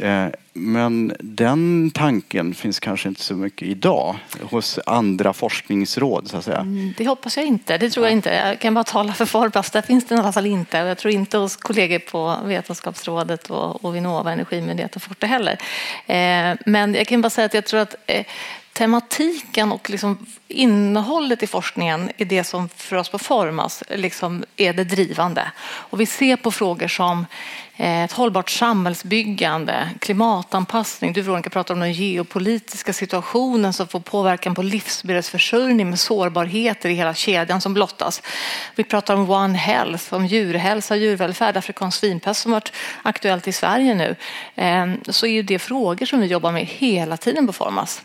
Eh, 0.00 0.26
men 0.52 1.16
den 1.20 1.90
tanken 1.94 2.54
finns 2.54 2.80
kanske 2.80 3.08
inte 3.08 3.20
så 3.20 3.34
mycket 3.34 3.68
idag 3.68 4.16
hos 4.42 4.78
andra 4.86 5.32
forskningsråd 5.32 6.28
så 6.28 6.36
att 6.36 6.44
säga. 6.44 6.58
Mm, 6.58 6.94
det 6.96 7.06
hoppas 7.06 7.36
jag 7.36 7.46
inte. 7.46 7.78
Det 7.78 7.90
tror 7.90 8.06
jag 8.06 8.12
inte. 8.12 8.30
Jag 8.34 8.60
kan 8.60 8.74
bara 8.74 8.84
tala 8.84 9.12
för 9.12 9.24
Forplast. 9.24 9.72
Där 9.72 9.82
finns 9.82 10.04
det 10.04 10.14
i 10.14 10.18
alla 10.18 10.32
fall 10.32 10.46
inte. 10.46 10.78
Jag 10.78 10.98
tror 10.98 11.14
inte 11.14 11.38
hos 11.38 11.56
kollegor 11.56 11.98
på 11.98 12.36
Vetenskapsrådet 12.44 13.50
och 13.50 13.94
Vinnova, 13.96 14.32
Energimyndigheten 14.32 14.96
och 14.96 15.02
Forte 15.02 15.26
heller. 15.26 15.58
Eh, 16.06 16.58
men 16.66 16.94
jag 16.94 17.06
kan 17.06 17.20
bara 17.20 17.30
säga 17.30 17.46
att 17.46 17.54
jag 17.54 17.64
tror 17.64 17.80
att 17.80 17.94
eh, 18.06 18.24
tematiken 18.72 19.72
och 19.72 19.90
liksom 19.90 20.26
innehållet 20.48 21.42
i 21.42 21.46
forskningen 21.46 22.10
är 22.16 22.24
det 22.24 22.44
som 22.44 22.68
för 22.68 22.96
oss 22.96 23.08
på 23.08 23.18
Formas 23.18 23.82
liksom 23.88 24.44
är 24.56 24.72
det 24.72 24.84
drivande. 24.84 25.50
Och 25.62 26.00
vi 26.00 26.06
ser 26.06 26.36
på 26.36 26.50
frågor 26.50 26.88
som 26.88 27.26
eh, 27.76 28.04
ett 28.04 28.12
hållbart 28.12 28.50
samhällsbyggande, 28.50 29.90
klimatanpassning. 29.98 31.12
Du 31.12 31.22
Veronica 31.22 31.50
pratar 31.50 31.74
om 31.74 31.80
den 31.80 31.92
geopolitiska 31.92 32.92
situationen 32.92 33.72
som 33.72 33.88
får 33.88 34.00
påverkan 34.00 34.54
på 34.54 34.62
livsmedelsförsörjning 34.62 35.90
med 35.90 36.00
sårbarheter 36.00 36.88
i 36.88 36.94
hela 36.94 37.14
kedjan 37.14 37.60
som 37.60 37.74
blottas. 37.74 38.22
Vi 38.74 38.84
pratar 38.84 39.14
om 39.14 39.30
One 39.30 39.58
Health, 39.58 40.14
om 40.14 40.26
djurhälsa, 40.26 40.96
djurvälfärd, 40.96 41.56
afrikansk 41.56 41.98
svinpest 41.98 42.42
som 42.42 42.52
varit 42.52 42.72
aktuellt 43.02 43.48
i 43.48 43.52
Sverige 43.52 43.94
nu. 43.94 44.16
Eh, 44.54 44.86
så 45.08 45.26
är 45.26 45.42
det 45.42 45.58
frågor 45.58 46.06
som 46.06 46.20
vi 46.20 46.26
jobbar 46.26 46.52
med 46.52 46.66
hela 46.66 47.16
tiden 47.16 47.46
på 47.46 47.52
Formas. 47.52 48.02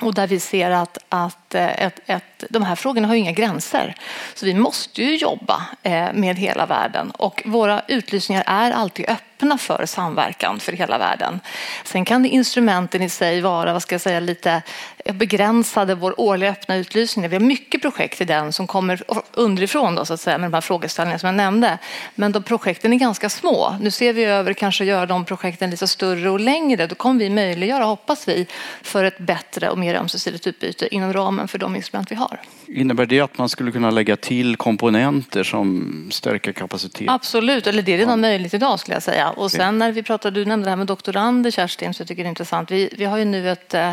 Och 0.00 0.14
där 0.14 0.26
vi 0.26 0.40
ser 0.40 0.70
att, 0.70 0.98
att 1.08 1.54
eh, 1.54 1.84
ett, 1.84 2.00
ett, 2.06 2.44
de 2.50 2.62
här 2.62 2.74
frågorna 2.74 3.08
har 3.08 3.14
inga 3.14 3.32
gränser. 3.32 3.94
Så 4.34 4.46
vi 4.46 4.54
måste 4.54 5.02
ju 5.02 5.16
jobba 5.16 5.66
eh, 5.82 6.12
med 6.12 6.38
hela 6.38 6.66
världen 6.66 7.10
och 7.10 7.42
våra 7.44 7.82
utlysningar 7.88 8.44
är 8.46 8.70
alltid 8.70 9.04
öppna 9.08 9.29
för 9.58 9.86
samverkan 9.86 10.60
för 10.60 10.72
hela 10.72 10.98
världen. 10.98 11.40
Sen 11.84 12.04
kan 12.04 12.26
instrumenten 12.26 13.02
i 13.02 13.08
sig 13.08 13.40
vara 13.40 13.72
vad 13.72 13.82
ska 13.82 13.94
jag 13.94 14.00
säga, 14.00 14.20
lite 14.20 14.62
begränsade, 15.04 15.94
vår 15.94 16.20
årliga 16.20 16.50
öppna 16.50 16.76
utlysning. 16.76 17.28
Vi 17.28 17.36
har 17.36 17.40
mycket 17.40 17.82
projekt 17.82 18.20
i 18.20 18.24
den 18.24 18.52
som 18.52 18.66
kommer 18.66 19.02
underifrån 19.32 19.94
då, 19.94 20.04
så 20.04 20.14
att 20.14 20.20
säga, 20.20 20.38
med 20.38 20.50
de 20.50 20.54
här 20.54 20.60
frågeställningarna 20.60 21.18
som 21.18 21.26
jag 21.26 21.36
nämnde. 21.36 21.78
Men 22.14 22.32
de 22.32 22.42
projekten 22.42 22.92
är 22.92 22.96
ganska 22.96 23.28
små. 23.28 23.76
Nu 23.80 23.90
ser 23.90 24.12
vi 24.12 24.24
över 24.24 24.52
kanske 24.52 24.84
göra 24.84 25.06
de 25.06 25.24
projekten 25.24 25.70
lite 25.70 25.88
större 25.88 26.30
och 26.30 26.40
längre. 26.40 26.86
Då 26.86 26.94
kommer 26.94 27.20
vi 27.20 27.30
möjliggöra, 27.30 27.84
hoppas 27.84 28.28
vi, 28.28 28.46
för 28.82 29.04
ett 29.04 29.18
bättre 29.18 29.70
och 29.70 29.78
mer 29.78 29.94
ömsesidigt 29.94 30.46
utbyte 30.46 30.94
inom 30.94 31.12
ramen 31.12 31.48
för 31.48 31.58
de 31.58 31.76
instrument 31.76 32.10
vi 32.10 32.14
har. 32.14 32.40
Innebär 32.72 33.06
det 33.06 33.20
att 33.20 33.38
man 33.38 33.48
skulle 33.48 33.72
kunna 33.72 33.90
lägga 33.90 34.16
till 34.16 34.56
komponenter 34.56 35.42
som 35.42 36.08
stärker 36.12 36.52
kapacitet? 36.52 37.08
Absolut, 37.10 37.66
eller 37.66 37.82
det 37.82 37.92
är 37.92 37.98
redan 37.98 38.10
ja. 38.10 38.16
möjligt 38.16 38.54
idag 38.54 38.80
skulle 38.80 38.94
jag 38.96 39.02
säga. 39.02 39.30
Och 39.30 39.50
sen 39.50 39.78
när 39.78 39.92
vi 39.92 40.02
pratade, 40.02 40.40
du 40.40 40.44
nämnde 40.44 40.66
det 40.66 40.70
här 40.70 40.76
med 40.76 40.86
doktorander 40.86 41.50
Kerstin, 41.50 41.94
så 41.94 42.00
jag 42.00 42.08
tycker 42.08 42.22
det 42.22 42.26
är 42.26 42.30
intressant. 42.30 42.70
Vi, 42.70 42.94
vi 42.98 43.04
har 43.04 43.18
ju 43.18 43.24
nu 43.24 43.50
ett 43.50 43.74
eh, 43.74 43.92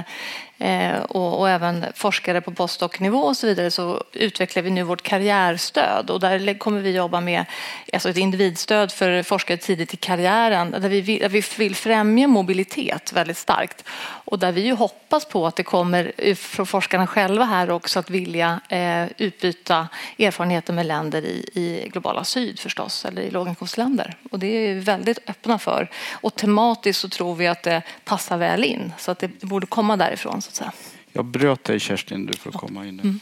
Eh, 0.59 0.99
och, 0.99 1.39
och, 1.39 1.49
även 1.49 1.85
forskare 1.95 2.41
på 2.41 2.51
postdoc-nivå 2.51 3.19
och 3.19 3.37
så 3.37 3.47
vidare 3.47 3.71
så 3.71 4.03
utvecklar 4.13 4.63
vi 4.63 4.69
nu 4.69 4.83
vårt 4.83 5.01
karriärstöd. 5.03 6.09
Och 6.09 6.19
där 6.19 6.57
kommer 6.57 6.81
vi 6.81 6.95
jobba 6.95 7.21
med 7.21 7.45
alltså 7.93 8.09
ett 8.09 8.17
individstöd 8.17 8.91
för 8.91 9.23
forskare 9.23 9.57
tidigt 9.57 9.93
i 9.93 9.97
karriären 9.97 10.71
där 10.71 10.89
vi 10.89 11.01
vill, 11.01 11.19
där 11.19 11.29
vi 11.29 11.43
vill 11.57 11.75
främja 11.75 12.27
mobilitet 12.27 13.13
väldigt 13.13 13.37
starkt. 13.37 13.83
Och 13.99 14.39
där 14.39 14.51
vi 14.51 14.61
ju 14.61 14.73
hoppas 14.73 15.25
på 15.25 15.47
att 15.47 15.55
det 15.55 15.63
kommer 15.63 16.35
från 16.35 16.65
forskarna 16.65 17.07
själva 17.07 17.45
här 17.45 17.69
också 17.69 17.99
att 17.99 18.09
vilja 18.09 18.59
eh, 18.69 19.05
utbyta 19.17 19.87
erfarenheter 20.19 20.73
med 20.73 20.85
länder 20.85 21.21
i, 21.21 21.49
i 21.53 21.89
globala 21.89 22.23
syd 22.23 22.59
förstås 22.59 23.05
eller 23.05 23.21
i 23.21 23.31
låginkomstländer. 23.31 24.15
Och 24.31 24.39
det 24.39 24.47
är 24.47 24.73
vi 24.73 24.79
väldigt 24.79 25.29
öppna 25.29 25.59
för. 25.59 25.89
Och 26.11 26.35
tematiskt 26.35 27.01
så 27.01 27.09
tror 27.09 27.35
vi 27.35 27.47
att 27.47 27.63
det 27.63 27.81
passar 28.05 28.37
väl 28.37 28.63
in 28.63 28.93
så 28.97 29.11
att 29.11 29.19
det 29.19 29.27
borde 29.27 29.67
komma 29.67 29.97
därifrån 29.97 30.41
så 30.47 30.49
att 30.49 30.55
säga. 30.55 30.71
Jag 31.13 31.25
bröt 31.25 31.63
dig 31.63 31.79
Kerstin, 31.79 32.25
du 32.25 32.33
får 32.33 32.51
komma 32.51 32.85
in. 32.85 32.99
Mm. 32.99 33.19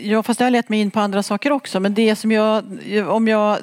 Ja, 0.00 0.22
fast 0.22 0.40
jag 0.40 0.46
har 0.46 0.50
lett 0.50 0.68
mig 0.68 0.80
in 0.80 0.90
på 0.90 1.00
andra 1.00 1.22
saker 1.22 1.52
också. 1.52 1.80
Men 1.80 1.94
det 1.94 2.16
som 2.16 2.32
jag, 2.32 2.64
om 3.08 3.28
jag, 3.28 3.58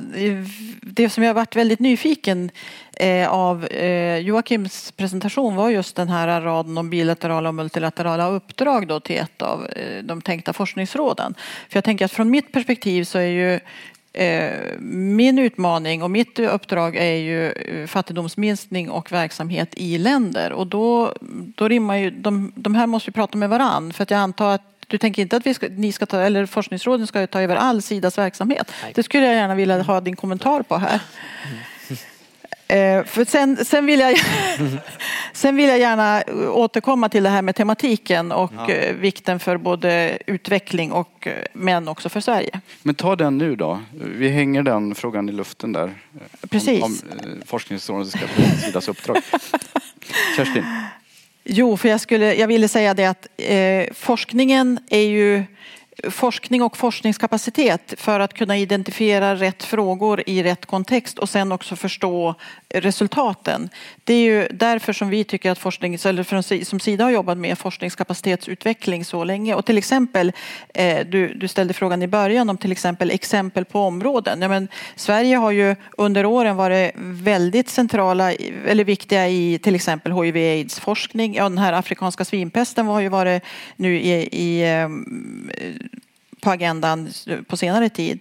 det 0.81 1.09
som 1.09 1.23
jag 1.23 1.33
varit 1.33 1.55
väldigt 1.55 1.79
nyfiken 1.79 2.51
eh, 2.93 3.29
av 3.29 3.65
eh, 3.65 4.17
Joakims 4.17 4.91
presentation 4.91 5.55
var 5.55 5.69
just 5.69 5.95
den 5.95 6.09
här 6.09 6.41
raden 6.41 6.77
om 6.77 6.89
bilaterala 6.89 7.49
och 7.49 7.55
multilaterala 7.55 8.29
uppdrag 8.29 8.87
då 8.87 8.99
till 8.99 9.17
ett 9.17 9.41
av 9.41 9.67
eh, 9.67 10.03
de 10.03 10.21
tänkta 10.21 10.53
forskningsråden. 10.53 11.35
För 11.69 11.77
jag 11.77 11.83
tänker 11.83 12.05
att 12.05 12.11
från 12.11 12.29
mitt 12.29 12.51
perspektiv 12.51 13.03
så 13.03 13.17
är 13.17 13.27
ju 13.27 13.59
min 14.79 15.39
utmaning 15.39 16.03
och 16.03 16.11
mitt 16.11 16.39
uppdrag 16.39 16.95
är 16.95 17.15
ju 17.15 17.51
eh, 17.51 17.87
fattigdomsminskning 17.87 18.89
och 18.89 19.11
verksamhet 19.11 19.69
i 19.77 19.97
länder 19.97 20.53
och 20.53 20.67
då, 20.67 21.13
då 21.55 21.67
rimmar 21.67 21.95
ju, 21.95 22.09
de, 22.09 22.51
de 22.55 22.75
här 22.75 22.87
måste 22.87 23.09
ju 23.09 23.13
prata 23.13 23.37
med 23.37 23.49
varann 23.49 23.93
för 23.93 24.03
att 24.03 24.11
jag 24.11 24.19
antar 24.19 24.55
att 24.55 24.61
du 24.87 24.97
tänker 24.97 25.21
inte 25.21 25.37
att 25.37 25.45
vi 25.45 25.53
ska, 25.53 25.67
ni 25.69 25.91
ska 25.91 26.05
ta, 26.05 26.21
eller 26.21 26.45
forskningsråden 26.45 27.07
ska 27.07 27.27
ta 27.27 27.41
över 27.41 27.55
all 27.55 27.81
Sidas 27.81 28.17
verksamhet? 28.17 28.71
Det 28.93 29.03
skulle 29.03 29.25
jag 29.25 29.35
gärna 29.35 29.55
vilja 29.55 29.81
ha 29.81 30.01
din 30.01 30.15
kommentar 30.15 30.61
på 30.61 30.77
här. 30.77 30.99
Eh, 32.71 33.03
för 33.03 33.25
sen, 33.25 33.65
sen, 33.65 33.85
vill 33.85 33.99
jag, 33.99 34.17
sen 35.33 35.55
vill 35.55 35.69
jag 35.69 35.79
gärna 35.79 36.23
återkomma 36.53 37.09
till 37.09 37.23
det 37.23 37.29
här 37.29 37.41
med 37.41 37.55
tematiken 37.55 38.31
och 38.31 38.51
ja. 38.57 38.69
Eh, 38.71 38.95
vikten 38.95 39.39
för 39.39 39.57
både 39.57 40.17
utveckling 40.25 40.91
och 40.91 41.27
eh, 41.27 41.33
men 41.53 41.87
också 41.87 42.09
för 42.09 42.19
Sverige. 42.19 42.61
Men 42.83 42.95
ta 42.95 43.15
den 43.15 43.37
nu 43.37 43.55
då. 43.55 43.81
Vi 43.93 44.29
hänger 44.29 44.63
den 44.63 44.95
frågan 44.95 45.29
i 45.29 45.31
luften 45.31 45.73
där. 45.73 45.93
Precis. 46.49 46.83
Om, 46.83 46.97
om 47.09 47.41
forskningsrådet 47.45 48.07
ska 48.07 48.19
Sidas 48.65 48.87
uppdrag. 48.87 49.17
Kerstin? 50.37 50.65
Jo, 51.43 51.77
för 51.77 51.89
jag, 51.89 52.01
skulle, 52.01 52.33
jag 52.33 52.47
ville 52.47 52.67
säga 52.67 52.93
det 52.93 53.05
att 53.05 53.27
forskningen 53.93 54.79
är 54.89 54.99
ju 54.99 55.43
forskning 56.09 56.61
och 56.61 56.77
forskningskapacitet 56.77 57.93
för 57.97 58.19
att 58.19 58.33
kunna 58.33 58.57
identifiera 58.57 59.35
rätt 59.35 59.63
frågor 59.63 60.23
i 60.25 60.43
rätt 60.43 60.65
kontext 60.65 61.19
och 61.19 61.29
sen 61.29 61.51
också 61.51 61.75
förstå 61.75 62.35
resultaten. 62.69 63.69
Det 64.03 64.13
är 64.13 64.23
ju 64.23 64.47
därför 64.51 64.93
som 64.93 65.09
vi 65.09 65.23
tycker 65.23 65.51
att 65.51 65.59
forskning, 65.59 65.93
eller 65.93 66.63
som 66.63 66.79
Sida 66.79 67.03
har 67.03 67.11
jobbat 67.11 67.37
med 67.37 67.57
forskningskapacitetsutveckling 67.57 69.05
så 69.05 69.23
länge. 69.23 69.55
Och 69.55 69.65
till 69.65 69.77
exempel, 69.77 70.31
eh, 70.73 71.05
du, 71.05 71.33
du 71.33 71.47
ställde 71.47 71.73
frågan 71.73 72.01
i 72.01 72.07
början 72.07 72.49
om 72.49 72.57
till 72.57 72.71
exempel 72.71 73.11
exempel 73.11 73.65
på 73.65 73.79
områden. 73.79 74.41
Ja, 74.41 74.47
men 74.47 74.67
Sverige 74.95 75.35
har 75.35 75.51
ju 75.51 75.75
under 75.97 76.25
åren 76.25 76.55
varit 76.55 76.91
väldigt 76.97 77.69
centrala 77.69 78.33
eller 78.67 78.83
viktiga 78.83 79.29
i 79.29 79.59
till 79.59 79.75
exempel 79.75 80.11
hiv-aids 80.11 80.79
forskning. 80.79 81.35
Ja, 81.35 81.43
den 81.43 81.57
här 81.57 81.73
afrikanska 81.73 82.25
svinpesten 82.25 82.87
har 82.87 82.99
ju 82.99 83.09
varit 83.09 83.43
nu 83.75 83.99
i, 83.99 84.11
i 84.31 84.63
ehm, 84.65 85.49
på 86.41 86.49
agendan 86.49 87.09
på 87.47 87.57
senare 87.57 87.89
tid. 87.89 88.19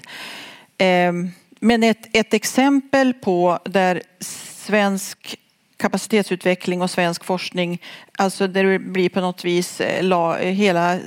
Ehm, 0.78 1.30
men 1.60 1.82
ett, 1.82 2.08
ett 2.12 2.34
exempel 2.34 3.14
på 3.14 3.58
där 3.64 4.02
svensk 4.20 5.36
kapacitetsutveckling 5.76 6.82
och 6.82 6.90
svensk 6.90 7.24
forskning, 7.24 7.82
alltså 8.18 8.46
där 8.46 8.64
det 8.64 8.78
blir 8.78 9.08
på 9.08 9.20
något 9.20 9.44
vis 9.44 9.80
eh, 9.80 10.02
la, 10.02 10.36
hela, 10.36 10.98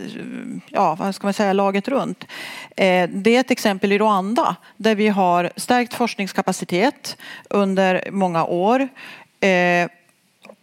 ja 0.67 0.95
vad 0.95 1.15
ska 1.15 1.27
man 1.27 1.33
säga, 1.33 1.53
laget 1.53 1.87
runt. 1.87 2.25
Ehm, 2.75 3.23
det 3.23 3.35
är 3.35 3.39
ett 3.39 3.51
exempel 3.51 3.91
i 3.91 3.97
Rwanda 3.97 4.55
där 4.77 4.95
vi 4.95 5.07
har 5.07 5.51
stärkt 5.55 5.93
forskningskapacitet 5.93 7.17
under 7.49 8.07
många 8.11 8.45
år. 8.45 8.87
Ehm, 9.39 9.89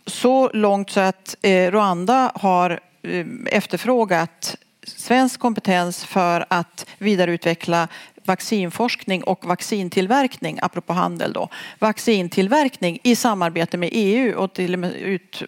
så 0.06 0.50
långt 0.52 0.90
så 0.90 1.00
att 1.00 1.36
eh, 1.42 1.70
Rwanda 1.70 2.32
har 2.34 2.80
eh, 3.02 3.26
efterfrågat 3.46 4.56
svensk 4.96 5.40
kompetens 5.40 6.04
för 6.04 6.46
att 6.48 6.86
vidareutveckla 6.98 7.88
vaccinforskning 8.24 9.22
och 9.24 9.44
vaccintillverkning, 9.44 10.58
apropå 10.62 10.92
handel 10.92 11.32
då. 11.32 11.48
Vaccintillverkning 11.78 12.98
i 13.02 13.16
samarbete 13.16 13.76
med 13.76 13.88
EU 13.92 14.38
och 14.38 14.52
till 14.52 14.72
och 14.72 14.78
med 14.78 14.94
ut, 14.94 15.42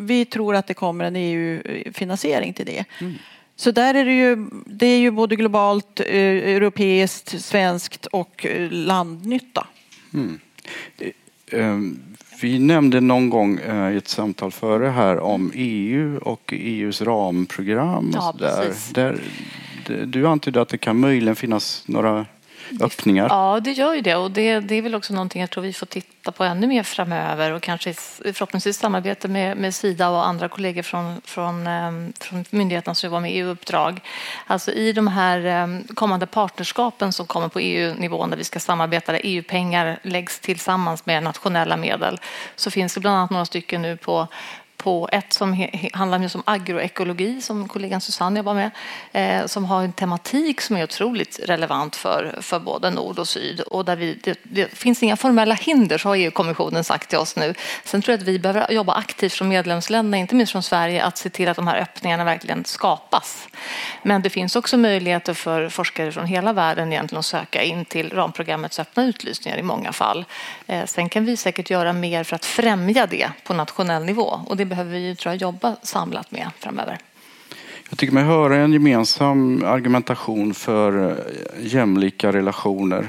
vi 0.00 0.24
tror 0.24 0.54
att 0.54 0.66
det 0.66 0.74
kommer 0.74 1.04
en 1.04 1.16
EU-finansiering 1.16 2.52
till 2.52 2.66
det. 2.66 2.84
Mm. 3.00 3.14
Så 3.56 3.70
där 3.70 3.94
är 3.94 4.04
det 4.04 4.12
ju, 4.12 4.46
det 4.66 4.86
är 4.86 4.98
ju 4.98 5.10
både 5.10 5.36
globalt, 5.36 6.00
eh, 6.00 6.06
europeiskt, 6.56 7.44
svenskt 7.44 8.06
och 8.06 8.46
eh, 8.46 8.70
landnytta. 8.70 9.66
Mm. 10.14 10.40
Vi 12.40 12.58
nämnde 12.58 13.00
någon 13.00 13.30
gång 13.30 13.58
eh, 13.58 13.92
i 13.92 13.96
ett 13.96 14.08
samtal 14.08 14.50
före 14.50 14.88
här 14.88 15.18
om 15.18 15.52
EU 15.54 16.18
och 16.18 16.52
EUs 16.56 17.02
ramprogram. 17.02 18.08
Och 18.08 18.14
ja, 18.14 18.34
där, 18.38 18.74
där, 18.94 19.20
du 20.06 20.26
antydde 20.26 20.60
att 20.60 20.68
det 20.68 20.78
kan 20.78 21.00
möjligen 21.00 21.36
finnas 21.36 21.84
några 21.86 22.26
öppningar. 22.80 23.26
Ja, 23.28 23.60
det 23.60 23.72
gör 23.72 23.94
ju 23.94 24.00
det 24.00 24.14
och 24.14 24.30
det, 24.30 24.60
det 24.60 24.74
är 24.74 24.82
väl 24.82 24.94
också 24.94 25.12
någonting 25.12 25.40
jag 25.40 25.50
tror 25.50 25.62
vi 25.62 25.72
får 25.72 25.86
titta 25.86 26.32
på 26.32 26.44
ännu 26.44 26.66
mer 26.66 26.82
framöver 26.82 27.52
och 27.52 27.62
kanske 27.62 27.94
förhoppningsvis 27.94 28.78
samarbete 28.78 29.28
med, 29.28 29.56
med 29.56 29.74
Sida 29.74 30.08
och 30.08 30.26
andra 30.26 30.48
kollegor 30.48 30.82
från, 30.82 31.20
från, 31.24 31.66
ehm, 31.66 32.12
från 32.20 32.44
myndigheterna 32.50 32.94
som 32.94 33.06
jobbar 33.06 33.20
med 33.20 33.30
EU-uppdrag. 33.34 34.00
Alltså 34.46 34.72
i 34.72 34.92
de 34.92 35.06
här 35.06 35.44
ehm, 35.44 35.84
kommande 35.94 36.26
partnerskapen 36.26 37.12
som 37.12 37.26
kommer 37.26 37.48
på 37.48 37.60
EU-nivå 37.60 38.26
där 38.26 38.36
vi 38.36 38.44
ska 38.44 38.60
samarbeta 38.60 39.12
där 39.12 39.20
EU-pengar 39.24 39.98
läggs 40.02 40.40
tillsammans 40.40 41.06
med 41.06 41.22
nationella 41.22 41.76
medel 41.76 42.20
så 42.56 42.70
finns 42.70 42.94
det 42.94 43.00
bland 43.00 43.16
annat 43.16 43.30
några 43.30 43.44
stycken 43.44 43.82
nu 43.82 43.96
på 43.96 44.28
på 44.82 45.08
ett 45.12 45.32
som 45.32 45.66
handlar 45.92 46.36
om 46.36 46.42
agroekologi 46.44 47.40
som 47.40 47.68
kollegan 47.68 48.00
Susanne 48.00 48.38
jobbar 48.38 48.54
med 48.54 48.70
eh, 49.12 49.46
som 49.46 49.64
har 49.64 49.82
en 49.82 49.92
tematik 49.92 50.60
som 50.60 50.76
är 50.76 50.84
otroligt 50.84 51.40
relevant 51.44 51.96
för, 51.96 52.38
för 52.40 52.58
både 52.58 52.90
nord 52.90 53.18
och 53.18 53.28
syd 53.28 53.60
och 53.60 53.84
där 53.84 53.96
vi, 53.96 54.18
det, 54.22 54.38
det 54.42 54.66
finns 54.66 55.02
inga 55.02 55.16
formella 55.16 55.54
hinder 55.54 55.98
så 55.98 56.08
har 56.08 56.16
EU-kommissionen 56.16 56.84
sagt 56.84 57.08
till 57.08 57.18
oss 57.18 57.36
nu. 57.36 57.54
Sen 57.84 58.02
tror 58.02 58.12
jag 58.12 58.20
att 58.20 58.28
vi 58.28 58.38
behöver 58.38 58.72
jobba 58.72 58.94
aktivt 58.94 59.32
från 59.32 59.48
medlemsländerna, 59.48 60.16
inte 60.16 60.34
minst 60.34 60.52
från 60.52 60.62
Sverige, 60.62 61.04
att 61.04 61.18
se 61.18 61.30
till 61.30 61.48
att 61.48 61.56
de 61.56 61.66
här 61.66 61.80
öppningarna 61.80 62.24
verkligen 62.24 62.64
skapas. 62.64 63.48
Men 64.02 64.22
det 64.22 64.30
finns 64.30 64.56
också 64.56 64.76
möjligheter 64.76 65.34
för 65.34 65.68
forskare 65.68 66.12
från 66.12 66.26
hela 66.26 66.52
världen 66.52 66.92
egentligen 66.92 67.18
att 67.18 67.26
söka 67.26 67.62
in 67.62 67.84
till 67.84 68.12
ramprogrammets 68.12 68.78
öppna 68.78 69.04
utlysningar 69.04 69.58
i 69.58 69.62
många 69.62 69.92
fall. 69.92 70.24
Eh, 70.66 70.84
sen 70.86 71.08
kan 71.08 71.24
vi 71.24 71.36
säkert 71.36 71.70
göra 71.70 71.92
mer 71.92 72.24
för 72.24 72.36
att 72.36 72.44
främja 72.44 73.06
det 73.06 73.30
på 73.44 73.54
nationell 73.54 74.04
nivå 74.04 74.40
och 74.46 74.56
det 74.56 74.69
behöver 74.70 74.90
vi 74.90 75.16
tror 75.16 75.32
jag, 75.32 75.40
jobba 75.40 75.76
samlat 75.82 76.30
med 76.30 76.50
framöver. 76.58 76.98
Jag 77.90 77.98
tycker 77.98 78.14
mig 78.14 78.24
höra 78.24 78.56
en 78.56 78.72
gemensam 78.72 79.64
argumentation 79.64 80.54
för 80.54 81.10
eh, 81.10 81.16
jämlika 81.60 82.32
relationer, 82.32 83.08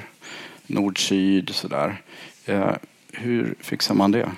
nord-syd 0.67 1.50
sådär. 1.50 2.02
Eh, 2.45 2.71
hur 3.12 3.56
fixar 3.60 3.95
man 3.95 4.12
det? 4.12 4.32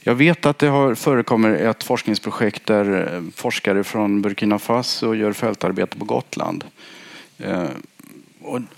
Jag 0.00 0.14
vet 0.14 0.46
att 0.46 0.58
det 0.58 0.66
har 0.68 0.94
förekommer 0.94 1.50
ett 1.50 1.84
forskningsprojekt 1.84 2.66
där 2.66 3.14
eh, 3.14 3.22
forskare 3.34 3.84
från 3.84 4.22
Burkina 4.22 4.58
Faso 4.58 5.14
gör 5.14 5.32
fältarbete 5.32 5.98
på 5.98 6.04
Gotland. 6.04 6.64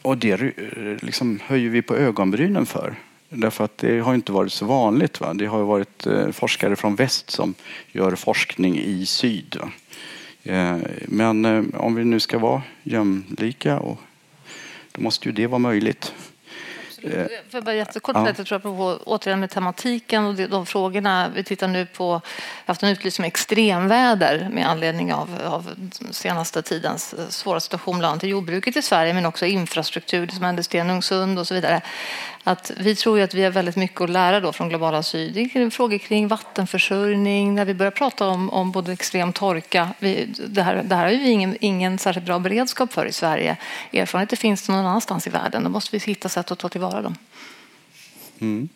Och, 0.02 0.18
det 0.18 0.52
liksom 1.02 1.40
höjer 1.44 1.70
vi 1.70 1.82
på 1.82 1.96
ögonbrynen 1.96 2.66
för. 2.66 2.94
Därför 3.32 3.64
att 3.64 3.78
det 3.78 4.00
har 4.00 4.14
inte 4.14 4.32
varit 4.32 4.52
så 4.52 4.66
vanligt. 4.66 5.20
Va? 5.20 5.34
Det 5.34 5.46
har 5.46 5.62
varit 5.62 6.06
forskare 6.32 6.76
från 6.76 6.94
väst 6.94 7.30
som 7.30 7.54
gör 7.92 8.14
forskning 8.14 8.78
i 8.78 9.06
syd. 9.06 9.56
Va? 9.60 9.70
Men 11.06 11.72
om 11.74 11.94
vi 11.94 12.04
nu 12.04 12.20
ska 12.20 12.38
vara 12.38 12.62
jämlika, 12.82 13.78
och, 13.78 13.98
då 14.92 15.02
måste 15.02 15.28
ju 15.28 15.32
det 15.32 15.46
vara 15.46 15.58
möjligt. 15.58 16.12
Eh, 17.02 17.26
för 17.50 17.60
bara 17.60 17.74
jättekort, 17.74 18.16
ja. 18.16 18.26
jag 18.26 18.46
tror 18.46 18.56
apropå 18.56 18.98
återigen 19.04 19.40
med 19.40 19.50
tematiken 19.50 20.24
och 20.24 20.34
de 20.34 20.66
frågorna. 20.66 21.28
Vi 21.34 21.44
tittar 21.44 21.68
nu 21.68 21.86
på, 21.86 22.04
vi 22.06 22.12
har 22.12 22.22
haft 22.66 22.82
en 22.82 22.88
utlysning 22.88 23.22
med 23.22 23.28
extremväder 23.28 24.48
med 24.52 24.70
anledning 24.70 25.12
av, 25.12 25.28
av 25.44 25.70
senaste 26.10 26.62
tidens 26.62 27.14
eh, 27.14 27.28
svåra 27.28 27.60
situation 27.60 27.98
bland 27.98 28.12
annat 28.12 28.24
i 28.24 28.28
jordbruket 28.28 28.76
i 28.76 28.82
Sverige 28.82 29.14
men 29.14 29.26
också 29.26 29.46
infrastruktur, 29.46 30.26
det 30.26 30.32
som 30.32 30.44
hände 30.44 30.60
i 30.60 30.64
Stenungsund 30.64 31.38
och 31.38 31.46
så 31.46 31.54
vidare 31.54 31.82
att 32.44 32.72
vi 32.76 32.94
tror 32.94 33.18
ju 33.18 33.24
att 33.24 33.34
vi 33.34 33.42
har 33.42 33.50
väldigt 33.50 33.76
mycket 33.76 34.00
att 34.00 34.10
lära 34.10 34.40
då 34.40 34.52
från 34.52 34.68
globala 34.68 35.02
syd. 35.02 35.34
Det 35.34 35.40
är 35.40 35.70
frågor 35.70 35.98
kring 35.98 36.28
vattenförsörjning, 36.28 37.54
när 37.54 37.64
vi 37.64 37.74
börjar 37.74 37.90
prata 37.90 38.28
om, 38.28 38.50
om 38.50 38.70
både 38.70 38.92
extrem 38.92 39.32
torka. 39.32 39.88
Vi, 39.98 40.34
det, 40.48 40.62
här, 40.62 40.82
det 40.82 40.94
här 40.94 41.04
har 41.04 41.10
vi 41.10 41.30
ingen, 41.30 41.56
ingen 41.60 41.98
särskilt 41.98 42.26
bra 42.26 42.38
beredskap 42.38 42.92
för 42.92 43.06
i 43.06 43.12
Sverige. 43.12 43.56
Erfarenheter 43.92 44.36
finns 44.36 44.66
det 44.66 44.72
någon 44.72 44.86
annanstans 44.86 45.26
i 45.26 45.30
världen. 45.30 45.64
Då 45.64 45.70
måste 45.70 45.96
vi 45.96 46.12
hitta 46.12 46.28
sätt 46.28 46.50
att 46.50 46.58
ta 46.58 46.68
tillvara 46.68 47.02
dem. 47.02 47.14
Mm. 48.40 48.68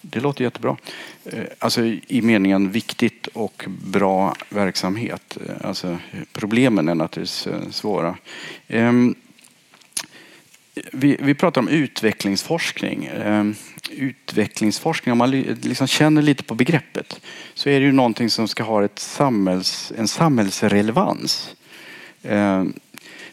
Det 0.00 0.20
låter 0.20 0.44
jättebra. 0.44 0.76
Eh, 1.24 1.44
alltså 1.58 1.84
i 1.84 2.20
meningen 2.22 2.70
viktigt 2.70 3.26
och 3.26 3.64
bra 3.68 4.34
verksamhet. 4.48 5.38
Eh, 5.46 5.68
alltså, 5.68 5.98
problemen 6.32 6.88
är 6.88 6.94
naturligtvis 6.94 7.46
eh, 7.46 7.70
svåra. 7.70 8.16
Ehm, 8.68 9.14
vi, 10.92 11.16
vi 11.20 11.34
pratar 11.34 11.60
om 11.60 11.68
utvecklingsforskning. 11.68 13.04
Ehm, 13.04 13.54
utvecklingsforskning, 13.90 15.12
om 15.12 15.18
man 15.18 15.30
liksom 15.30 15.86
känner 15.86 16.22
lite 16.22 16.44
på 16.44 16.54
begreppet, 16.54 17.20
så 17.54 17.68
är 17.68 17.80
det 17.80 17.86
ju 17.86 17.92
någonting 17.92 18.30
som 18.30 18.48
ska 18.48 18.62
ha 18.62 18.84
ett 18.84 18.98
samhälls, 18.98 19.92
en 19.98 20.08
samhällsrelevans. 20.08 21.56
Ehm, 22.22 22.72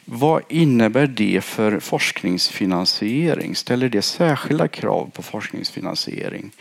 vad 0.06 0.41
innebär 0.49 1.08
det 1.08 1.43
för 1.43 1.80
forskningsfinansiering? 1.80 3.56
Ställer 3.56 3.89
det 3.89 4.01
särskilda 4.01 4.67
krav 4.67 5.12
på 5.13 5.23
forskningsfinansiering? 5.23 6.51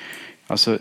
Alltså 0.47 0.79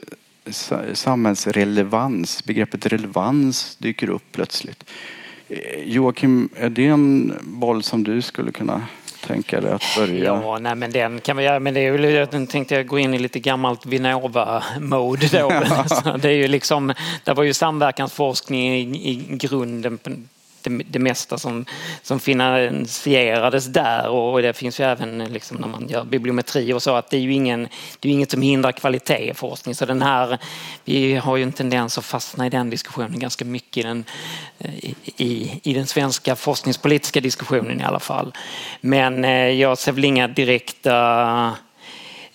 samhällsrelevans, 0.93 2.43
begreppet 2.43 2.85
relevans 2.85 3.75
dyker 3.75 4.09
upp 4.09 4.31
plötsligt. 4.31 4.83
Eh, 5.47 5.83
Joakim, 5.83 6.49
är 6.55 6.69
det 6.69 6.85
en 6.85 7.33
boll 7.41 7.83
som 7.83 8.03
du 8.03 8.21
skulle 8.21 8.51
kunna 8.51 8.87
tänka 9.27 9.61
dig 9.61 9.71
att 9.71 9.83
börja? 9.97 10.23
Ja, 10.23 10.59
nej, 10.59 10.75
men 10.75 10.91
den 10.91 11.21
kan 11.21 11.37
vi 11.37 11.43
göra. 11.43 11.59
Men 11.59 11.73
det 11.73 11.79
är 11.79 11.91
väl, 11.91 12.03
jag 12.03 12.49
tänkte 12.49 12.75
jag 12.75 12.87
gå 12.87 12.99
in 12.99 13.13
i 13.13 13.19
lite 13.19 13.39
gammalt 13.39 13.85
Vinnova-mode 13.85 15.27
då. 15.31 15.49
det 16.21 16.29
är 16.29 16.33
ju 16.33 16.47
liksom, 16.47 16.93
det 17.23 17.33
var 17.33 17.43
ju 17.43 17.53
samverkansforskning 17.53 18.75
i, 18.75 19.09
i 19.11 19.37
grunden 19.37 19.97
det, 20.63 20.69
det 20.69 20.99
mesta 20.99 21.37
som, 21.37 21.65
som 22.01 22.19
finansierades 22.19 23.65
där 23.65 24.07
och 24.07 24.41
det 24.41 24.53
finns 24.53 24.79
ju 24.79 24.83
även 24.83 25.23
liksom 25.23 25.57
när 25.57 25.67
man 25.67 25.87
gör 25.87 26.03
bibliometri 26.03 26.73
och 26.73 26.83
så 26.83 26.95
att 26.95 27.09
det 27.09 27.17
är 27.17 27.21
ju 27.21 27.33
ingen, 27.33 27.67
det 27.99 28.09
är 28.09 28.13
inget 28.13 28.31
som 28.31 28.41
hindrar 28.41 28.71
kvalitet 28.71 29.29
i 29.29 29.33
forskning. 29.33 29.75
Så 29.75 29.85
den 29.85 30.01
här, 30.01 30.37
vi 30.85 31.15
har 31.15 31.37
ju 31.37 31.43
en 31.43 31.51
tendens 31.51 31.97
att 31.97 32.05
fastna 32.05 32.45
i 32.45 32.49
den 32.49 32.69
diskussionen 32.69 33.19
ganska 33.19 33.45
mycket 33.45 33.77
i 33.77 33.87
den, 33.87 34.03
eh, 34.59 34.85
i, 34.85 34.95
i, 35.17 35.59
i 35.63 35.73
den 35.73 35.87
svenska 35.87 36.35
forskningspolitiska 36.35 37.21
diskussionen 37.21 37.81
i 37.81 37.83
alla 37.83 37.99
fall. 37.99 38.33
Men 38.81 39.25
eh, 39.25 39.49
jag 39.49 39.77
ser 39.77 39.91
väl 39.91 40.05
inga 40.05 40.27
direkta 40.27 41.55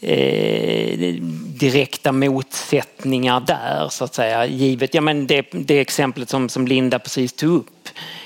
Eh, 0.07 1.15
direkta 1.61 2.13
motsättningar 2.13 3.41
där 3.41 3.89
så 3.91 4.05
att 4.05 4.15
säga. 4.15 4.47
Givet 4.47 4.95
ja, 4.95 5.01
men 5.01 5.27
det, 5.27 5.47
det 5.53 5.81
exemplet 5.81 6.29
som, 6.29 6.49
som 6.49 6.67
Linda 6.67 6.99
precis 6.99 7.33
tog 7.33 7.51
upp 7.51 7.67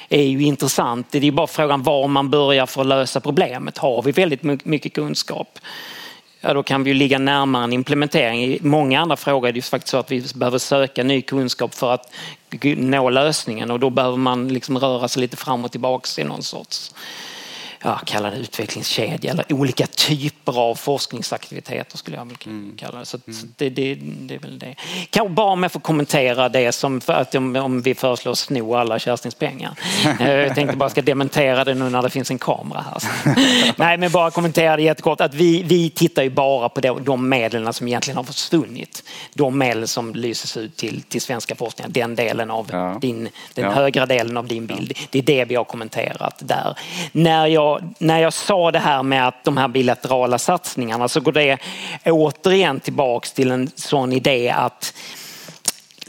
är 0.09 0.23
ju 0.23 0.42
intressant. 0.42 1.07
Det 1.11 1.18
är 1.18 1.23
ju 1.23 1.31
bara 1.31 1.47
frågan 1.47 1.83
var 1.83 2.09
man 2.09 2.31
börjar 2.31 2.66
för 2.66 2.81
att 2.81 2.87
lösa 2.87 3.21
problemet. 3.21 3.79
Har 3.79 4.03
vi 4.03 4.12
väldigt 4.12 4.64
mycket 4.64 4.92
kunskap? 4.92 5.59
Ja, 6.40 6.55
då 6.55 6.62
kan 6.62 6.85
vi 6.85 6.90
ju 6.90 6.94
ligga 6.94 7.18
närmare 7.18 7.64
en 7.64 7.73
implementering. 7.73 8.44
I 8.44 8.59
många 8.62 9.01
andra 9.01 9.16
frågor 9.16 9.49
är 9.49 9.53
det 9.53 9.59
ju 9.59 9.62
faktiskt 9.62 9.90
så 9.90 9.97
att 9.97 10.11
vi 10.11 10.25
behöver 10.35 10.59
söka 10.59 11.05
ny 11.05 11.23
kunskap 11.23 11.75
för 11.75 11.92
att 11.92 12.12
nå 12.77 13.11
lösningen 13.11 13.71
och 13.71 13.81
då 13.81 13.90
behöver 13.90 14.16
man 14.16 14.49
liksom 14.49 14.79
röra 14.79 15.09
sig 15.09 15.21
lite 15.21 15.37
fram 15.37 15.64
och 15.64 15.71
tillbaka 15.71 16.23
i 16.23 16.25
någon 16.25 16.42
sorts 16.42 16.94
ja, 17.82 18.00
kalla 18.04 18.30
det 18.30 18.36
utvecklingskedja 18.36 19.30
eller 19.32 19.52
olika 19.52 19.86
typer 19.86 20.58
av 20.58 20.74
forskningsaktiviteter 20.74 21.98
skulle 21.98 22.16
jag 22.16 22.24
vilja 22.24 22.38
mm. 22.46 22.76
kalla 22.76 22.98
det. 22.98 23.06
Så, 23.06 23.18
mm. 23.26 23.38
så 23.38 23.46
det, 23.56 23.70
det, 23.70 23.94
det, 24.00 24.34
är 24.34 24.38
väl 24.38 24.58
det. 24.58 24.74
Kanske 25.10 25.34
bara 25.34 25.46
om 25.46 25.62
jag 25.62 25.72
får 25.72 25.80
kommentera 25.80 26.48
det 26.48 26.72
som 26.72 27.00
för 27.00 27.12
att 27.12 27.34
om, 27.34 27.56
om 27.56 27.82
vi 27.82 27.94
föreslår 27.94 28.32
att 28.32 28.38
sno 28.38 28.74
alla 28.74 28.98
Kerstins 28.98 29.34
pengar. 29.34 29.74
Eh, 30.20 30.32
jag 30.32 30.54
tänkte 30.54 30.76
bara 30.76 30.90
ska 30.90 31.02
dementera 31.02 31.64
det 31.64 31.74
nu 31.74 31.90
när 31.90 32.02
det 32.02 32.10
finns 32.10 32.30
en 32.30 32.38
kamera 32.38 32.84
här. 32.90 33.02
Nej 33.76 33.96
men 33.96 34.10
bara 34.10 34.30
kommentera 34.30 34.76
det 34.76 34.82
jättekort 34.82 35.20
att 35.20 35.34
vi, 35.34 35.62
vi 35.62 35.90
tittar 35.90 36.22
ju 36.22 36.30
bara 36.30 36.68
på 36.68 36.80
de, 36.80 37.04
de 37.04 37.28
medlen 37.28 37.72
som 37.72 37.88
egentligen 37.88 38.16
har 38.16 38.24
försvunnit. 38.24 39.02
De 39.34 39.58
medel 39.58 39.88
som 39.88 40.14
lyses 40.14 40.56
ut 40.56 40.76
till, 40.76 41.02
till 41.02 41.20
svenska 41.20 41.54
forskningar, 41.54 41.90
den 41.90 42.14
delen 42.14 42.50
av 42.50 42.68
ja. 42.72 42.98
din, 43.00 43.28
den 43.54 43.64
ja. 43.64 43.70
högra 43.70 44.06
delen 44.06 44.36
av 44.36 44.46
din 44.46 44.66
bild. 44.66 44.98
Det 45.10 45.18
är 45.18 45.22
det 45.22 45.44
vi 45.44 45.54
har 45.54 45.64
kommenterat 45.64 46.38
där. 46.38 46.78
När 47.12 47.46
jag 47.46 47.67
när 47.98 48.18
jag 48.18 48.33
sa 48.33 48.70
det 48.70 48.78
här 48.78 49.02
med 49.02 49.28
att 49.28 49.44
de 49.44 49.57
här 49.57 49.68
bilaterala 49.68 50.38
satsningarna 50.38 51.09
så 51.09 51.20
går 51.20 51.33
det 51.33 51.59
återigen 52.04 52.81
tillbaks 52.81 53.33
till 53.33 53.50
en 53.50 53.70
sån 53.74 54.12
idé 54.12 54.50
att 54.50 54.94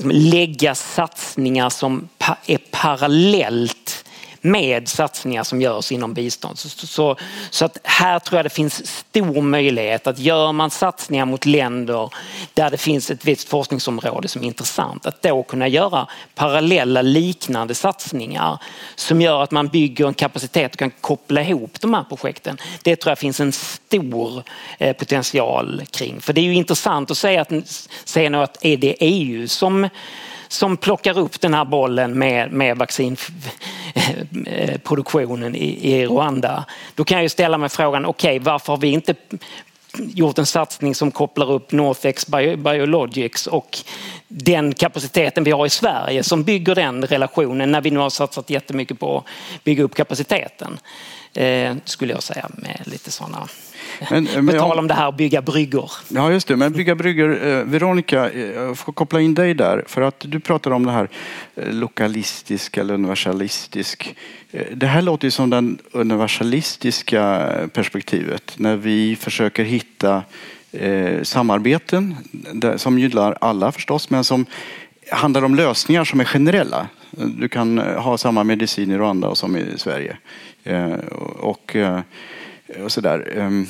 lägga 0.04 0.76
satsningar 0.76 1.70
som 1.70 2.10
är 2.46 2.60
parallellt 2.72 4.06
med 4.42 4.88
satsningar 4.88 5.44
som 5.44 5.62
görs 5.62 5.92
inom 5.92 6.14
bistånd. 6.14 6.60
Så, 6.60 6.70
så, 6.70 7.16
så, 7.50 7.66
att 7.66 7.78
här 7.84 8.20
tror 8.20 8.38
jag 8.38 8.46
det 8.46 8.50
finns 8.50 8.88
stor 8.88 9.42
möjlighet 9.42 10.08
att 10.08 10.20
gör 10.20 10.52
man 10.52 10.70
satsningar 10.70 11.26
mot 11.26 11.46
länder 11.46 12.10
där 12.54 12.70
det 12.70 12.78
finns 12.78 13.12
ett 13.12 13.26
visst 13.26 13.50
forskningsområde 13.50 14.28
som 14.28 14.42
är 14.42 14.46
intressant, 14.46 15.06
att 15.06 15.22
då 15.22 15.44
kunna 15.44 15.68
göra 15.68 16.08
parallella 16.36 17.02
liknande 17.02 17.76
satsningar 17.76 18.58
som 18.96 19.22
gör 19.22 19.44
att 19.44 19.52
man 19.52 19.68
bygger 19.68 20.08
en 20.08 20.14
kapacitet 20.14 20.72
och 20.74 20.80
kan 20.80 20.92
koppla 20.92 21.42
ihop 21.42 21.82
de 21.82 21.94
här 21.94 22.04
projekten. 22.04 22.58
Det 22.84 22.96
tror 22.96 23.12
jag 23.12 23.20
finns 23.20 23.40
en 23.40 23.52
stor 23.52 24.44
eh, 24.78 24.96
potential 24.96 25.82
kring. 25.92 26.22
För 26.22 26.34
det 26.34 26.42
är 26.42 26.46
ju 26.46 26.54
intressant 26.54 27.12
att 27.12 27.18
säga 27.18 27.42
att, 27.42 27.90
säga 28.06 28.44
att 28.44 28.66
är 28.66 28.78
det 28.78 28.96
EU 29.00 29.48
som 29.48 29.90
som 30.50 30.78
plockar 30.78 31.18
upp 31.18 31.42
den 31.42 31.54
här 31.54 31.66
bollen 31.66 32.20
med, 32.20 32.52
med 32.52 32.78
vaccinproduktionen 32.78 35.56
i, 35.56 35.94
i 35.94 36.06
Rwanda. 36.06 36.66
Då 36.96 37.04
kan 37.04 37.18
jag 37.18 37.24
ju 37.24 37.30
ställa 37.30 37.58
mig 37.58 37.70
frågan, 37.70 38.06
okej 38.06 38.38
okay, 38.38 38.46
varför 38.46 38.74
har 38.74 38.78
vi 38.78 38.88
inte 38.88 39.16
gjort 39.98 40.38
en 40.38 40.46
satsning 40.46 40.96
som 40.96 41.12
kopplar 41.12 41.52
upp 41.52 41.72
Northex 41.72 42.28
Biologics 42.58 43.48
och 43.48 43.78
den 44.28 44.74
kapaciteten 44.74 45.44
vi 45.44 45.52
har 45.52 45.66
i 45.66 45.70
Sverige 45.70 46.24
som 46.24 46.44
bygger 46.44 46.76
den 46.76 47.06
relationen 47.06 47.72
när 47.72 47.82
vi 47.82 47.92
nu 47.92 48.00
har 48.00 48.10
satsat 48.10 48.50
jättemycket 48.50 49.00
på 49.00 49.18
att 49.18 49.64
bygga 49.64 49.84
upp 49.84 49.96
kapaciteten. 49.96 50.80
Eh, 51.34 51.76
skulle 51.86 52.14
jag 52.14 52.24
säga 52.24 52.50
med 52.54 52.82
lite 52.86 53.12
sådana 53.12 53.48
men, 54.12 54.24
men 54.24 54.48
På 54.48 54.52
tal 54.52 54.80
om 54.80 54.88
det 54.88 54.94
här 54.94 55.12
bygga 55.12 55.42
bryggor. 55.42 55.92
Ja, 56.08 56.32
just 56.32 56.48
det. 56.48 56.56
Men 56.56 56.72
bygga 56.72 56.96
bryggor. 56.96 57.48
Eh, 57.48 57.64
Veronica, 57.64 58.30
eh, 58.30 58.42
jag 58.42 58.78
får 58.78 58.94
koppla 58.94 59.22
in 59.22 59.34
dig 59.34 59.54
där. 59.54 59.84
För 59.88 60.02
att 60.02 60.26
du 60.28 60.40
pratar 60.40 60.72
om 60.72 60.86
det 60.86 60.92
här 60.92 61.10
eh, 61.56 61.74
lokalistisk 61.74 62.78
eller 62.78 62.94
universalistisk. 62.94 64.16
Det 64.72 64.88
här 64.88 65.02
låter 65.02 65.28
ju 65.28 65.32
som 65.32 65.50
det 65.50 65.76
universalistiska 65.92 67.52
perspektivet. 67.74 68.54
När 68.58 68.76
vi 68.76 69.16
försöker 69.16 69.64
hitta 69.64 70.24
eh, 70.72 71.24
samarbeten 71.24 72.16
som 72.76 73.00
gynnar 73.00 73.38
alla 73.42 73.72
förstås, 73.72 74.10
men 74.10 74.24
som 74.24 74.46
handlar 75.12 75.44
om 75.44 75.56
lösningar 75.56 76.04
som 76.04 76.20
är 76.20 76.26
generella. 76.26 76.88
Du 77.12 77.50
kan 77.50 77.78
ha 77.78 78.18
samma 78.18 78.44
medicin 78.44 78.92
i 78.92 78.98
Rwanda 78.98 79.36
som 79.36 79.58
i 79.58 79.66
Sverige. 79.78 80.18
Eh, 80.64 80.94
och, 81.40 81.76
och 82.84 82.92
sådär. 82.92 83.38
Ehm, 83.38 83.68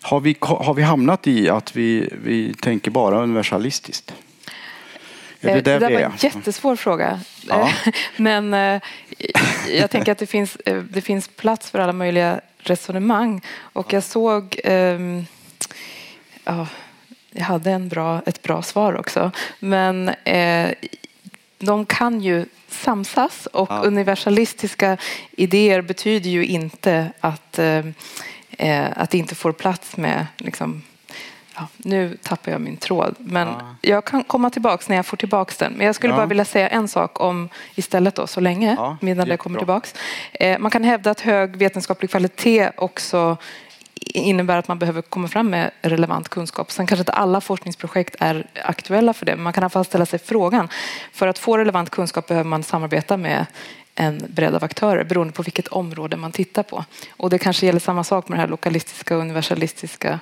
har 0.00 0.20
vi, 0.20 0.36
har 0.40 0.74
vi 0.74 0.82
hamnat 0.82 1.26
i 1.26 1.48
att 1.48 1.76
vi, 1.76 2.08
vi 2.24 2.54
tänker 2.54 2.90
bara 2.90 3.22
universalistiskt? 3.22 4.14
Är 5.40 5.48
det, 5.48 5.50
eh, 5.50 5.54
det 5.54 5.78
där 5.78 5.92
var 5.92 6.00
en 6.00 6.12
jättesvår 6.18 6.76
fråga. 6.76 7.20
Ja. 7.48 7.70
Men 8.16 8.54
eh, 8.54 8.82
jag 9.68 9.90
tänker 9.90 10.12
att 10.12 10.18
det 10.18 10.26
finns, 10.26 10.56
eh, 10.56 10.76
det 10.76 11.00
finns 11.00 11.28
plats 11.28 11.70
för 11.70 11.78
alla 11.78 11.92
möjliga 11.92 12.40
resonemang. 12.58 13.42
Och 13.58 13.92
jag 13.92 14.02
såg... 14.02 14.60
Um, 14.64 15.26
ja, 16.44 16.66
jag 17.30 17.44
hade 17.44 17.70
en 17.70 17.88
bra, 17.88 18.22
ett 18.26 18.42
bra 18.42 18.62
svar 18.62 18.98
också. 18.98 19.30
Men 19.58 20.08
eh, 20.08 20.70
de 21.58 21.86
kan 21.86 22.20
ju 22.20 22.46
samsas 22.68 23.46
och 23.46 23.70
ja. 23.70 23.82
universalistiska 23.82 24.96
idéer 25.32 25.80
betyder 25.80 26.30
ju 26.30 26.46
inte 26.46 27.12
att, 27.20 27.58
eh, 27.58 27.66
eh, 27.66 27.84
att 28.94 29.10
det 29.10 29.18
inte 29.18 29.34
får 29.34 29.52
plats 29.52 29.96
med 29.96 30.26
liksom, 30.36 30.82
Ja, 31.56 31.68
nu 31.76 32.18
tappar 32.22 32.52
jag 32.52 32.60
min 32.60 32.76
tråd, 32.76 33.14
men 33.18 33.48
ja. 33.48 33.74
jag 33.80 34.04
kan 34.04 34.24
komma 34.24 34.50
tillbaks 34.50 34.88
när 34.88 34.96
jag 34.96 35.06
får 35.06 35.16
tillbaks 35.16 35.56
den. 35.56 35.72
Men 35.72 35.86
jag 35.86 35.94
skulle 35.94 36.12
ja. 36.12 36.16
bara 36.16 36.26
vilja 36.26 36.44
säga 36.44 36.68
en 36.68 36.88
sak 36.88 37.20
om 37.20 37.48
istället 37.74 38.14
då, 38.14 38.26
så 38.26 38.40
länge, 38.40 38.74
ja, 38.78 38.96
medan 39.00 39.28
jag 39.28 39.38
kommer 39.38 39.58
tillbaks. 39.58 39.94
Eh, 40.32 40.58
man 40.58 40.70
kan 40.70 40.84
hävda 40.84 41.10
att 41.10 41.20
hög 41.20 41.56
vetenskaplig 41.56 42.10
kvalitet 42.10 42.70
också 42.76 43.36
innebär 44.04 44.58
att 44.58 44.68
man 44.68 44.78
behöver 44.78 45.02
komma 45.02 45.28
fram 45.28 45.50
med 45.50 45.70
relevant 45.82 46.28
kunskap. 46.28 46.70
Sen 46.70 46.86
kanske 46.86 47.00
inte 47.00 47.12
alla 47.12 47.40
forskningsprojekt 47.40 48.16
är 48.20 48.46
aktuella 48.64 49.12
för 49.12 49.26
det, 49.26 49.36
men 49.36 49.42
man 49.42 49.52
kan 49.52 49.62
i 49.62 49.64
alla 49.64 49.70
fall 49.70 49.84
ställa 49.84 50.06
sig 50.06 50.18
frågan. 50.18 50.68
För 51.12 51.28
att 51.28 51.38
få 51.38 51.58
relevant 51.58 51.90
kunskap 51.90 52.26
behöver 52.26 52.48
man 52.48 52.62
samarbeta 52.62 53.16
med 53.16 53.46
en 53.94 54.22
bredd 54.28 54.54
av 54.54 54.64
aktörer 54.64 55.04
beroende 55.04 55.32
på 55.32 55.42
vilket 55.42 55.68
område 55.68 56.16
man 56.16 56.32
tittar 56.32 56.62
på. 56.62 56.84
Och 57.10 57.30
det 57.30 57.38
kanske 57.38 57.66
gäller 57.66 57.80
samma 57.80 58.04
sak 58.04 58.28
med 58.28 58.38
det 58.38 58.40
här 58.40 58.48
lokalistiska 58.48 59.16
och 59.16 59.22
universalistiska 59.22 60.20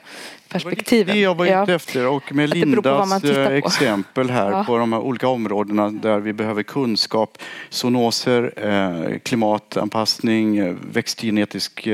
perspektivet. 0.48 1.06
Det 1.06 1.26
var 1.26 1.44
det 1.44 1.50
jag 1.50 1.56
var 1.56 1.62
ute 1.62 1.74
efter 1.74 2.06
och 2.06 2.34
med 2.34 2.50
Lindas 2.50 3.24
eh, 3.24 3.46
exempel 3.46 4.30
här 4.30 4.50
ja. 4.50 4.64
på 4.64 4.78
de 4.78 4.92
här 4.92 5.00
olika 5.00 5.28
områdena 5.28 5.90
där 5.90 6.18
vi 6.18 6.32
behöver 6.32 6.62
kunskap, 6.62 7.38
zoonoser, 7.68 8.52
eh, 8.56 9.18
klimatanpassning, 9.18 10.58
eh, 10.58 10.74
växtgenetisk 10.92 11.88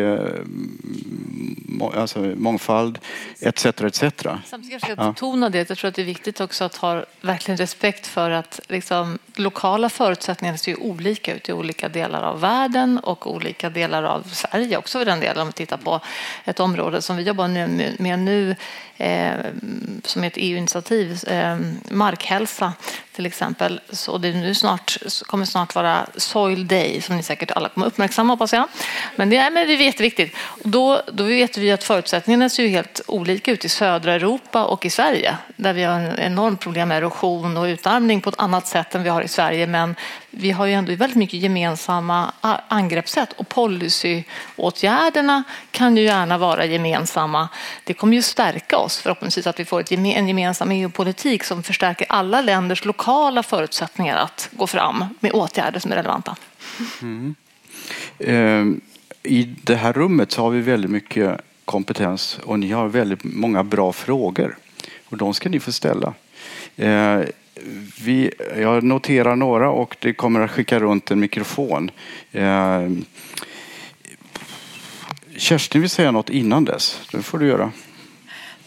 alltså 1.94 2.18
mångfald 2.36 2.98
etc. 3.40 3.66
etc. 3.66 4.02
Samtidigt 4.46 4.82
ska 4.82 4.94
jag 4.96 5.14
betona 5.14 5.50
det, 5.50 5.70
jag 5.70 5.78
tror 5.78 5.88
att 5.88 5.94
det 5.94 6.02
är 6.02 6.06
viktigt 6.06 6.40
också 6.40 6.64
att 6.64 6.76
ha 6.76 7.04
verkligen 7.20 7.56
respekt 7.56 8.06
för 8.06 8.30
att 8.30 8.60
liksom, 8.68 9.18
lokala 9.34 9.88
förutsättningar 9.88 10.56
ser 10.56 10.82
olika 10.82 11.34
ut 11.34 11.48
i 11.48 11.52
olika 11.52 11.65
olika 11.66 11.88
delar 11.88 12.22
av 12.22 12.40
världen 12.40 12.98
och 12.98 13.34
olika 13.34 13.70
delar 13.70 14.02
av 14.02 14.22
Sverige 14.22 14.76
också 14.76 14.98
för 14.98 15.04
den 15.04 15.20
delen 15.20 15.38
om 15.38 15.46
vi 15.46 15.52
tittar 15.52 15.76
på 15.76 16.00
ett 16.44 16.60
område 16.60 17.02
som 17.02 17.16
vi 17.16 17.22
jobbar 17.22 17.48
med 18.02 18.18
nu 18.18 18.56
eh, 18.96 19.34
som 20.04 20.24
är 20.24 20.26
ett 20.26 20.36
EU-initiativ, 20.36 21.24
eh, 21.26 21.56
markhälsa 21.90 22.72
till 23.12 23.26
exempel. 23.26 23.80
Så 23.90 24.18
det 24.18 24.32
nu 24.32 24.54
snart, 24.54 24.96
kommer 25.26 25.44
snart 25.44 25.74
vara 25.74 26.06
Soil 26.16 26.66
Day 26.66 27.00
som 27.00 27.16
ni 27.16 27.22
säkert 27.22 27.50
alla 27.50 27.68
kommer 27.68 27.86
uppmärksamma 27.86 28.32
hoppas 28.32 28.52
jag. 28.52 28.68
Men 29.16 29.30
det, 29.30 29.36
är, 29.36 29.50
men 29.50 29.66
det 29.66 29.72
är 29.72 29.82
jätteviktigt. 29.82 30.36
Då, 30.64 31.02
då 31.12 31.24
vet 31.24 31.58
vi 31.58 31.72
att 31.72 31.84
förutsättningarna 31.84 32.48
ser 32.48 32.62
ju 32.62 32.68
helt 32.68 33.00
olika 33.06 33.50
ut 33.50 33.64
i 33.64 33.68
södra 33.68 34.12
Europa 34.12 34.64
och 34.64 34.84
i 34.84 34.90
Sverige 34.90 35.36
där 35.56 35.72
vi 35.72 35.82
har 35.82 36.00
en 36.00 36.18
enormt 36.18 36.60
problem 36.60 36.88
med 36.88 36.98
erosion 36.98 37.56
och 37.56 37.64
utarmning 37.64 38.20
på 38.20 38.28
ett 38.28 38.38
annat 38.38 38.66
sätt 38.66 38.94
än 38.94 39.02
vi 39.02 39.08
har 39.08 39.22
i 39.22 39.28
Sverige. 39.28 39.66
Men 39.66 39.94
vi 40.38 40.50
har 40.50 40.66
ju 40.66 40.72
ändå 40.72 40.94
väldigt 40.94 41.16
mycket 41.16 41.40
gemensamma 41.40 42.32
angreppssätt 42.68 43.32
och 43.32 43.48
policyåtgärderna 43.48 45.42
kan 45.70 45.96
ju 45.96 46.02
gärna 46.02 46.38
vara 46.38 46.64
gemensamma. 46.64 47.48
Det 47.84 47.94
kommer 47.94 48.16
ju 48.16 48.22
stärka 48.22 48.78
oss 48.78 48.98
förhoppningsvis 48.98 49.46
att 49.46 49.60
vi 49.60 49.64
får 49.64 49.92
en 49.92 50.28
gemensam 50.28 50.70
EU-politik 50.70 51.44
som 51.44 51.62
förstärker 51.62 52.06
alla 52.08 52.40
länders 52.40 52.84
lokala 52.84 53.42
förutsättningar 53.42 54.16
att 54.16 54.48
gå 54.52 54.66
fram 54.66 55.04
med 55.20 55.32
åtgärder 55.32 55.80
som 55.80 55.92
är 55.92 55.96
relevanta. 55.96 56.36
Mm. 57.02 57.34
Ehm, 58.18 58.80
I 59.22 59.42
det 59.42 59.76
här 59.76 59.92
rummet 59.92 60.32
så 60.32 60.42
har 60.42 60.50
vi 60.50 60.60
väldigt 60.60 60.90
mycket 60.90 61.40
kompetens 61.64 62.38
och 62.44 62.58
ni 62.58 62.70
har 62.70 62.88
väldigt 62.88 63.24
många 63.24 63.64
bra 63.64 63.92
frågor 63.92 64.56
och 65.08 65.16
de 65.16 65.34
ska 65.34 65.48
ni 65.48 65.60
få 65.60 65.72
ställa. 65.72 66.14
Ehm, 66.76 67.24
vi, 68.04 68.30
jag 68.56 68.82
noterar 68.82 69.36
några 69.36 69.70
och 69.70 69.96
det 70.00 70.12
kommer 70.12 70.40
att 70.40 70.50
skicka 70.50 70.78
runt 70.78 71.10
en 71.10 71.20
mikrofon. 71.20 71.90
Eh, 72.32 72.90
Kerstin 75.36 75.80
vill 75.80 75.90
säga 75.90 76.10
något 76.10 76.30
innan 76.30 76.64
dess. 76.64 77.00
Det 77.12 77.22
får 77.22 77.38
du 77.38 77.46
göra. 77.46 77.72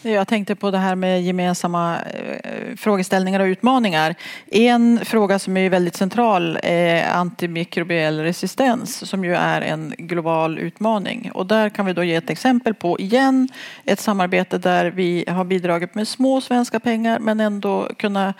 Jag 0.02 0.28
tänkte 0.28 0.54
på 0.54 0.70
det 0.70 0.78
här 0.78 0.94
med 0.94 1.22
gemensamma 1.22 1.98
eh, 2.00 2.76
frågeställningar 2.76 3.40
och 3.40 3.44
utmaningar. 3.44 4.14
En 4.46 5.00
fråga 5.04 5.38
som 5.38 5.56
är 5.56 5.70
väldigt 5.70 5.96
central 5.96 6.58
är 6.62 7.10
antimikrobiell 7.10 8.20
resistens 8.20 9.08
som 9.08 9.24
ju 9.24 9.34
är 9.34 9.60
en 9.60 9.94
global 9.98 10.58
utmaning. 10.58 11.30
Och 11.34 11.46
där 11.46 11.68
kan 11.68 11.86
vi 11.86 11.92
då 11.92 12.04
ge 12.04 12.14
ett 12.14 12.30
exempel 12.30 12.74
på, 12.74 13.00
igen, 13.00 13.48
ett 13.84 14.00
samarbete 14.00 14.58
där 14.58 14.90
vi 14.90 15.24
har 15.28 15.44
bidragit 15.44 15.94
med 15.94 16.08
små 16.08 16.40
svenska 16.40 16.80
pengar 16.80 17.18
men 17.18 17.40
ändå 17.40 17.88
kunna 17.98 18.34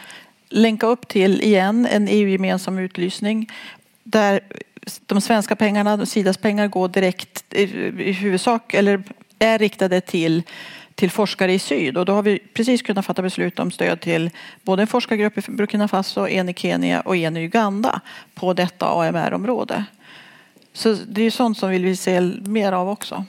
länka 0.51 0.87
upp 0.87 1.09
till 1.09 1.43
igen 1.43 1.87
en 1.91 2.09
EU-gemensam 2.09 2.79
utlysning 2.79 3.51
där 4.03 4.41
de 5.07 5.21
svenska 5.21 5.57
pengarna, 5.57 6.07
Sidas 6.07 6.37
pengar, 6.37 6.69
går 6.69 6.89
direkt 6.89 7.55
i 7.55 8.13
huvudsak 8.13 8.75
eller 8.75 9.03
är 9.39 9.59
riktade 9.59 10.01
till 10.01 10.43
till 10.95 11.11
forskare 11.11 11.53
i 11.53 11.59
syd 11.59 11.97
och 11.97 12.05
då 12.05 12.13
har 12.13 12.23
vi 12.23 12.39
precis 12.39 12.83
kunnat 12.83 13.07
fatta 13.07 13.23
beslut 13.23 13.59
om 13.59 13.71
stöd 13.71 14.01
till 14.01 14.31
både 14.63 14.83
en 14.83 14.87
forskargrupp 14.87 15.39
i 15.39 15.51
Burkina 15.51 15.89
Faso, 15.89 16.29
en 16.29 16.49
i 16.49 16.55
Kenya 16.55 17.01
och 17.01 17.17
en 17.17 17.37
i 17.37 17.45
Uganda 17.45 18.01
på 18.35 18.53
detta 18.53 18.87
AMR-område. 18.87 19.85
Så 20.73 20.97
det 21.09 21.23
är 21.23 21.31
sånt 21.31 21.59
som 21.59 21.71
vi 21.71 21.79
vill 21.79 21.99
se 21.99 22.21
mer 22.45 22.73
av 22.73 22.89
också. 22.89 23.25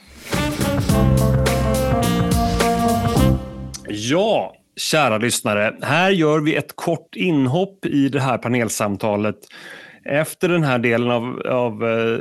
Ja, 3.88 4.54
Kära 4.76 5.18
lyssnare, 5.18 5.76
här 5.82 6.10
gör 6.10 6.40
vi 6.40 6.54
ett 6.54 6.76
kort 6.76 7.16
inhopp 7.16 7.86
i 7.86 8.08
det 8.08 8.20
här 8.20 8.38
panelsamtalet. 8.38 9.36
Efter 10.04 10.48
den 10.48 10.62
här 10.62 10.78
delen 10.78 11.10
av, 11.10 11.40
av 11.46 11.88
eh, 11.88 12.18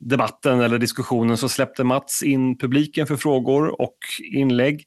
debatten 0.00 0.60
eller 0.60 0.78
diskussionen 0.78 1.36
så 1.36 1.48
släppte 1.48 1.84
Mats 1.84 2.22
in 2.22 2.58
publiken 2.58 3.06
för 3.06 3.16
frågor 3.16 3.80
och 3.80 3.98
inlägg. 4.32 4.84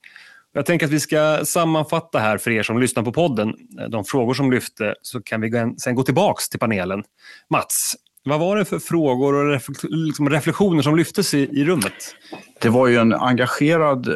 Jag 0.54 0.65
tänker 0.65 0.86
att 0.86 0.91
vi 0.91 0.99
ska 0.99 1.39
sammanfatta 1.45 2.19
här 2.19 2.38
för 2.38 2.52
er 2.52 2.63
som 2.63 2.80
lyssnar 2.80 3.04
på 3.04 3.12
podden, 3.12 3.54
de 3.89 4.06
frågor 4.06 4.34
som 4.34 4.52
lyfte, 4.52 4.95
så 5.02 5.21
kan 5.21 5.41
vi 5.41 5.73
sen 5.78 5.95
gå 5.95 6.04
tillbaks 6.04 6.49
till 6.49 6.60
panelen. 6.60 7.04
Mats, 7.49 7.95
vad 8.29 8.39
var 8.39 8.57
det 8.57 8.65
för 8.65 8.79
frågor 8.79 9.33
och 9.33 9.61
liksom 9.83 10.29
reflektioner 10.29 10.81
som 10.81 10.95
lyftes 10.95 11.33
i, 11.33 11.39
i 11.39 11.65
rummet? 11.65 12.15
Det 12.61 12.69
var 12.69 12.87
ju 12.87 12.95
en 12.95 13.13
engagerad 13.13 14.07
eh, 14.07 14.15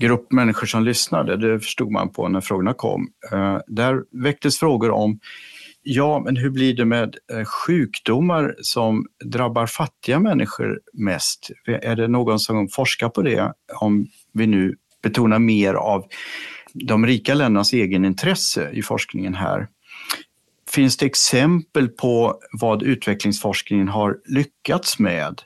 grupp 0.00 0.32
människor 0.32 0.66
som 0.66 0.84
lyssnade, 0.84 1.36
det 1.36 1.60
förstod 1.60 1.90
man 1.90 2.12
på 2.12 2.28
när 2.28 2.40
frågorna 2.40 2.74
kom. 2.74 3.08
Eh, 3.32 3.58
där 3.66 4.22
väcktes 4.22 4.58
frågor 4.58 4.90
om 4.90 5.18
Ja, 5.82 6.22
men 6.24 6.36
hur 6.36 6.50
blir 6.50 6.74
det 6.74 6.84
med 6.84 7.16
eh, 7.32 7.44
sjukdomar 7.44 8.54
som 8.60 9.06
drabbar 9.24 9.66
fattiga 9.66 10.18
människor 10.18 10.80
mest? 10.92 11.50
Är 11.66 11.96
det 11.96 12.08
någon 12.08 12.38
som 12.38 12.68
forskar 12.68 13.08
på 13.08 13.22
det? 13.22 13.52
Om 13.80 14.06
vi 14.32 14.46
nu 14.46 14.76
betonar 15.02 15.38
mer 15.38 15.74
av 15.74 16.04
de 16.74 17.06
rika 17.06 17.34
ländernas 17.34 17.72
egenintresse 17.72 18.70
i 18.72 18.82
forskningen 18.82 19.34
här. 19.34 19.68
Finns 20.72 20.96
det 20.96 21.06
exempel 21.06 21.88
på 21.88 22.34
vad 22.60 22.82
utvecklingsforskningen 22.82 23.88
har 23.88 24.16
lyckats 24.24 24.98
med? 24.98 25.42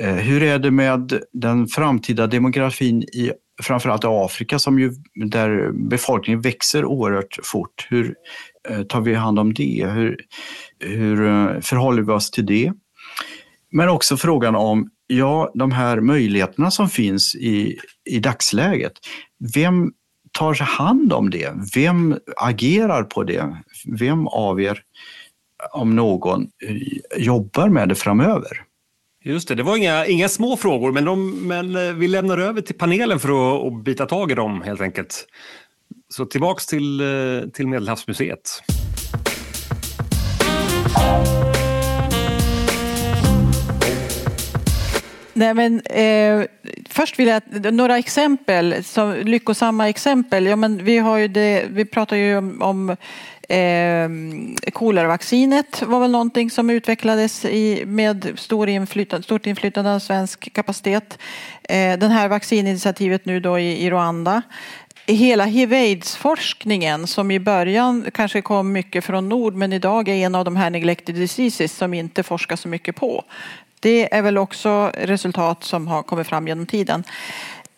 Eh, 0.00 0.14
hur 0.14 0.42
är 0.42 0.58
det 0.58 0.70
med 0.70 1.20
den 1.32 1.66
framtida 1.66 2.26
demografin 2.26 3.02
i 3.02 3.32
framförallt 3.62 4.04
Afrika 4.04 4.58
som 4.58 4.78
ju, 4.78 4.92
där 5.30 5.72
befolkningen 5.88 6.40
växer 6.40 6.84
oerhört 6.84 7.38
fort? 7.42 7.86
Hur 7.90 8.14
eh, 8.68 8.82
tar 8.82 9.00
vi 9.00 9.14
hand 9.14 9.38
om 9.38 9.54
det? 9.54 9.86
Hur, 9.86 10.16
hur 10.78 11.26
eh, 11.26 11.60
förhåller 11.60 12.02
vi 12.02 12.12
oss 12.12 12.30
till 12.30 12.46
det? 12.46 12.72
Men 13.72 13.88
också 13.88 14.16
frågan 14.16 14.56
om 14.56 14.90
ja, 15.06 15.50
de 15.54 15.72
här 15.72 16.00
möjligheterna 16.00 16.70
som 16.70 16.88
finns 16.88 17.34
i, 17.34 17.78
i 18.10 18.18
dagsläget. 18.18 18.92
Vem 19.54 19.92
tar 20.38 20.54
hand 20.54 21.12
om 21.12 21.30
det? 21.30 21.52
Vem 21.74 22.18
agerar 22.36 23.02
på 23.02 23.22
det? 23.22 23.56
Vem 23.98 24.28
av 24.28 24.60
er, 24.60 24.82
om 25.72 25.96
någon, 25.96 26.46
jobbar 27.16 27.68
med 27.68 27.88
det 27.88 27.94
framöver? 27.94 28.62
Just 29.24 29.48
det, 29.48 29.54
det 29.54 29.62
var 29.62 29.76
inga, 29.76 30.06
inga 30.06 30.28
små 30.28 30.56
frågor, 30.56 30.92
men, 30.92 31.04
de, 31.04 31.46
men 31.48 31.76
eh, 31.76 31.92
vi 31.92 32.08
lämnar 32.08 32.38
över 32.38 32.60
till 32.60 32.74
panelen 32.74 33.20
för 33.20 33.28
att, 33.28 33.66
att 33.66 33.84
bita 33.84 34.06
tag 34.06 34.30
i 34.30 34.34
dem 34.34 34.62
helt 34.62 34.80
enkelt. 34.80 35.26
Så 36.08 36.24
tillbaks 36.24 36.66
till, 36.66 37.00
eh, 37.00 37.50
till 37.52 37.66
Medelhavsmuseet. 37.66 38.62
Nej, 45.38 45.54
men, 45.54 45.80
eh, 45.80 46.46
först 46.88 47.18
vill 47.18 47.28
jag, 47.28 47.74
några 47.74 47.98
exempel, 47.98 48.84
så, 48.84 49.14
lyckosamma 49.14 49.88
exempel. 49.88 50.46
Ja, 50.46 50.56
men 50.56 50.84
vi, 50.84 50.98
har 50.98 51.16
ju 51.16 51.28
det, 51.28 51.64
vi 51.70 51.84
pratar 51.84 52.16
ju 52.16 52.36
om, 52.36 52.62
om 52.62 52.96
eh, 53.48 54.70
koleravaccinet 54.72 55.82
var 55.82 56.00
väl 56.00 56.10
någonting 56.10 56.50
som 56.50 56.70
utvecklades 56.70 57.44
i, 57.44 57.82
med 57.86 58.32
stor 58.36 58.68
inflytande, 58.68 59.24
stort 59.24 59.46
inflytande 59.46 59.94
av 59.94 59.98
svensk 59.98 60.52
kapacitet. 60.52 61.18
Eh, 61.62 61.98
den 61.98 62.10
här 62.10 62.28
vaccininitiativet 62.28 63.24
nu 63.24 63.40
då 63.40 63.58
i, 63.58 63.84
i 63.84 63.90
Rwanda 63.90 64.42
hela 65.06 65.44
hiv-aids-forskningen 65.44 67.06
som 67.06 67.30
i 67.30 67.40
början 67.40 68.04
kanske 68.14 68.42
kom 68.42 68.72
mycket 68.72 69.04
från 69.04 69.28
nord 69.28 69.54
men 69.54 69.72
idag 69.72 70.08
är 70.08 70.14
en 70.14 70.34
av 70.34 70.44
de 70.44 70.56
här 70.56 70.70
neglected 70.70 71.14
diseases 71.14 71.76
som 71.76 71.94
inte 71.94 72.22
forskas 72.22 72.60
så 72.60 72.68
mycket 72.68 72.96
på. 72.96 73.24
Det 73.80 74.14
är 74.14 74.22
väl 74.22 74.38
också 74.38 74.92
resultat 74.94 75.64
som 75.64 75.88
har 75.88 76.02
kommit 76.02 76.26
fram 76.26 76.48
genom 76.48 76.66
tiden. 76.66 77.04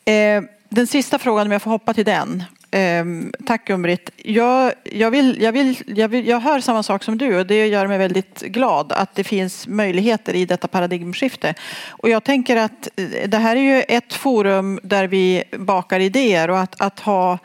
Eh, 0.05 0.43
den 0.69 0.87
sista 0.87 1.19
frågan, 1.19 1.47
om 1.47 1.53
jag 1.53 1.63
får 1.63 1.71
hoppa 1.71 1.95
till 1.95 2.05
den. 2.05 2.45
Eh, 2.71 3.05
tack 3.47 3.71
Umrit. 3.71 4.11
Jag, 4.17 4.73
jag, 4.85 5.11
vill, 5.11 5.43
jag, 5.43 5.53
vill, 5.53 5.77
jag, 5.87 6.09
vill, 6.09 6.29
jag 6.29 6.41
hör 6.41 6.61
samma 6.61 6.83
sak 6.83 7.05
som 7.05 7.19
du 7.19 7.39
och 7.39 7.47
det 7.47 7.67
gör 7.67 7.87
mig 7.87 7.99
väldigt 7.99 8.41
glad 8.41 8.93
att 8.93 9.15
det 9.15 9.25
finns 9.25 9.67
möjligheter 9.67 10.35
i 10.35 10.45
detta 10.45 10.69
paradigmskifte. 10.69 11.55
Och 11.89 12.09
jag 12.09 12.25
tänker 12.25 12.57
att 12.57 12.89
eh, 12.97 13.29
det 13.29 13.39
här 13.39 13.57
är 13.57 13.77
ju 13.77 13.83
ett 13.83 14.13
forum 14.13 14.81
där 14.83 15.07
vi 15.07 15.45
bakar 15.59 16.01
idéer 16.01 16.51
och 16.51 16.59
att, 16.59 16.81
att 16.81 17.01
ha 17.01 17.39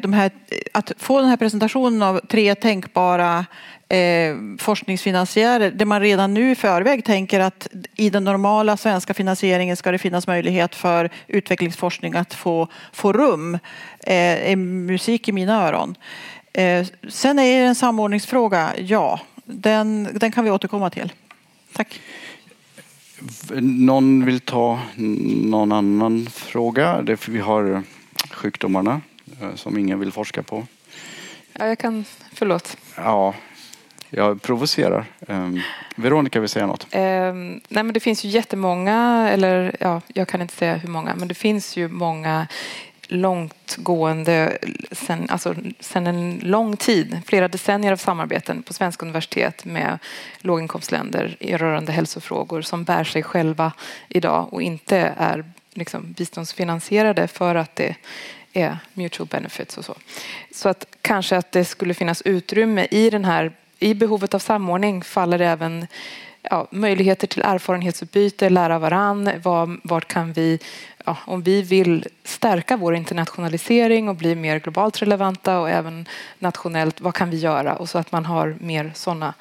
de 0.00 0.12
här, 0.12 0.30
att 0.72 0.92
få 0.98 1.20
den 1.20 1.28
här 1.28 1.36
presentationen 1.36 2.02
av 2.02 2.20
tre 2.28 2.54
tänkbara 2.54 3.46
eh, 3.92 4.36
forskningsfinansiärer 4.58 5.70
där 5.70 5.84
man 5.84 6.00
redan 6.00 6.34
nu 6.34 6.50
i 6.50 6.54
förväg 6.54 7.04
tänker 7.04 7.40
att 7.40 7.68
i 7.96 8.10
den 8.10 8.24
normala 8.24 8.76
svenska 8.76 9.14
finansieringen 9.14 9.76
ska 9.76 9.92
det 9.92 9.98
finnas 9.98 10.26
möjlighet 10.26 10.74
för 10.74 11.10
utvecklingsforskning 11.26 12.14
att 12.14 12.34
få, 12.34 12.68
få 12.92 13.12
rum. 13.12 13.54
Eh, 14.00 14.50
är 14.50 14.56
musik 14.56 15.28
i 15.28 15.32
mina 15.32 15.66
öron. 15.68 15.94
Eh, 16.52 16.86
sen 17.08 17.38
är 17.38 17.60
det 17.60 17.66
en 17.66 17.74
samordningsfråga, 17.74 18.72
ja. 18.78 19.20
Den, 19.44 20.08
den 20.14 20.32
kan 20.32 20.44
vi 20.44 20.50
återkomma 20.50 20.90
till. 20.90 21.12
Tack. 21.72 22.00
Någon 23.60 24.24
vill 24.24 24.40
ta 24.40 24.80
någon 24.96 25.72
annan 25.72 26.26
fråga? 26.26 27.16
Vi 27.28 27.38
har 27.38 27.82
sjukdomarna 28.30 29.00
eh, 29.40 29.54
som 29.54 29.78
ingen 29.78 29.98
vill 29.98 30.12
forska 30.12 30.42
på. 30.42 30.66
Ja, 31.52 31.66
jag 31.66 31.78
kan, 31.78 32.04
förlåt. 32.32 32.76
Ja, 32.96 33.34
jag 34.14 34.42
provocerar. 34.42 35.04
Um, 35.26 35.60
Veronica 35.96 36.40
vill 36.40 36.48
säga 36.48 36.66
något. 36.66 36.84
Um, 36.94 37.60
nej 37.68 37.84
men 37.84 37.92
det 37.92 38.00
finns 38.00 38.24
ju 38.24 38.28
jättemånga, 38.28 39.28
eller 39.32 39.76
ja, 39.80 40.00
jag 40.14 40.28
kan 40.28 40.42
inte 40.42 40.54
säga 40.54 40.76
hur 40.76 40.88
många, 40.88 41.14
men 41.14 41.28
det 41.28 41.34
finns 41.34 41.76
ju 41.76 41.88
många 41.88 42.46
långtgående, 43.12 44.58
sen, 44.92 45.26
alltså, 45.30 45.54
sen 45.80 46.06
en 46.06 46.40
lång 46.42 46.76
tid, 46.76 47.20
flera 47.26 47.48
decennier 47.48 47.92
av 47.92 47.96
samarbeten 47.96 48.62
på 48.62 48.72
svenska 48.72 49.06
universitet 49.06 49.64
med 49.64 49.98
låginkomstländer 50.38 51.36
rörande 51.40 51.92
hälsofrågor 51.92 52.62
som 52.62 52.84
bär 52.84 53.04
sig 53.04 53.22
själva 53.22 53.72
idag 54.08 54.52
och 54.52 54.62
inte 54.62 55.14
är 55.16 55.44
liksom, 55.72 56.12
biståndsfinansierade 56.12 57.28
för 57.28 57.54
att 57.54 57.76
det 57.76 57.94
är 58.52 58.78
mutual 58.94 59.28
benefits 59.28 59.78
och 59.78 59.84
så. 59.84 59.94
Så 60.54 60.68
att 60.68 60.86
kanske 61.02 61.36
att 61.36 61.52
det 61.52 61.64
skulle 61.64 61.94
finnas 61.94 62.22
utrymme 62.22 62.86
i 62.90 63.10
den 63.10 63.24
här 63.24 63.52
i 63.82 63.94
behovet 63.94 64.34
av 64.34 64.38
samordning 64.38 65.02
faller 65.02 65.40
även 65.40 65.86
ja, 66.42 66.66
möjligheter 66.70 67.26
till 67.26 67.42
erfarenhetsutbyte, 67.42 68.48
lära 68.48 68.78
varann. 68.78 69.30
Vad, 69.42 69.80
vart 69.84 70.08
kan 70.08 70.32
vi, 70.32 70.58
ja, 71.04 71.16
om 71.26 71.42
vi 71.42 71.62
vill 71.62 72.06
stärka 72.24 72.76
vår 72.76 72.94
internationalisering 72.94 74.08
och 74.08 74.16
bli 74.16 74.34
mer 74.34 74.60
globalt 74.60 75.02
relevanta 75.02 75.60
och 75.60 75.70
även 75.70 76.06
nationellt, 76.38 77.00
vad 77.00 77.14
kan 77.14 77.30
vi 77.30 77.36
göra? 77.36 77.76
Och 77.76 77.88
så 77.88 77.98
att 77.98 78.12
man 78.12 78.26
har 78.26 78.56
mer 78.60 78.92
sådana 78.94 79.34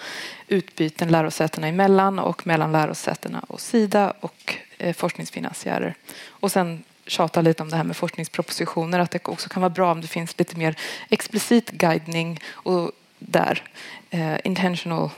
utbyten 0.48 1.10
lärosätena 1.10 1.68
emellan 1.68 2.20
och 2.20 2.48
mellan 2.48 2.72
lärosätena 2.72 3.46
och 3.48 3.62
Sida 3.62 4.14
och 4.20 4.56
eh, 4.78 4.94
forskningsfinansiärer. 4.94 5.96
Och 6.28 6.52
sen 6.52 6.84
tjata 7.08 7.42
lite 7.42 7.64
om 7.64 7.70
det 7.70 7.76
här 7.76 7.84
med 7.84 7.96
forskningspropositioner, 7.96 9.00
att 9.00 9.12
det 9.12 9.28
också 9.28 9.50
kan 9.50 9.62
vara 9.62 9.70
bra 9.70 9.92
om 9.92 10.02
det 10.02 10.08
finns 10.08 10.40
lite 10.40 10.58
mer 10.58 10.76
explicit 11.10 11.72
guidning 11.72 12.40
och 12.52 12.92
där 13.22 13.64
eh, 14.10 14.38
intentional 14.44 15.10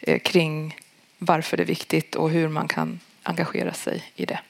eh, 0.00 0.18
kring 0.18 0.76
varför 1.18 1.56
det 1.56 1.62
är 1.62 1.66
viktigt 1.66 2.14
och 2.14 2.30
hur 2.30 2.48
man 2.48 2.68
kan 2.68 3.00
engagera 3.22 3.72
sig 3.72 4.02
i 4.14 4.24
det. 4.24 4.40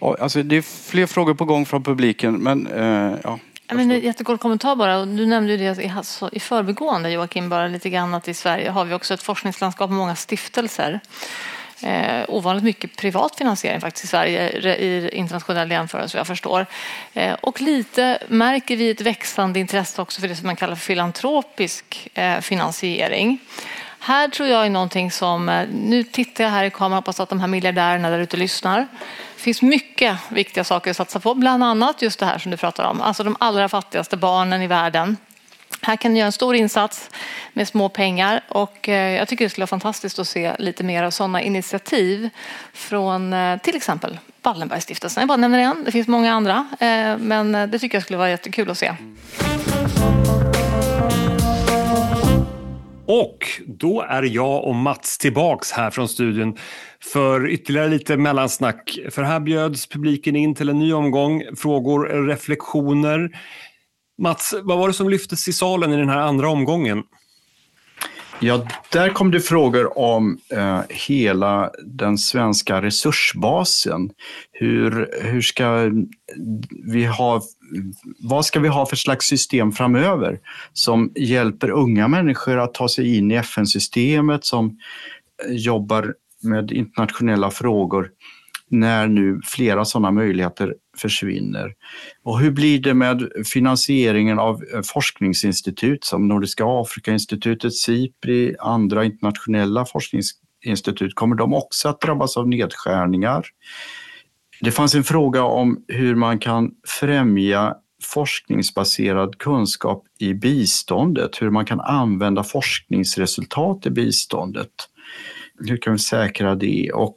Ja, 0.00 0.16
alltså 0.20 0.42
det 0.42 0.56
är 0.56 0.62
fler 0.62 1.06
frågor 1.06 1.34
på 1.34 1.44
gång 1.44 1.66
från 1.66 1.82
publiken, 1.82 2.34
men 2.34 2.66
eh, 2.66 3.18
ja. 3.24 3.38
Men 3.68 3.90
en 3.90 4.00
jättekort 4.00 4.40
kommentar 4.40 4.76
bara. 4.76 5.04
Du 5.04 5.26
nämnde 5.26 5.56
det 5.56 5.90
i 6.32 6.40
förbigående 6.40 7.10
Joakim, 7.10 7.48
bara 7.48 7.66
lite 7.66 7.90
grann 7.90 8.14
att 8.14 8.28
i 8.28 8.34
Sverige 8.34 8.70
har 8.70 8.84
vi 8.84 8.94
också 8.94 9.14
ett 9.14 9.22
forskningslandskap 9.22 9.90
med 9.90 9.98
många 9.98 10.16
stiftelser. 10.16 11.00
Eh, 11.82 12.24
ovanligt 12.28 12.64
mycket 12.64 12.96
privat 12.96 13.36
finansiering 13.36 13.80
faktiskt 13.80 14.04
i 14.04 14.08
Sverige 14.08 14.50
i 14.76 15.10
internationell 15.12 15.70
jämförelse, 15.70 16.18
jag 16.18 16.26
förstår. 16.26 16.66
Eh, 17.14 17.32
och 17.40 17.60
lite 17.60 18.18
märker 18.28 18.76
vi 18.76 18.90
ett 18.90 19.00
växande 19.00 19.60
intresse 19.60 20.02
också 20.02 20.20
för 20.20 20.28
det 20.28 20.36
som 20.36 20.46
man 20.46 20.56
kallar 20.56 20.74
för 20.74 20.84
filantropisk 20.84 22.08
eh, 22.14 22.40
finansiering. 22.40 23.38
Här 23.98 24.28
tror 24.28 24.48
jag 24.48 24.66
är 24.66 24.70
någonting 24.70 25.10
som, 25.10 25.48
eh, 25.48 25.68
nu 25.68 26.02
tittar 26.02 26.44
jag 26.44 26.50
här 26.50 26.64
i 26.64 26.70
kameran, 26.70 26.92
hoppas 26.92 27.20
att 27.20 27.28
de 27.28 27.40
här 27.40 27.48
miljardärerna 27.48 28.10
där 28.10 28.18
ute 28.18 28.36
lyssnar. 28.36 28.78
Det 29.36 29.42
finns 29.42 29.62
mycket 29.62 30.18
viktiga 30.28 30.64
saker 30.64 30.90
att 30.90 30.96
satsa 30.96 31.20
på, 31.20 31.34
bland 31.34 31.64
annat 31.64 32.02
just 32.02 32.18
det 32.18 32.26
här 32.26 32.38
som 32.38 32.50
du 32.50 32.56
pratar 32.56 32.84
om, 32.84 33.00
alltså 33.00 33.24
de 33.24 33.36
allra 33.40 33.68
fattigaste 33.68 34.16
barnen 34.16 34.62
i 34.62 34.66
världen. 34.66 35.16
Här 35.86 35.96
kan 35.96 36.12
ni 36.12 36.18
göra 36.18 36.26
en 36.26 36.32
stor 36.32 36.54
insats 36.54 37.10
med 37.52 37.68
små 37.68 37.88
pengar 37.88 38.40
och 38.48 38.88
eh, 38.88 39.16
jag 39.16 39.28
tycker 39.28 39.44
det 39.44 39.48
skulle 39.50 39.62
vara 39.62 39.66
fantastiskt 39.66 40.18
att 40.18 40.28
se 40.28 40.56
lite 40.58 40.84
mer 40.84 41.02
av 41.02 41.10
sådana 41.10 41.42
initiativ 41.42 42.30
från 42.72 43.32
eh, 43.32 43.58
till 43.58 43.76
exempel 43.76 44.18
Wallenbergstiftelsen. 44.42 45.20
Jag 45.20 45.28
bara 45.28 45.36
nämner 45.36 45.58
en, 45.58 45.84
det 45.84 45.92
finns 45.92 46.08
många 46.08 46.32
andra 46.32 46.66
eh, 46.80 47.18
men 47.18 47.52
det 47.52 47.78
tycker 47.78 47.96
jag 47.96 48.02
skulle 48.02 48.16
vara 48.16 48.30
jättekul 48.30 48.70
att 48.70 48.78
se. 48.78 48.92
Och 53.06 53.38
då 53.66 54.02
är 54.02 54.22
jag 54.22 54.64
och 54.64 54.74
Mats 54.74 55.18
tillbaks 55.18 55.72
här 55.72 55.90
från 55.90 56.08
studion 56.08 56.56
för 57.12 57.48
ytterligare 57.48 57.88
lite 57.88 58.16
mellansnack. 58.16 58.98
För 59.10 59.22
här 59.22 59.40
bjöds 59.40 59.86
publiken 59.86 60.36
in 60.36 60.54
till 60.54 60.68
en 60.68 60.78
ny 60.78 60.92
omgång 60.92 61.42
frågor, 61.56 62.26
reflektioner. 62.26 63.30
Mats, 64.18 64.54
vad 64.62 64.78
var 64.78 64.88
det 64.88 64.94
som 64.94 65.08
lyftes 65.08 65.48
i 65.48 65.52
salen 65.52 65.92
i 65.92 65.96
den 65.96 66.08
här 66.08 66.18
andra 66.18 66.48
omgången? 66.48 67.02
Ja, 68.40 68.66
där 68.92 69.08
kom 69.10 69.30
det 69.30 69.40
frågor 69.40 69.98
om 69.98 70.38
eh, 70.52 70.80
hela 70.88 71.70
den 71.84 72.18
svenska 72.18 72.82
resursbasen. 72.82 74.10
Hur, 74.52 75.10
hur 75.22 75.40
ska 75.40 75.90
vi 76.84 77.04
ha, 77.04 77.42
vad 78.18 78.46
ska 78.46 78.60
vi 78.60 78.68
ha 78.68 78.86
för 78.86 78.96
slags 78.96 79.26
system 79.26 79.72
framöver 79.72 80.38
som 80.72 81.12
hjälper 81.16 81.70
unga 81.70 82.08
människor 82.08 82.58
att 82.58 82.74
ta 82.74 82.88
sig 82.88 83.16
in 83.16 83.30
i 83.30 83.34
FN-systemet, 83.34 84.44
som 84.44 84.66
eh, 85.46 85.54
jobbar 85.54 86.14
med 86.42 86.72
internationella 86.72 87.50
frågor 87.50 88.10
när 88.68 89.06
nu 89.06 89.40
flera 89.44 89.84
sådana 89.84 90.10
möjligheter 90.10 90.74
försvinner. 90.98 91.74
Och 92.22 92.40
hur 92.40 92.50
blir 92.50 92.78
det 92.78 92.94
med 92.94 93.28
finansieringen 93.44 94.38
av 94.38 94.62
eh, 94.74 94.82
forskningsinstitut 94.82 96.04
som 96.04 96.28
Nordiska 96.28 96.64
Afrikainstitutet, 96.66 97.74
SIPRI, 97.74 98.56
andra 98.58 99.04
internationella 99.04 99.84
forskningsinstitut? 99.84 101.14
Kommer 101.14 101.36
de 101.36 101.54
också 101.54 101.88
att 101.88 102.00
drabbas 102.00 102.36
av 102.36 102.48
nedskärningar? 102.48 103.46
Det 104.60 104.70
fanns 104.70 104.94
en 104.94 105.04
fråga 105.04 105.42
om 105.44 105.84
hur 105.88 106.14
man 106.14 106.38
kan 106.38 106.70
främja 107.00 107.76
forskningsbaserad 108.02 109.38
kunskap 109.38 110.04
i 110.18 110.34
biståndet, 110.34 111.42
hur 111.42 111.50
man 111.50 111.66
kan 111.66 111.80
använda 111.80 112.44
forskningsresultat 112.44 113.86
i 113.86 113.90
biståndet. 113.90 114.70
Hur 115.58 115.76
kan 115.76 115.92
vi 115.92 115.98
säkra 115.98 116.54
det? 116.54 116.92
Och 116.92 117.14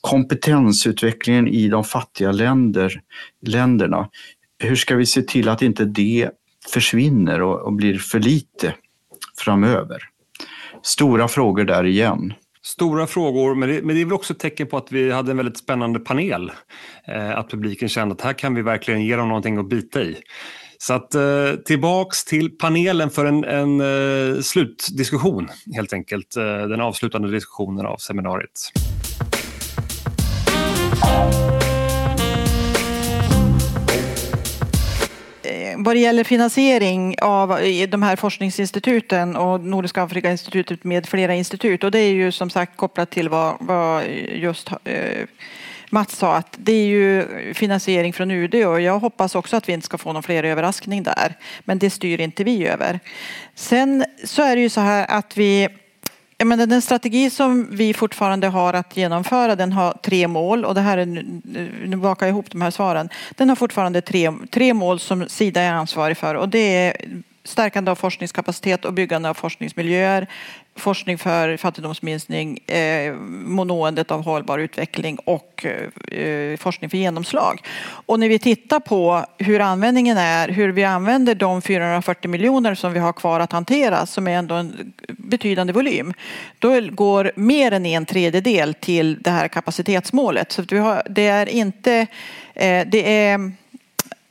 kompetensutvecklingen 0.00 1.48
i 1.48 1.68
de 1.68 1.84
fattiga 1.84 2.32
länder, 2.32 3.00
länderna. 3.46 4.08
Hur 4.58 4.76
ska 4.76 4.96
vi 4.96 5.06
se 5.06 5.22
till 5.22 5.48
att 5.48 5.62
inte 5.62 5.84
det 5.84 6.30
försvinner 6.72 7.42
och, 7.42 7.60
och 7.60 7.72
blir 7.72 7.98
för 7.98 8.18
lite 8.20 8.74
framöver? 9.38 9.98
Stora 10.82 11.28
frågor 11.28 11.64
där 11.64 11.84
igen. 11.86 12.32
Stora 12.62 13.06
frågor, 13.06 13.54
men 13.54 13.68
det, 13.68 13.82
men 13.82 13.96
det 13.96 14.00
är 14.00 14.04
väl 14.04 14.14
också 14.14 14.32
ett 14.32 14.38
tecken 14.38 14.66
på 14.66 14.76
att 14.76 14.92
vi 14.92 15.10
hade 15.10 15.30
en 15.30 15.36
väldigt 15.36 15.58
spännande 15.58 15.98
panel. 15.98 16.50
Eh, 17.04 17.38
att 17.38 17.50
publiken 17.50 17.88
kände 17.88 18.14
att 18.14 18.20
här 18.20 18.32
kan 18.32 18.54
vi 18.54 18.62
verkligen 18.62 19.04
ge 19.04 19.16
dem 19.16 19.28
någonting 19.28 19.58
att 19.58 19.68
bita 19.68 20.02
i. 20.02 20.16
Så 20.78 20.94
att, 20.94 21.14
eh, 21.14 21.22
tillbaks 21.64 22.24
till 22.24 22.50
panelen 22.58 23.10
för 23.10 23.24
en, 23.26 23.44
en 23.44 23.80
eh, 23.80 24.40
slutdiskussion 24.40 25.48
helt 25.74 25.92
enkelt. 25.92 26.36
Eh, 26.36 26.42
den 26.42 26.80
avslutande 26.80 27.30
diskussionen 27.30 27.86
av 27.86 27.96
seminariet. 27.96 28.72
Vad 35.82 35.96
det 35.96 36.00
gäller 36.00 36.24
finansiering 36.24 37.14
av 37.22 37.58
eh, 37.58 37.88
de 37.88 38.02
här 38.02 38.16
forskningsinstituten 38.16 39.36
och 39.36 39.60
Nordiska 39.60 40.02
Afrikainstitutet 40.02 40.84
med 40.84 41.06
flera 41.06 41.34
institut 41.34 41.84
och 41.84 41.90
det 41.90 41.98
är 41.98 42.12
ju 42.12 42.32
som 42.32 42.50
sagt 42.50 42.76
kopplat 42.76 43.10
till 43.10 43.28
vad, 43.28 43.56
vad 43.60 44.04
just 44.34 44.70
eh, 44.84 45.26
Mats 45.92 46.16
sa 46.16 46.36
att 46.36 46.56
det 46.58 46.72
är 46.72 46.86
ju 46.86 47.26
finansiering 47.54 48.12
från 48.12 48.30
UD 48.30 48.54
och 48.54 48.80
jag 48.80 48.98
hoppas 48.98 49.34
också 49.34 49.56
att 49.56 49.68
vi 49.68 49.72
inte 49.72 49.84
ska 49.84 49.98
få 49.98 50.12
någon 50.12 50.22
fler 50.22 50.44
överraskning 50.44 51.02
där. 51.02 51.34
Men 51.60 51.78
det 51.78 51.90
styr 51.90 52.20
inte 52.20 52.44
vi 52.44 52.66
över. 52.66 53.00
Sen 53.54 54.04
så 54.24 54.42
är 54.42 54.56
det 54.56 54.62
ju 54.62 54.68
så 54.68 54.80
här 54.80 55.06
att 55.10 55.36
vi 55.36 55.68
jag 56.40 56.46
menar, 56.46 56.66
den 56.66 56.82
strategi 56.82 57.30
som 57.30 57.68
vi 57.70 57.94
fortfarande 57.94 58.48
har 58.48 58.74
att 58.74 58.96
genomföra 58.96 59.56
den 59.56 59.72
har 59.72 59.92
tre 60.02 60.28
mål 60.28 60.64
och 60.64 60.74
det 60.74 60.80
här 60.80 60.98
är, 60.98 61.06
nu 61.86 61.96
bakar 61.96 62.26
jag 62.26 62.32
ihop 62.32 62.50
de 62.50 62.62
här 62.62 62.70
svaren. 62.70 63.08
Den 63.36 63.48
har 63.48 63.56
fortfarande 63.56 64.00
tre, 64.00 64.32
tre 64.50 64.74
mål 64.74 65.00
som 65.00 65.28
Sida 65.28 65.60
är 65.60 65.72
ansvarig 65.72 66.16
för 66.16 66.34
och 66.34 66.48
det 66.48 66.58
är 66.58 66.96
stärkande 67.44 67.90
av 67.90 67.94
forskningskapacitet 67.94 68.84
och 68.84 68.92
byggande 68.92 69.28
av 69.28 69.34
forskningsmiljöer, 69.34 70.26
forskning 70.76 71.18
för 71.18 71.56
fattigdomsminskning, 71.56 72.58
eh, 72.58 73.14
av 74.08 74.24
hållbar 74.24 74.58
utveckling 74.58 75.18
och 75.18 75.66
eh, 76.12 76.56
forskning 76.56 76.90
för 76.90 76.98
genomslag. 76.98 77.62
Och 78.06 78.20
när 78.20 78.28
vi 78.28 78.38
tittar 78.38 78.80
på 78.80 79.24
hur 79.38 79.60
användningen 79.60 80.16
är, 80.16 80.48
hur 80.48 80.68
vi 80.72 80.84
använder 80.84 81.34
de 81.34 81.62
440 81.62 82.30
miljoner 82.30 82.74
som 82.74 82.92
vi 82.92 82.98
har 82.98 83.12
kvar 83.12 83.40
att 83.40 83.52
hantera, 83.52 84.06
som 84.06 84.28
är 84.28 84.38
ändå 84.38 84.54
en 84.54 84.92
betydande 85.08 85.72
volym, 85.72 86.14
då 86.58 86.80
går 86.80 87.32
mer 87.36 87.72
än 87.72 87.86
en 87.86 88.06
tredjedel 88.06 88.74
till 88.74 89.22
det 89.22 89.30
här 89.30 89.48
kapacitetsmålet. 89.48 90.52
Så 90.52 90.62
vi 90.62 90.78
har, 90.78 91.02
det 91.10 91.26
är 91.26 91.48
inte, 91.48 92.06
eh, 92.54 92.86
det 92.86 93.26
är 93.26 93.52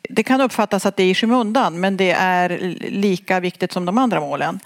det 0.09 0.23
kan 0.23 0.41
uppfattas 0.41 0.85
att 0.85 0.97
det 0.97 1.03
är 1.03 1.09
i 1.09 1.15
skymundan 1.15 1.79
men 1.79 1.97
det 1.97 2.11
är 2.11 2.75
lika 2.89 3.39
viktigt 3.39 3.71
som 3.71 3.85
de 3.85 3.97
andra 3.97 4.19
målen. 4.19 4.59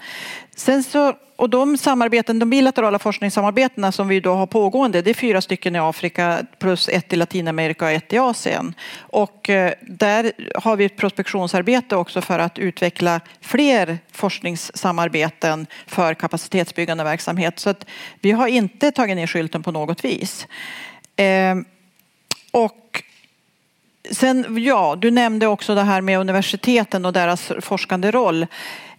Sen 0.56 0.82
så, 0.82 1.14
och 1.36 1.50
de 1.50 1.78
samarbeten, 1.78 2.38
de 2.38 2.50
bilaterala 2.50 2.98
forskningssamarbetena 2.98 3.92
som 3.92 4.08
vi 4.08 4.20
då 4.20 4.34
har 4.34 4.46
pågående, 4.46 5.02
det 5.02 5.10
är 5.10 5.14
fyra 5.14 5.40
stycken 5.40 5.76
i 5.76 5.78
Afrika 5.78 6.46
plus 6.58 6.88
ett 6.88 7.12
i 7.12 7.16
Latinamerika 7.16 7.84
och 7.84 7.90
ett 7.90 8.12
i 8.12 8.18
Asien. 8.18 8.74
Och 8.98 9.50
eh, 9.50 9.72
där 9.80 10.32
har 10.54 10.76
vi 10.76 10.84
ett 10.84 10.96
prospektionsarbete 10.96 11.96
också 11.96 12.20
för 12.20 12.38
att 12.38 12.58
utveckla 12.58 13.20
fler 13.40 13.98
forskningssamarbeten 14.12 15.66
för 15.86 16.14
kapacitetsbyggande 16.14 17.04
verksamhet. 17.04 17.58
Så 17.58 17.70
att 17.70 17.86
vi 18.20 18.30
har 18.30 18.48
inte 18.48 18.90
tagit 18.90 19.16
ner 19.16 19.26
skylten 19.26 19.62
på 19.62 19.72
något 19.72 20.04
vis. 20.04 20.46
Ehm, 21.16 21.64
och 22.50 22.83
Sen, 24.10 24.64
ja, 24.64 24.96
du 24.98 25.10
nämnde 25.10 25.46
också 25.46 25.74
det 25.74 25.82
här 25.82 26.00
med 26.00 26.18
universiteten 26.18 27.04
och 27.04 27.12
deras 27.12 27.52
forskande 27.60 28.10
roll. 28.10 28.46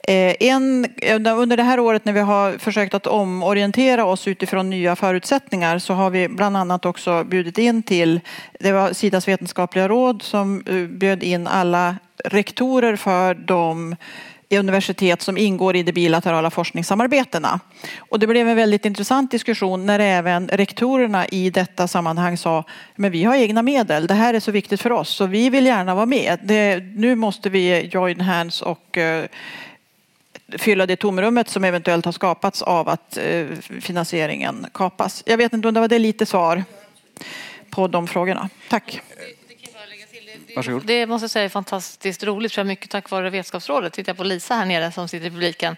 Eh, 0.07 0.35
en, 0.39 0.85
eh, 1.01 1.39
under 1.39 1.57
det 1.57 1.63
här 1.63 1.79
året 1.79 2.05
när 2.05 2.13
vi 2.13 2.19
har 2.19 2.57
försökt 2.57 2.93
att 2.93 3.07
omorientera 3.07 4.05
oss 4.05 4.27
utifrån 4.27 4.69
nya 4.69 4.95
förutsättningar 4.95 5.79
så 5.79 5.93
har 5.93 6.09
vi 6.09 6.27
bland 6.27 6.57
annat 6.57 6.85
också 6.85 7.23
bjudit 7.23 7.57
in 7.57 7.83
till, 7.83 8.19
det 8.59 8.71
var 8.71 8.93
Sidas 8.93 9.27
vetenskapliga 9.27 9.87
råd 9.87 10.21
som 10.21 10.63
eh, 10.65 10.75
bjöd 10.75 11.23
in 11.23 11.47
alla 11.47 11.95
rektorer 12.25 12.95
för 12.95 13.33
de 13.33 13.95
universitet 14.49 15.21
som 15.21 15.37
ingår 15.37 15.75
i 15.75 15.83
de 15.83 15.91
bilaterala 15.91 16.49
forskningssamarbetena. 16.49 17.59
Och 17.97 18.19
det 18.19 18.27
blev 18.27 18.49
en 18.49 18.55
väldigt 18.55 18.85
intressant 18.85 19.31
diskussion 19.31 19.85
när 19.85 19.99
även 19.99 20.47
rektorerna 20.47 21.27
i 21.27 21.49
detta 21.49 21.87
sammanhang 21.87 22.37
sa 22.37 22.63
men 22.95 23.11
vi 23.11 23.23
har 23.23 23.35
egna 23.35 23.61
medel, 23.61 24.07
det 24.07 24.13
här 24.13 24.33
är 24.33 24.39
så 24.39 24.51
viktigt 24.51 24.81
för 24.81 24.91
oss 24.91 25.09
så 25.09 25.25
vi 25.25 25.49
vill 25.49 25.65
gärna 25.65 25.95
vara 25.95 26.05
med. 26.05 26.39
Det, 26.43 26.83
nu 26.95 27.15
måste 27.15 27.49
vi 27.49 27.89
join 27.93 28.21
hands 28.21 28.61
och 28.61 28.97
eh, 28.97 29.25
fylla 30.57 30.85
det 30.85 30.95
tomrummet 30.95 31.49
som 31.49 31.63
eventuellt 31.63 32.05
har 32.05 32.11
skapats 32.11 32.61
av 32.61 32.89
att 32.89 33.17
eh, 33.17 33.45
finansieringen 33.81 34.65
kapas. 34.73 35.23
Jag 35.25 35.37
vet 35.37 35.53
inte 35.53 35.67
om 35.67 35.73
det 35.73 35.79
var 35.79 35.87
det 35.87 35.99
lite 35.99 36.25
svar 36.25 36.63
på 37.69 37.87
de 37.87 38.07
frågorna. 38.07 38.49
Tack. 38.69 39.01
Varsågod. 40.55 40.85
Det 40.85 41.07
måste 41.07 41.23
jag 41.23 41.31
säga 41.31 41.45
är 41.45 41.49
fantastiskt 41.49 42.23
roligt, 42.23 42.53
för 42.53 42.63
mycket 42.63 42.89
tack 42.89 43.09
vare 43.09 43.29
Vetenskapsrådet. 43.29 43.93
Tittar 43.93 44.09
jag 44.09 44.17
på 44.17 44.23
Lisa 44.23 44.55
här 44.55 44.65
nere 44.65 44.91
som 44.91 45.07
sitter 45.07 45.27
i 45.27 45.29
publiken 45.29 45.75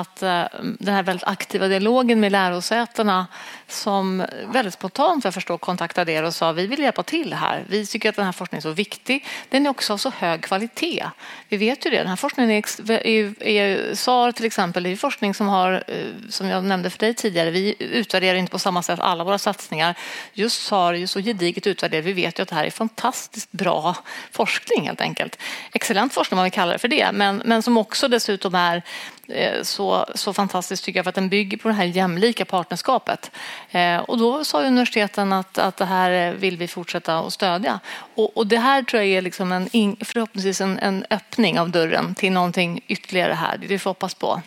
att 0.00 0.22
eh, 0.22 0.44
den 0.60 0.94
här 0.94 1.02
väldigt 1.02 1.26
aktiva 1.26 1.68
dialogen 1.68 2.20
med 2.20 2.32
lärosätena 2.32 3.26
som 3.68 4.24
väldigt 4.46 4.74
spontant 4.74 5.22
för 5.22 5.26
jag 5.26 5.34
förstår 5.34 5.58
kontaktade 5.58 6.12
er 6.12 6.22
och 6.22 6.34
sa 6.34 6.52
vi 6.52 6.66
vill 6.66 6.78
hjälpa 6.78 7.02
till 7.02 7.34
här. 7.34 7.64
Vi 7.68 7.86
tycker 7.86 8.08
att 8.08 8.16
den 8.16 8.24
här 8.24 8.32
forskningen 8.32 8.60
är 8.60 8.70
så 8.70 8.74
viktig. 8.74 9.24
Den 9.48 9.66
är 9.66 9.70
också 9.70 9.92
av 9.92 9.98
så 9.98 10.10
hög 10.10 10.42
kvalitet. 10.42 11.04
Vi 11.48 11.56
vet 11.56 11.86
ju 11.86 11.90
det. 11.90 11.98
Den 11.98 12.06
här 12.06 12.16
forskningen 12.16 12.50
är, 12.50 13.42
är, 13.42 13.94
SAR 13.94 14.32
till 14.32 14.44
exempel, 14.44 14.86
är 14.86 14.96
forskning 14.96 15.34
som 15.34 15.48
har, 15.48 15.84
eh, 15.86 15.96
som 16.28 16.46
jag 16.46 16.64
nämnde 16.64 16.90
för 16.90 16.98
dig 16.98 17.14
tidigare, 17.14 17.50
vi 17.50 17.74
utvärderar 17.78 18.38
inte 18.38 18.52
på 18.52 18.58
samma 18.58 18.82
sätt 18.82 19.00
alla 19.00 19.24
våra 19.24 19.38
satsningar. 19.38 19.94
Just 20.32 20.62
SAR 20.62 20.94
är 20.94 20.98
ju 20.98 21.06
så 21.06 21.20
gediget 21.20 21.66
utvärderat. 21.66 22.04
Vi 22.04 22.12
vet 22.12 22.38
ju 22.38 22.42
att 22.42 22.48
det 22.48 22.54
här 22.54 22.64
är 22.64 22.70
fantastiskt 22.70 23.52
bra 23.52 23.96
forskning 24.30 24.86
helt 24.86 25.00
enkelt. 25.00 25.38
Excellent 25.72 26.12
forskning 26.12 26.36
om 26.36 26.38
man 26.38 26.44
vill 26.44 26.52
kalla 26.52 26.72
det 26.72 26.78
för 26.78 26.88
det, 26.88 27.12
men, 27.12 27.42
men 27.44 27.62
som 27.62 27.76
också 27.76 28.08
dessutom 28.08 28.54
är 28.54 28.82
eh, 29.28 29.62
så 29.62 29.85
så, 29.86 30.06
så 30.14 30.32
fantastiskt 30.32 30.84
tycker 30.84 30.98
jag 30.98 31.04
för 31.04 31.08
att 31.08 31.14
den 31.14 31.28
bygger 31.28 31.56
på 31.56 31.68
det 31.68 31.74
här 31.74 31.84
jämlika 31.84 32.44
partnerskapet. 32.44 33.30
Eh, 33.70 33.96
och 33.96 34.18
då 34.18 34.44
sa 34.44 34.62
universiteten 34.62 35.32
att, 35.32 35.58
att 35.58 35.76
det 35.76 35.84
här 35.84 36.34
vill 36.34 36.56
vi 36.56 36.68
fortsätta 36.68 37.18
att 37.18 37.32
stödja. 37.32 37.80
Och, 38.14 38.36
och 38.36 38.46
det 38.46 38.58
här 38.58 38.82
tror 38.82 39.02
jag 39.02 39.10
är 39.10 39.22
liksom 39.22 39.52
en, 39.52 39.96
förhoppningsvis 40.00 40.60
en, 40.60 40.78
en 40.78 41.04
öppning 41.10 41.60
av 41.60 41.70
dörren 41.70 42.14
till 42.14 42.32
någonting 42.32 42.80
ytterligare 42.88 43.32
här. 43.32 43.58
Det 43.58 43.66
vi 43.66 43.78
får 43.78 43.90
hoppas 43.90 44.14
på. 44.14 44.42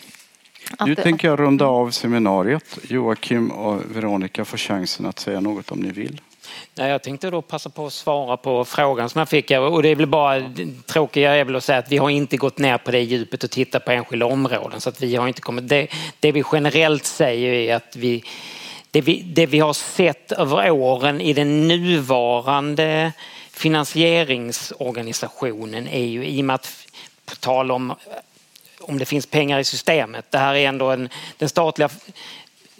nu 0.85 0.95
tänker 0.95 1.27
jag 1.27 1.39
runda 1.39 1.65
av 1.65 1.91
seminariet. 1.91 2.77
Joakim 2.83 3.51
och 3.51 3.81
Veronica 3.95 4.45
får 4.45 4.57
chansen 4.57 5.05
att 5.05 5.19
säga 5.19 5.39
något 5.39 5.71
om 5.71 5.79
ni 5.79 5.91
vill. 5.91 6.21
Jag 6.75 7.03
tänkte 7.03 7.29
då 7.29 7.41
passa 7.41 7.69
på 7.69 7.85
att 7.85 7.93
svara 7.93 8.37
på 8.37 8.65
frågan 8.65 9.09
som 9.09 9.19
jag 9.19 9.29
fick. 9.29 9.51
Och 9.51 9.83
det 9.83 9.89
är 9.89 9.95
väl 9.95 10.07
bara 10.07 10.53
tråkiga 10.85 11.35
är 11.35 11.43
väl 11.43 11.55
att 11.55 11.63
säga 11.63 11.79
att 11.79 11.91
vi 11.91 11.97
har 11.97 12.09
inte 12.09 12.37
gått 12.37 12.57
ner 12.57 12.77
på 12.77 12.91
det 12.91 12.99
djupet 12.99 13.43
och 13.43 13.51
tittat 13.51 13.85
på 13.85 13.91
enskilda 13.91 14.25
områden. 14.25 14.81
Så 14.81 14.89
att 14.89 15.01
vi 15.01 15.15
har 15.15 15.27
inte 15.27 15.41
kommit. 15.41 15.69
Det, 15.69 15.87
det 16.19 16.31
vi 16.31 16.43
generellt 16.51 17.05
säger 17.05 17.53
är 17.53 17.75
att 17.75 17.95
vi 17.95 18.23
det 18.91 19.01
vi, 19.01 19.21
det 19.21 19.45
vi 19.45 19.59
har 19.59 19.73
sett 19.73 20.31
över 20.31 20.71
åren 20.71 21.21
i 21.21 21.33
den 21.33 21.67
nuvarande 21.67 23.11
finansieringsorganisationen 23.51 25.87
är 25.87 26.05
ju 26.05 26.25
i 26.25 26.41
och 26.41 26.45
med 26.45 26.53
att, 26.53 26.87
på 27.25 27.35
tal 27.35 27.71
om 27.71 27.95
om 28.81 28.97
det 28.97 29.05
finns 29.05 29.25
pengar 29.25 29.59
i 29.59 29.63
systemet. 29.63 30.25
Det 30.29 30.37
här 30.37 30.55
är 30.55 30.67
ändå 30.67 30.91
en, 30.91 31.09
den 31.37 31.49
statliga, 31.49 31.89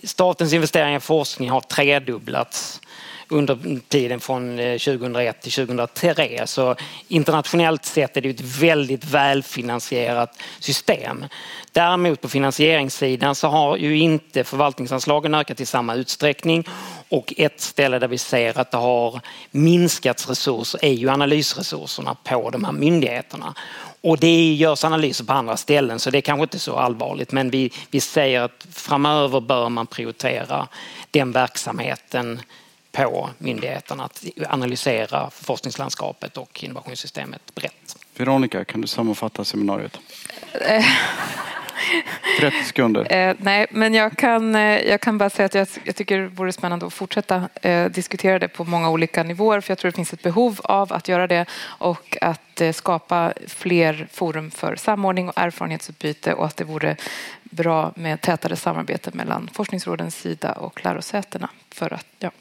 statens 0.04 0.54
investeringar 0.54 0.98
i 0.98 1.00
forskning 1.00 1.50
har 1.50 1.62
tredubblats 1.62 2.82
under 3.30 3.80
tiden 3.88 4.20
från 4.20 4.60
eh, 4.60 4.78
2001 4.78 5.42
till 5.42 5.52
2003. 5.52 6.48
Så 6.48 6.76
internationellt 7.08 7.86
sett 7.86 8.18
är 8.18 8.22
det 8.22 8.30
ett 8.30 8.42
väldigt 8.42 9.06
välfinansierat 9.06 10.42
system. 10.60 11.26
Däremot 11.72 12.22
på 12.22 12.30
finansieringssidan 12.30 13.36
så 13.36 13.48
har 13.48 13.78
ju 13.78 13.98
inte 13.98 14.44
förvaltningsanslagen 14.44 15.34
ökat 15.34 15.62
i 15.62 15.66
samma 15.66 15.96
utsträckning 15.96 16.68
och 17.10 17.34
ett 17.38 17.62
ställe 17.62 18.00
där 18.00 18.08
vi 18.08 18.18
ser 18.18 18.60
att 18.60 18.72
det 18.72 18.78
har 18.78 19.22
minskats 19.52 20.30
resurser 20.30 20.86
är 20.86 20.94
ju 20.94 21.10
analysresurserna 21.10 22.16
på 22.24 22.50
de 22.50 22.64
här 22.64 22.72
myndigheterna. 22.72 23.54
Och 24.02 24.20
det 24.20 24.54
görs 24.54 24.84
analyser 24.84 25.26
på 25.26 25.34
andra 25.34 25.58
ställen 25.58 26.00
så 26.00 26.10
det 26.10 26.18
är 26.18 26.22
kanske 26.22 26.44
inte 26.44 26.60
så 26.60 26.76
allvarligt 26.76 27.32
men 27.32 27.50
vi, 27.50 27.72
vi 27.92 28.02
säger 28.02 28.42
att 28.42 28.68
framöver 28.72 29.40
bör 29.40 29.70
man 29.70 29.88
prioritera 29.88 30.68
den 31.12 31.32
verksamheten 31.32 32.42
på 33.04 33.30
myndigheterna 33.38 34.04
att 34.04 34.26
analysera 34.50 35.30
forskningslandskapet 35.30 36.38
och 36.38 36.64
innovationssystemet 36.64 37.56
brett. 37.56 37.98
Veronica, 38.18 38.66
kan 38.66 38.82
du 38.82 38.88
sammanfatta 38.88 39.46
seminariet? 39.46 40.00
30 42.40 42.64
sekunder. 42.64 43.14
Eh, 43.14 43.36
nej, 43.40 43.68
men 43.70 43.94
jag 43.94 44.18
kan, 44.18 44.56
eh, 44.56 44.62
jag 44.62 45.02
kan 45.02 45.18
bara 45.18 45.30
säga 45.30 45.46
att 45.46 45.54
jag, 45.54 45.68
jag 45.84 45.96
tycker 45.96 46.18
det 46.18 46.28
vore 46.28 46.52
spännande 46.52 46.86
att 46.86 46.94
fortsätta 46.94 47.50
eh, 47.62 47.86
diskutera 47.86 48.40
det 48.40 48.48
på 48.48 48.64
många 48.64 48.90
olika 48.90 49.24
nivåer 49.24 49.62
för 49.62 49.72
jag 49.72 49.78
tror 49.78 49.92
det 49.92 49.96
finns 49.96 50.14
ett 50.14 50.24
behov 50.24 50.60
av 50.64 50.94
att 50.94 51.08
göra 51.08 51.28
det 51.28 51.46
och 51.62 52.18
att 52.22 52.62
eh, 52.62 52.72
skapa 52.72 53.34
fler 53.48 54.08
forum 54.12 54.52
för 54.52 54.76
samordning 54.76 55.30
och 55.30 55.38
erfarenhetsutbyte 55.38 56.34
och 56.34 56.46
att 56.46 56.58
det 56.58 56.64
vore 56.64 56.96
bra 57.44 57.92
med 57.96 58.22
tätare 58.22 58.56
samarbete 58.56 59.12
mellan 59.14 59.50
forskningsrådens 59.54 60.16
sida 60.16 60.52
och 60.52 60.86
lärosätena 60.86 61.50
för 61.72 61.94
att 61.94 62.08
ja, 62.20 62.32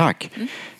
Tack. 0.00 0.30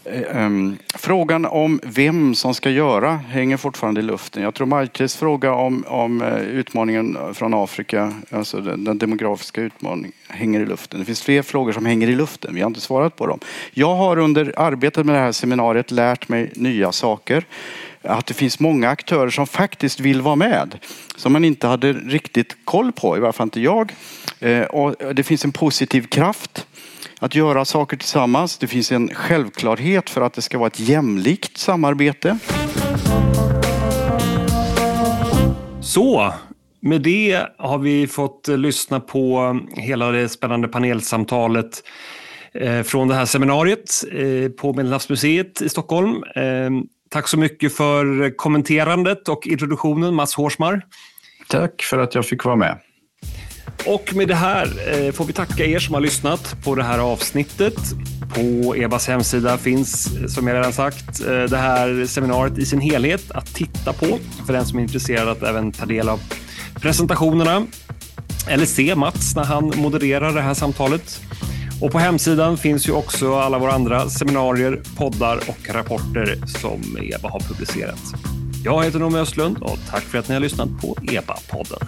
Mm. 0.05 0.79
Frågan 0.95 1.47
om 1.47 1.81
vem 1.85 2.35
som 2.35 2.55
ska 2.55 2.71
göra 2.71 3.17
hänger 3.17 3.57
fortfarande 3.57 4.01
i 4.01 4.03
luften. 4.03 4.43
Jag 4.43 4.55
tror 4.55 4.67
Majkes 4.67 5.17
fråga 5.17 5.53
om, 5.53 5.85
om 5.89 6.23
eh, 6.23 6.39
utmaningen 6.39 7.19
från 7.35 7.55
Afrika, 7.55 8.13
alltså 8.31 8.61
den, 8.61 8.85
den, 8.85 8.99
demografiska 8.99 9.61
utmaningen, 9.61 10.13
hänger 10.29 10.61
i 10.61 10.67
luften. 10.67 11.01
Det 11.01 11.07
finns 11.07 11.23
fler 11.23 11.43
frågor 11.43 11.73
som 11.73 11.87
hänger 11.87 12.09
i 12.09 12.15
luften. 12.15 12.55
Vi 12.55 12.61
har 12.61 12.67
inte 12.67 12.81
svarat 12.81 13.17
på 13.17 13.27
dem. 13.27 13.39
Jag 13.73 13.95
har 13.95 14.19
under 14.19 14.55
arbetet 14.57 15.07
med 15.07 15.15
det 15.15 15.21
här 15.21 15.33
seminariet 15.33 15.91
lärt 15.91 16.29
mig 16.29 16.53
nya 16.55 16.93
saker. 16.93 17.45
Att 18.03 18.27
det 18.27 18.35
finns 18.35 18.61
många 18.61 18.89
aktörer 18.89 19.31
som 19.31 19.47
faktiskt 19.47 20.01
vill 20.01 20.21
vara 20.21 20.37
med. 20.37 20.79
Som 21.17 21.33
man 21.33 21.45
inte 21.45 21.67
hade 21.67 21.93
riktigt 21.93 22.57
koll 22.65 22.93
på, 22.93 23.17
i 23.17 23.21
varje 23.21 23.33
fall 23.33 23.47
inte 23.47 23.61
jag. 23.61 23.93
Eh, 24.39 24.63
och 24.63 25.15
det 25.15 25.23
finns 25.23 25.45
en 25.45 25.53
positiv 25.53 26.07
kraft 26.07 26.67
att 27.21 27.35
göra 27.35 27.65
saker 27.65 27.97
tillsammans. 27.97 28.59
Det 28.59 28.67
finns 28.67 28.93
en 28.93 29.15
självklarhet 29.15 30.11
för 30.11 30.21
att 30.21 30.33
det 30.33 30.43
ska 30.43 30.59
vara 30.59 30.67
ett 30.67 30.81
jämlikt 30.81 31.59
samarbete. 31.59 32.39
Så, 35.81 36.33
med 36.81 37.03
det 37.03 37.47
har 37.59 37.79
vi 37.79 38.07
fått 38.07 38.49
lyssna 38.49 39.01
på 39.01 39.57
hela 39.77 40.11
det 40.11 40.29
spännande 40.29 40.69
panelsamtalet 40.69 41.83
eh, 42.55 42.83
från 42.83 43.09
det 43.09 43.15
här 43.15 43.25
seminariet 43.25 43.91
eh, 44.13 44.51
på 44.51 44.73
Medelhavsmuseet 44.73 45.63
i 45.63 45.69
Stockholm. 45.69 46.23
Eh, 46.37 46.71
tack 47.11 47.29
så 47.29 47.39
mycket 47.39 47.77
för 47.77 48.37
kommenterandet 48.37 49.29
och 49.29 49.47
introduktionen, 49.47 50.15
Mats 50.15 50.35
Hårsmar. 50.35 50.83
Tack 51.49 51.83
för 51.83 51.99
att 51.99 52.15
jag 52.15 52.27
fick 52.27 52.45
vara 52.45 52.57
med. 52.57 52.79
Och 53.87 54.15
med 54.15 54.29
det 54.29 54.35
här 54.35 54.67
eh, 54.93 55.13
får 55.13 55.25
vi 55.25 55.33
tacka 55.33 55.65
er 55.65 55.79
som 55.79 55.95
har 55.95 56.01
lyssnat 56.01 56.57
på 56.65 56.75
det 56.75 56.83
här 56.83 56.99
avsnittet. 56.99 57.77
På 58.35 58.77
EBAs 58.77 59.09
hemsida 59.09 59.59
finns, 59.59 60.17
eh, 60.17 60.27
som 60.27 60.47
jag 60.47 60.55
redan 60.55 60.73
sagt, 60.73 61.21
eh, 61.21 61.43
det 61.43 61.57
här 61.57 62.07
seminariet 62.07 62.59
i 62.59 62.67
sin 62.67 62.81
helhet 62.81 63.31
att 63.31 63.55
titta 63.55 63.93
på 63.93 64.19
för 64.47 64.53
den 64.53 64.67
som 64.67 64.79
är 64.79 64.83
intresserad 64.83 65.29
att 65.29 65.43
även 65.43 65.73
ta 65.73 65.87
del 65.87 66.09
av 66.09 66.21
presentationerna 66.75 67.67
eller 68.49 68.67
se 68.67 68.95
Mats 68.95 69.37
när 69.37 69.45
han 69.45 69.73
modererar 69.77 70.33
det 70.33 70.41
här 70.41 70.55
samtalet. 70.55 71.21
Och 71.81 71.93
på 71.93 71.99
hemsidan 71.99 72.57
finns 72.59 72.89
ju 72.89 72.93
också 72.93 73.39
alla 73.39 73.59
våra 73.59 73.73
andra 73.73 74.09
seminarier, 74.09 74.81
poddar 74.97 75.37
och 75.37 75.75
rapporter 75.75 76.39
som 76.47 76.99
EBA 77.03 77.29
har 77.29 77.41
publicerat. 77.41 78.03
Jag 78.65 78.85
heter 78.85 78.99
Noomi 78.99 79.19
Östlund 79.19 79.59
och 79.63 79.79
tack 79.91 80.03
för 80.03 80.19
att 80.19 80.29
ni 80.29 80.35
har 80.35 80.41
lyssnat 80.41 80.69
på 80.81 80.95
EBA-podden. 80.95 81.87